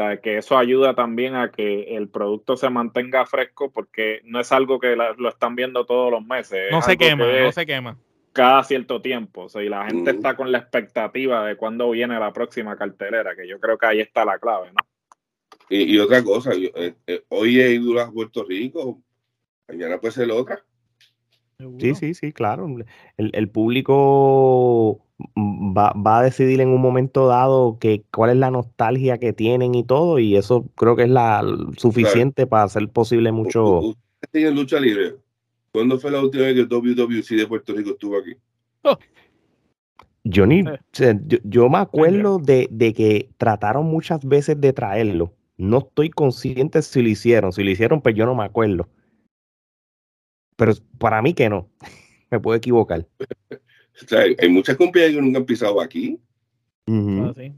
Sea, 0.01 0.17
que 0.19 0.37
eso 0.37 0.57
ayuda 0.57 0.95
también 0.95 1.35
a 1.35 1.51
que 1.51 1.95
el 1.95 2.09
producto 2.09 2.57
se 2.57 2.69
mantenga 2.71 3.25
fresco 3.27 3.71
porque 3.71 4.21
no 4.23 4.39
es 4.39 4.51
algo 4.51 4.79
que 4.79 4.95
la- 4.95 5.13
lo 5.17 5.29
están 5.29 5.55
viendo 5.55 5.85
todos 5.85 6.09
los 6.11 6.25
meses. 6.25 6.59
es 6.67 6.71
No 6.71 6.81
se 6.81 6.97
quema, 6.97 7.23
que 7.25 7.39
no 7.41 7.47
es 7.49 7.55
se 7.55 7.65
quema. 7.67 7.97
cada 8.33 8.63
cierto 8.63 8.99
tiempo. 9.01 9.43
O 9.43 9.49
sea, 9.49 9.61
y 9.61 9.69
la 9.69 9.85
gente 9.85 10.11
Mm. 10.11 10.15
está 10.15 10.35
con 10.35 10.51
la 10.51 10.57
expectativa 10.57 11.45
de 11.45 11.55
cuándo 11.55 11.89
viene 11.91 12.17
la 12.19 12.33
próxima 12.33 12.75
cartelera, 12.75 13.35
que 13.35 13.47
yo 13.47 13.59
creo 13.59 13.77
que 13.77 13.85
ahí 13.85 13.99
está 13.99 14.25
la 14.25 14.39
clave, 14.39 14.69
¿no? 14.69 14.77
Y, 15.69 15.95
y 15.95 15.99
otra 15.99 16.23
cosa, 16.23 16.53
yo, 16.55 16.69
eh, 16.75 16.95
eh, 17.07 17.23
hoy 17.29 17.59
he 17.61 17.71
ido 17.73 17.99
a 18.01 18.11
Puerto 18.11 18.43
Rico, 18.43 19.01
mañana 19.67 19.99
puede 19.99 20.13
ser 20.13 20.31
otra. 20.31 20.63
Sí, 21.77 21.93
sí, 21.93 22.13
sí, 22.15 22.33
claro. 22.33 22.65
El, 23.17 23.29
el 23.33 23.49
público 23.49 25.05
va, 25.37 25.93
va 25.93 26.19
a 26.19 26.23
decidir 26.23 26.61
en 26.61 26.69
un 26.69 26.81
momento 26.81 27.27
dado 27.27 27.77
que 27.79 28.03
cuál 28.13 28.31
es 28.31 28.37
la 28.37 28.51
nostalgia 28.51 29.17
que 29.17 29.33
tienen 29.33 29.75
y 29.75 29.83
todo, 29.83 30.19
y 30.19 30.35
eso 30.35 30.65
creo 30.75 30.95
que 30.95 31.03
es 31.03 31.09
la 31.09 31.43
suficiente 31.77 32.47
para 32.47 32.63
hacer 32.63 32.87
posible 32.89 33.31
mucho. 33.31 33.79
U- 33.79 33.95
tiene 34.31 34.51
lucha 34.51 34.79
libre. 34.79 35.15
¿Cuándo 35.71 35.97
fue 35.99 36.11
la 36.11 36.19
última 36.21 36.43
vez 36.45 36.55
que 36.55 36.65
WWC 36.65 37.35
de 37.35 37.47
Puerto 37.47 37.73
Rico 37.73 37.91
estuvo 37.91 38.17
aquí? 38.17 38.33
Yo 40.23 40.45
ni, 40.45 40.59
Eh. 40.59 41.19
yo, 41.25 41.37
yo 41.43 41.69
me 41.69 41.79
acuerdo 41.79 42.37
de, 42.37 42.67
de 42.69 42.93
que 42.93 43.29
trataron 43.37 43.85
muchas 43.85 44.23
veces 44.23 44.59
de 44.61 44.73
traerlo. 44.73 45.33
No 45.57 45.79
estoy 45.79 46.09
consciente 46.09 46.81
si 46.81 47.01
lo 47.01 47.09
hicieron. 47.09 47.51
Si 47.53 47.63
lo 47.63 47.69
hicieron, 47.71 48.01
pues 48.01 48.15
yo 48.15 48.25
no 48.25 48.35
me 48.35 48.43
acuerdo. 48.43 48.87
Pero 50.57 50.73
para 50.99 51.21
mí 51.21 51.33
que 51.33 51.49
no. 51.49 51.69
Me 52.31 52.39
puedo 52.39 52.55
equivocar. 52.55 53.07
O 54.03 54.07
sea, 54.07 54.21
hay, 54.21 54.49
muchas 54.49 54.75
compañías 54.77 55.11
que 55.11 55.21
nunca 55.21 55.39
han 55.39 55.45
pisado 55.45 55.81
aquí. 55.81 56.19
Ujú. 56.87 57.25
Así. 57.29 57.53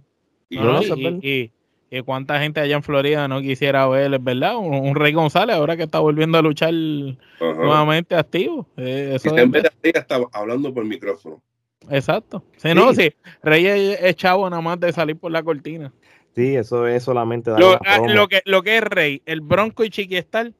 Y 0.50 0.56
No, 0.58 0.64
no, 0.64 0.72
no, 0.74 0.80
eso 0.82 0.94
es 0.94 1.00
y, 1.00 1.04
verdad. 1.04 1.20
y- 1.22 1.52
y 1.96 2.02
cuánta 2.02 2.40
gente 2.40 2.60
allá 2.60 2.76
en 2.76 2.82
Florida 2.84 3.28
no 3.28 3.40
quisiera 3.42 3.88
ver, 3.88 4.12
es 4.14 4.24
verdad, 4.24 4.58
un, 4.58 4.74
un 4.74 4.96
Rey 4.96 5.14
González 5.14 5.56
ahora 5.56 5.78
que 5.78 5.84
está 5.84 6.00
volviendo 6.00 6.40
a 6.40 6.42
luchar 6.42 6.74
nuevamente 6.74 8.16
activo. 8.16 8.68
Eh, 8.78 9.10
Y 9.12 9.16
eso 9.16 9.30
en 9.38 9.40
es, 9.46 9.52
vez 9.52 9.64
de 9.82 9.90
estaba 9.94 10.28
hablando 10.34 10.74
por 10.74 10.84
micrófono. 10.86 11.42
exacto. 11.92 12.44
Sí, 12.58 12.70
no, 12.74 12.94
Sí. 12.94 13.04
sí. 13.04 13.14
Rey 13.44 13.68
es, 13.68 14.02
es 14.02 14.16
chavo 14.16 14.50
nada 14.50 14.62
más 14.62 14.80
de 14.80 14.92
salir 14.92 15.18
por 15.18 15.32
la 15.32 15.44
cortina. 15.44 15.94
Sí, 16.36 16.56
eso 16.56 16.88
es 16.88 17.04
solamente 17.04 17.52
Lo, 17.52 17.80
ah, 17.86 18.00
lo 18.08 18.28
que, 18.28 18.42
lo 18.46 18.64
que 18.64 18.78
es 18.78 18.84
Rey, 18.84 19.22
el 19.28 19.42
Bronco 19.42 19.84
y 19.84 19.92
Chiquistar 19.92 20.52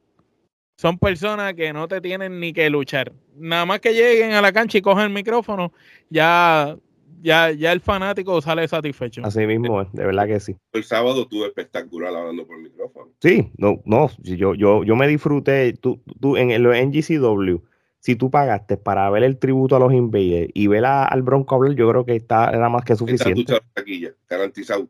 son 0.76 0.98
personas 0.98 1.54
que 1.54 1.72
no 1.72 1.86
te 1.88 2.00
tienen 2.00 2.40
ni 2.40 2.52
que 2.52 2.68
luchar. 2.70 3.12
Nada 3.36 3.64
más 3.66 3.80
que 3.80 3.92
lleguen 3.92 4.32
a 4.32 4.40
la 4.40 4.52
cancha 4.52 4.78
y 4.78 4.82
cogen 4.82 5.04
el 5.04 5.10
micrófono, 5.10 5.72
ya, 6.10 6.76
ya, 7.22 7.50
ya 7.52 7.72
el 7.72 7.80
fanático 7.80 8.40
sale 8.40 8.66
satisfecho. 8.68 9.22
Así 9.24 9.46
mismo 9.46 9.82
es, 9.82 9.92
de 9.92 10.04
verdad 10.04 10.26
que 10.26 10.40
sí. 10.40 10.56
El 10.72 10.84
sábado 10.84 11.26
tuve 11.26 11.46
espectacular 11.46 12.14
hablando 12.14 12.46
por 12.46 12.58
micrófono. 12.58 13.10
Sí, 13.20 13.50
no, 13.56 13.80
no, 13.84 14.10
yo, 14.18 14.54
yo, 14.54 14.84
yo 14.84 14.96
me 14.96 15.08
disfruté, 15.08 15.72
tú, 15.74 16.00
tú 16.20 16.36
en 16.36 16.50
el 16.50 16.66
en 16.66 16.92
GCW, 16.92 17.58
si 18.00 18.16
tú 18.16 18.30
pagaste 18.30 18.76
para 18.76 19.08
ver 19.10 19.22
el 19.22 19.38
tributo 19.38 19.76
a 19.76 19.78
los 19.78 19.92
Invaders 19.92 20.50
y 20.54 20.66
ver 20.66 20.84
a- 20.84 21.04
al 21.06 21.22
Bronco 21.22 21.54
hablar, 21.54 21.74
yo 21.74 21.88
creo 21.88 22.04
que 22.04 22.14
está, 22.16 22.50
era 22.50 22.68
más 22.68 22.84
que 22.84 22.96
suficiente. 22.96 23.40
lucha 23.40 23.60
taquilla, 23.72 24.12
garantizado. 24.28 24.88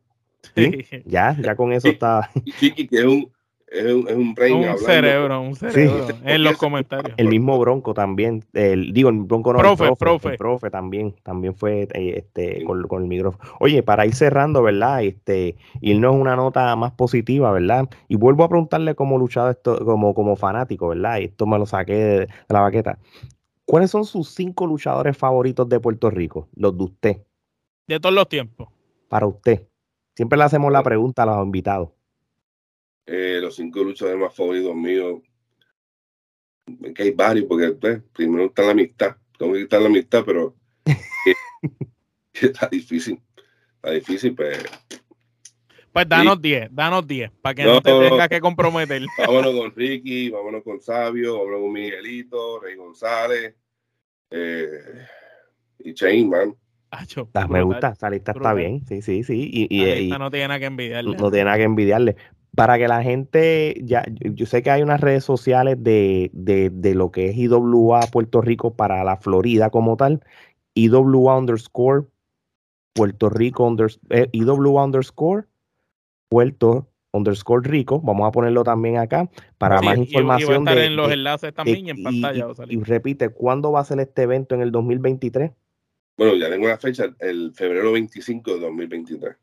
Sí. 0.57 0.85
Ya, 1.07 1.37
ya 1.41 1.55
con 1.57 1.73
eso 1.73 1.89
Sí. 1.89 1.95
está. 1.95 2.29
Y 2.45 2.53
Chiqui, 2.53 2.87
que 2.89 2.99
es 2.99 3.05
un, 3.05 3.31
es 3.75 3.93
un, 3.93 4.09
es 4.09 4.15
un 4.17 4.35
brain 4.35 4.55
un 4.55 4.65
hablando. 4.65 4.83
cerebro, 4.87 5.41
un 5.43 5.55
cerebro. 5.57 6.07
Sí. 6.09 6.15
En 6.25 6.45
los 6.45 6.57
comentarios. 6.57 7.15
El 7.17 7.29
mismo 7.29 7.59
Bronco 7.59 7.93
también, 7.95 8.45
el, 8.53 8.93
digo, 8.93 9.09
el 9.11 9.19
Bronco 9.21 9.53
no, 9.53 9.59
el 9.59 9.63
Profe, 9.63 9.85
profe, 9.85 9.97
profe. 9.99 10.29
el 10.31 10.37
profe 10.39 10.71
también, 10.71 11.15
también 11.23 11.55
fue 11.55 11.89
eh, 11.95 12.15
este, 12.19 12.65
con, 12.65 12.83
con 12.89 13.03
el 13.03 13.09
micrófono. 13.09 13.43
Oye, 13.61 13.83
para 13.83 14.07
ir 14.07 14.15
cerrando, 14.15 14.63
¿verdad? 14.63 15.03
Este, 15.03 15.57
irnos 15.81 16.11
a 16.15 16.19
una 16.19 16.37
nota 16.37 16.75
más 16.77 16.93
positiva, 16.93 17.51
¿verdad? 17.53 17.89
Y 18.09 18.17
vuelvo 18.17 18.45
a 18.45 18.49
preguntarle 18.49 18.95
como 18.95 19.19
luchado 19.19 19.51
esto, 19.51 19.85
como, 19.85 20.15
como 20.15 20.37
fanático, 20.37 20.89
¿verdad? 20.89 21.19
Y 21.19 21.25
esto 21.25 21.47
me 21.47 21.59
lo 21.59 21.67
saqué 21.67 21.95
de, 21.95 22.19
de 22.21 22.29
la 22.49 22.61
baqueta. 22.61 22.99
¿Cuáles 23.67 23.91
son 23.91 24.05
sus 24.05 24.29
cinco 24.29 24.67
luchadores 24.67 25.17
favoritos 25.17 25.69
de 25.69 25.81
Puerto 25.81 26.11
Rico? 26.11 26.49
Los 26.55 26.77
de 26.77 26.85
usted, 26.85 27.17
De 27.89 27.99
todos 27.99 28.15
los 28.15 28.29
tiempos. 28.29 28.69
para 29.09 29.27
usted. 29.27 29.67
Siempre 30.15 30.37
le 30.39 30.45
hacemos 30.45 30.71
la 30.71 30.83
pregunta 30.83 31.25
a 31.25 31.27
los 31.27 31.43
invitados. 31.45 31.89
Eh, 33.07 33.39
los 33.41 33.55
cinco 33.57 33.83
luchadores 33.85 34.19
más 34.21 34.35
favoritos 34.35 34.75
míos. 34.75 35.21
Que 36.95 37.03
hay 37.03 37.11
varios, 37.11 37.45
porque 37.47 37.71
pues, 37.73 38.03
primero 38.13 38.47
está 38.47 38.63
la 38.63 38.71
amistad. 38.71 39.17
Tengo 39.39 39.53
que 39.53 39.61
quitar 39.63 39.83
la 39.83 39.89
amistad, 39.89 40.23
pero 40.25 40.55
eh, 40.87 41.35
está 42.33 42.69
difícil. 42.69 43.21
Está 43.77 43.91
difícil, 43.91 44.35
pues. 44.35 44.65
Pues 45.93 46.09
danos 46.09 46.41
10, 46.43 46.71
danos 46.73 47.07
10, 47.07 47.31
para 47.41 47.55
que 47.55 47.63
no, 47.65 47.75
No, 47.75 47.83
te 47.83 47.91
no. 47.93 48.01
tengas 48.01 48.29
que 48.29 48.41
comprometer. 48.41 49.03
Vámonos 49.19 49.55
con 49.55 49.73
Ricky, 49.77 50.29
vámonos 50.31 50.65
con 50.65 50.81
Sabio, 50.81 51.39
vámonos 51.39 51.61
con 51.61 51.73
Miguelito, 51.73 52.59
Rey 52.61 52.75
González 52.75 53.55
eh, 54.31 54.71
y 55.79 55.95
Chain, 55.95 56.29
man. 56.31 56.57
Acho, 56.91 57.29
Ah, 57.35 57.47
me 57.47 57.63
gusta, 57.63 57.91
esa 57.91 58.09
lista 58.11 58.33
está 58.33 58.55
bien, 58.55 58.85
sí, 58.87 59.03
sí, 59.03 59.23
sí. 59.23 59.51
Y, 59.53 59.67
y- 59.71 59.85
La 59.85 59.95
y- 59.97 60.01
lista 60.01 60.19
no 60.19 60.31
tiene 60.31 60.49
nada 60.49 60.61
que 60.61 60.67
envidiarle. 60.67 61.17
no 61.17 61.31
tiene 61.31 61.45
nada 61.45 61.57
que 61.59 61.63
envidiarle. 61.65 62.17
Para 62.55 62.79
que 62.79 62.87
la 62.89 63.03
gente, 63.03 63.75
ya, 63.83 64.05
yo 64.09 64.33
yo 64.33 64.47
sé 64.47 64.63
que 64.63 64.71
hay 64.71 64.83
unas 64.83 65.01
redes 65.01 65.25
sociales 65.25 65.77
de, 65.83 66.31
de, 66.33 66.71
de 66.71 66.95
lo 66.95 67.11
que 67.11 67.31
es 67.31 67.37
IWA 67.37 68.01
Puerto 68.13 68.41
Rico 68.41 68.75
para 68.75 69.03
la 69.03 69.17
Florida 69.17 69.71
como 69.71 69.97
tal, 69.97 70.23
IWA 70.75 71.39
underscore 71.39 72.05
Puerto 72.95 73.29
Rico 73.29 73.69
unders- 73.69 73.99
eh, 74.11 74.29
IWA 74.33 74.85
underscore 74.85 75.45
Puerto 76.29 76.89
underscore 77.13 77.69
Rico, 77.69 78.01
vamos 78.01 78.27
a 78.29 78.33
ponerlo 78.33 78.65
también 78.65 78.99
acá 78.99 79.29
para 79.59 79.79
Sí, 79.79 79.85
más 79.87 79.99
y- 79.99 80.01
y 80.01 80.03
va 80.03 80.03
a 80.03 80.07
información. 80.41 80.59
estar 80.63 80.77
de- 80.77 80.87
en 80.87 80.97
los 80.97 81.09
de- 81.09 81.15
enlaces 81.15 81.49
de- 81.49 81.53
también 81.53 81.87
y 81.87 81.91
en 81.91 81.99
y- 81.99 82.03
pantalla 82.03 82.39
y- 82.39 82.43
va 82.43 82.53
a 82.53 82.55
salir. 82.55 82.79
y 82.79 82.83
repite, 82.83 83.29
¿cuándo 83.31 83.73
va 83.73 83.81
a 83.81 83.85
ser 83.85 84.01
este 84.01 84.23
evento 84.23 84.55
en 84.55 84.61
el 84.61 84.71
2023? 84.73 85.53
Bueno, 86.17 86.35
ya 86.37 86.49
tengo 86.51 86.67
una 86.67 86.77
fecha, 86.79 87.07
el 87.19 87.53
febrero 87.55 87.93
25 87.93 88.55
de 88.55 88.61
2023. 88.61 89.37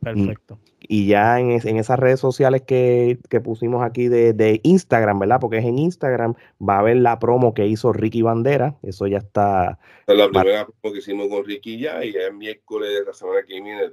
Perfecto. 0.00 0.58
Y 0.80 1.06
ya 1.06 1.38
en, 1.38 1.50
es- 1.50 1.66
en 1.66 1.76
esas 1.76 1.98
redes 1.98 2.20
sociales 2.20 2.62
que, 2.62 3.18
que 3.28 3.40
pusimos 3.40 3.82
aquí 3.84 4.08
de, 4.08 4.32
de 4.32 4.60
Instagram, 4.64 5.18
¿verdad? 5.18 5.38
Porque 5.40 5.58
es 5.58 5.64
en 5.64 5.78
Instagram, 5.78 6.34
va 6.66 6.76
a 6.76 6.78
haber 6.80 6.96
la 6.96 7.18
promo 7.18 7.52
que 7.54 7.66
hizo 7.66 7.92
Ricky 7.92 8.22
Bandera. 8.22 8.76
Eso 8.82 9.06
ya 9.06 9.18
está. 9.18 9.78
Esta 10.00 10.12
es 10.12 10.18
la 10.18 10.28
primera 10.30 10.66
promo 10.66 10.92
que 10.94 10.98
hicimos 11.00 11.28
con 11.28 11.44
Ricky 11.44 11.78
ya 11.78 12.04
y 12.04 12.12
ya 12.12 12.20
es 12.28 12.34
miércoles 12.34 12.90
de 12.98 13.04
la 13.04 13.12
semana 13.12 13.40
que 13.46 13.54
viene. 13.60 13.90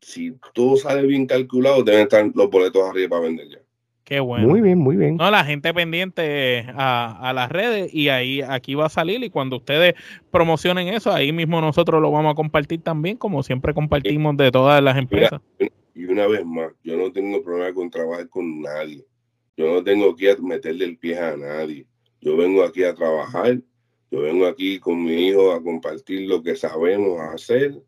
Si 0.00 0.36
todo 0.52 0.76
sale 0.76 1.06
bien 1.06 1.26
calculado, 1.26 1.82
deben 1.82 2.02
estar 2.02 2.30
los 2.34 2.50
boletos 2.50 2.82
arriba 2.88 3.10
para 3.10 3.22
vender 3.22 3.48
ya. 3.48 3.58
Qué 4.04 4.20
bueno. 4.20 4.46
Muy 4.46 4.60
bien, 4.60 4.78
muy 4.78 4.96
bien. 4.96 5.16
No, 5.16 5.30
la 5.30 5.44
gente 5.44 5.72
pendiente 5.72 6.66
a, 6.74 7.30
a 7.30 7.32
las 7.32 7.50
redes 7.50 7.92
y 7.94 8.10
ahí 8.10 8.42
aquí 8.42 8.74
va 8.74 8.86
a 8.86 8.90
salir 8.90 9.24
y 9.24 9.30
cuando 9.30 9.56
ustedes 9.56 9.94
promocionen 10.30 10.88
eso, 10.88 11.10
ahí 11.10 11.32
mismo 11.32 11.62
nosotros 11.62 12.02
lo 12.02 12.10
vamos 12.10 12.32
a 12.32 12.34
compartir 12.34 12.82
también, 12.82 13.16
como 13.16 13.42
siempre 13.42 13.72
compartimos 13.72 14.36
de 14.36 14.52
todas 14.52 14.82
las 14.82 14.98
empresas. 14.98 15.40
Y 15.94 16.04
una 16.04 16.26
vez 16.26 16.44
más, 16.44 16.72
yo 16.82 16.96
no 16.98 17.10
tengo 17.12 17.42
problema 17.42 17.72
con 17.72 17.88
trabajar 17.88 18.28
con 18.28 18.60
nadie. 18.60 19.06
Yo 19.56 19.72
no 19.72 19.82
tengo 19.82 20.14
que 20.14 20.36
meterle 20.42 20.84
el 20.84 20.98
pie 20.98 21.18
a 21.18 21.36
nadie. 21.36 21.86
Yo 22.20 22.36
vengo 22.36 22.62
aquí 22.62 22.84
a 22.84 22.94
trabajar. 22.94 23.60
Yo 24.10 24.20
vengo 24.20 24.46
aquí 24.46 24.78
con 24.78 25.02
mi 25.02 25.28
hijo 25.28 25.52
a 25.52 25.62
compartir 25.62 26.28
lo 26.28 26.42
que 26.42 26.56
sabemos 26.56 27.20
hacer. 27.20 27.80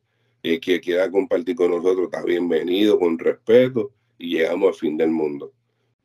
El 0.42 0.60
que 0.60 0.80
quiera 0.80 1.10
compartir 1.10 1.56
con 1.56 1.72
nosotros 1.72 2.04
está 2.04 2.24
bienvenido, 2.24 2.98
con 2.98 3.18
respeto, 3.18 3.90
y 4.16 4.36
llegamos 4.36 4.68
al 4.68 4.74
fin 4.74 4.96
del 4.96 5.10
mundo. 5.10 5.52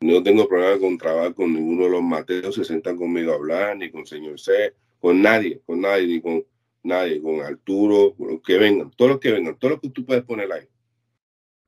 No 0.02 0.20
tengo 0.20 0.48
problema 0.48 0.80
con 0.80 0.98
trabajar 0.98 1.32
con 1.32 1.54
ninguno 1.54 1.84
de 1.84 1.90
los 1.90 2.02
Mateos, 2.02 2.56
se 2.56 2.64
sientan 2.64 2.96
conmigo 2.96 3.30
a 3.30 3.36
hablar, 3.36 3.76
ni 3.76 3.88
con 3.88 4.04
señor 4.04 4.40
C, 4.40 4.74
con 5.00 5.22
nadie, 5.22 5.60
con 5.64 5.80
nadie, 5.80 6.08
ni 6.08 6.20
con 6.20 6.44
nadie, 6.82 7.22
con 7.22 7.40
Arturo, 7.40 8.12
con 8.16 8.32
los 8.32 8.42
que 8.42 8.58
vengan, 8.58 8.90
todos 8.96 9.12
los 9.12 9.20
que 9.20 9.30
vengan, 9.30 9.56
todos 9.56 9.72
los 9.74 9.80
que 9.80 9.90
tú 9.90 10.04
puedes 10.04 10.24
poner 10.24 10.50
ahí. 10.52 10.66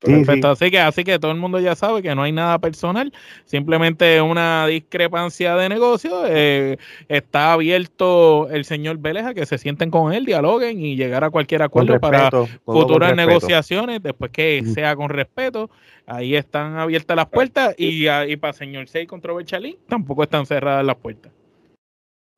Perfecto, 0.04 0.50
así 0.50 0.70
que 0.70 0.78
así 0.78 1.04
que 1.04 1.18
todo 1.18 1.32
el 1.32 1.38
mundo 1.38 1.60
ya 1.60 1.74
sabe 1.74 2.02
que 2.02 2.14
no 2.14 2.22
hay 2.22 2.32
nada 2.32 2.58
personal, 2.58 3.12
simplemente 3.44 4.20
una 4.20 4.66
discrepancia 4.66 5.56
de 5.56 5.68
negocio. 5.68 6.24
Eh, 6.26 6.78
está 7.08 7.52
abierto 7.52 8.48
el 8.50 8.64
señor 8.64 8.98
Vélez 8.98 9.24
a 9.24 9.34
que 9.34 9.46
se 9.46 9.58
sienten 9.58 9.90
con 9.90 10.12
él, 10.12 10.26
dialoguen 10.26 10.80
y 10.80 10.96
llegar 10.96 11.24
a 11.24 11.30
cualquier 11.30 11.62
acuerdo 11.62 11.98
para 12.00 12.30
futuras 12.64 13.16
negociaciones, 13.16 14.02
después 14.02 14.30
que 14.30 14.64
sea 14.74 14.94
con 14.96 15.08
respeto. 15.08 15.70
Ahí 16.06 16.36
están 16.36 16.76
abiertas 16.76 17.16
las 17.16 17.26
puertas 17.26 17.74
y, 17.78 18.06
y 18.08 18.36
para 18.36 18.52
señor 18.52 18.88
Sei 18.88 19.06
contra 19.06 19.32
Bechalín 19.32 19.76
tampoco 19.88 20.22
están 20.22 20.44
cerradas 20.44 20.84
las 20.84 20.96
puertas. 20.96 21.32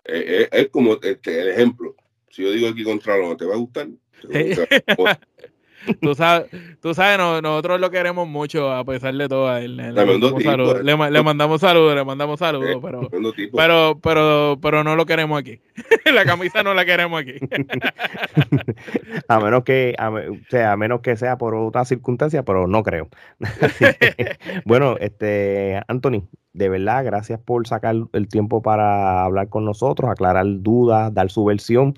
Eh, 0.04 0.42
eh, 0.42 0.48
es 0.52 0.68
como 0.68 0.98
este, 1.02 1.40
el 1.40 1.48
ejemplo. 1.48 1.96
Si 2.30 2.42
yo 2.42 2.52
digo 2.52 2.68
aquí 2.68 2.84
contra 2.84 3.18
no 3.18 3.36
te 3.36 3.44
va 3.44 3.54
a 3.54 3.58
gustar. 3.58 3.88
tú 6.00 6.14
sabes, 6.14 6.46
tú 6.80 6.94
sabes 6.94 7.18
nosotros 7.18 7.80
lo 7.80 7.90
queremos 7.90 8.28
mucho 8.28 8.72
a 8.72 8.84
pesar 8.84 9.14
de 9.14 9.28
todo. 9.28 9.58
Le, 9.58 9.68
le, 9.68 10.06
mandamos, 10.06 10.42
saludos, 10.42 10.82
le, 10.82 11.22
mandamos 11.22 11.60
saludos, 11.60 11.94
le 11.94 12.04
mandamos 12.04 12.38
saludos, 12.38 12.78
pero, 12.82 13.08
pero, 13.54 13.98
pero, 14.02 14.58
pero 14.60 14.84
no 14.84 14.96
lo 14.96 15.06
queremos 15.06 15.38
aquí. 15.38 15.60
la 16.14 16.24
camisa 16.24 16.62
no 16.62 16.74
la 16.74 16.84
queremos 16.84 17.20
aquí. 17.20 17.34
a 19.28 19.40
menos 19.40 19.64
que, 19.64 19.94
a, 19.98 20.12
sea, 20.48 20.72
a 20.72 20.76
menos 20.76 21.00
que 21.00 21.16
sea 21.16 21.38
por 21.38 21.54
otra 21.54 21.84
circunstancia, 21.84 22.42
pero 22.44 22.66
no 22.66 22.82
creo. 22.82 23.08
bueno, 24.64 24.96
este, 24.98 25.80
Anthony, 25.88 26.28
de 26.52 26.68
verdad, 26.68 27.04
gracias 27.04 27.38
por 27.38 27.66
sacar 27.66 27.96
el 28.12 28.28
tiempo 28.28 28.62
para 28.62 29.24
hablar 29.24 29.48
con 29.48 29.64
nosotros, 29.64 30.10
aclarar 30.10 30.46
dudas, 30.48 31.12
dar 31.12 31.30
su 31.30 31.44
versión. 31.44 31.94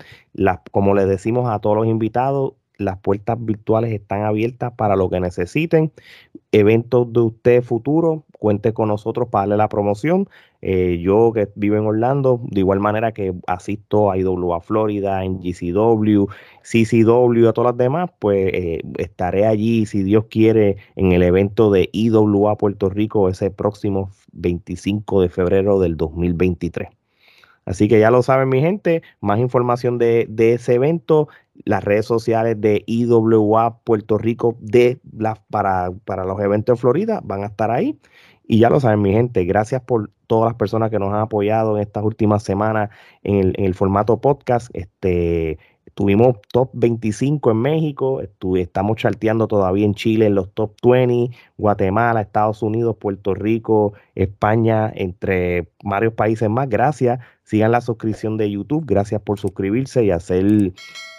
Como 0.71 0.95
le 0.95 1.05
decimos 1.05 1.49
a 1.49 1.59
todos 1.59 1.77
los 1.77 1.87
invitados, 1.87 2.53
las 2.79 2.97
puertas 2.97 3.37
virtuales 3.39 3.93
están 3.93 4.23
abiertas 4.23 4.73
para 4.75 4.95
lo 4.95 5.09
que 5.09 5.19
necesiten. 5.19 5.91
Eventos 6.51 7.11
de 7.13 7.19
usted 7.19 7.61
futuro, 7.61 8.23
cuente 8.31 8.73
con 8.73 8.87
nosotros 8.87 9.27
para 9.29 9.41
darle 9.41 9.57
la 9.57 9.69
promoción. 9.69 10.27
Eh, 10.61 10.99
yo 11.01 11.31
que 11.33 11.49
vivo 11.55 11.75
en 11.75 11.85
Orlando, 11.85 12.41
de 12.43 12.61
igual 12.61 12.79
manera 12.79 13.11
que 13.11 13.33
asisto 13.47 14.11
a 14.11 14.17
IWA 14.17 14.61
Florida, 14.61 15.23
en 15.23 15.39
GCW, 15.41 16.25
CCW, 16.63 17.47
a 17.47 17.53
todas 17.53 17.73
las 17.73 17.77
demás, 17.77 18.09
pues 18.17 18.49
eh, 18.53 18.81
estaré 18.97 19.45
allí, 19.45 19.85
si 19.85 20.01
Dios 20.03 20.25
quiere, 20.29 20.77
en 20.95 21.11
el 21.11 21.21
evento 21.21 21.69
de 21.71 21.89
IWA 21.91 22.57
Puerto 22.57 22.89
Rico 22.89 23.29
ese 23.29 23.51
próximo 23.51 24.09
25 24.31 25.21
de 25.21 25.29
febrero 25.29 25.79
del 25.79 25.97
2023. 25.97 26.89
Así 27.65 27.87
que 27.87 27.99
ya 27.99 28.09
lo 28.09 28.23
saben 28.23 28.49
mi 28.49 28.61
gente, 28.61 29.03
más 29.21 29.37
información 29.37 29.99
de, 29.99 30.25
de 30.27 30.53
ese 30.53 30.73
evento 30.73 31.27
las 31.65 31.83
redes 31.83 32.05
sociales 32.05 32.59
de 32.59 32.83
IWA 32.87 33.79
Puerto 33.83 34.17
Rico 34.17 34.57
de 34.59 34.99
para, 35.49 35.91
para 36.05 36.25
los 36.25 36.39
eventos 36.39 36.77
de 36.77 36.81
Florida 36.81 37.21
van 37.23 37.43
a 37.43 37.47
estar 37.47 37.71
ahí. 37.71 37.99
Y 38.47 38.59
ya 38.59 38.69
lo 38.69 38.79
saben, 38.79 39.01
mi 39.01 39.13
gente, 39.13 39.45
gracias 39.45 39.81
por 39.81 40.09
todas 40.25 40.49
las 40.49 40.55
personas 40.55 40.89
que 40.89 40.97
nos 40.97 41.13
han 41.13 41.19
apoyado 41.19 41.75
en 41.77 41.83
estas 41.83 42.03
últimas 42.03 42.41
semanas 42.41 42.89
en 43.23 43.35
el, 43.35 43.53
en 43.57 43.65
el 43.65 43.75
formato 43.75 44.21
podcast. 44.21 44.69
Este, 44.73 45.59
Tuvimos 45.93 46.37
top 46.51 46.69
25 46.73 47.51
en 47.51 47.57
México, 47.57 48.21
estamos 48.21 48.97
charteando 48.97 49.47
todavía 49.47 49.85
en 49.85 49.93
Chile 49.93 50.27
en 50.27 50.35
los 50.35 50.51
top 50.53 50.73
20, 50.83 51.35
Guatemala, 51.57 52.21
Estados 52.21 52.61
Unidos, 52.63 52.95
Puerto 52.97 53.33
Rico, 53.33 53.93
España, 54.15 54.91
entre 54.95 55.71
varios 55.83 56.13
países 56.13 56.49
más. 56.49 56.69
Gracias. 56.69 57.19
Sigan 57.43 57.71
la 57.71 57.81
suscripción 57.81 58.37
de 58.37 58.49
YouTube. 58.49 58.85
Gracias 58.85 59.21
por 59.21 59.39
suscribirse 59.39 60.05
y 60.05 60.11
hacer 60.11 60.45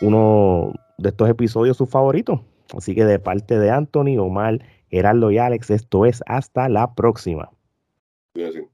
uno 0.01 0.73
de 0.99 1.09
estos 1.09 1.29
episodios 1.29 1.77
sus 1.77 1.91
favoritos. 1.91 2.41
Así 2.77 2.95
que 2.95 3.05
de 3.05 3.19
parte 3.19 3.59
de 3.59 3.71
Anthony, 3.71 4.17
Omar, 4.19 4.61
Geraldo 4.89 5.31
y 5.31 5.39
Alex, 5.39 5.71
esto 5.71 6.07
es 6.07 6.23
hasta 6.27 6.69
la 6.69 6.95
próxima. 6.95 7.51
Gracias. 8.35 8.70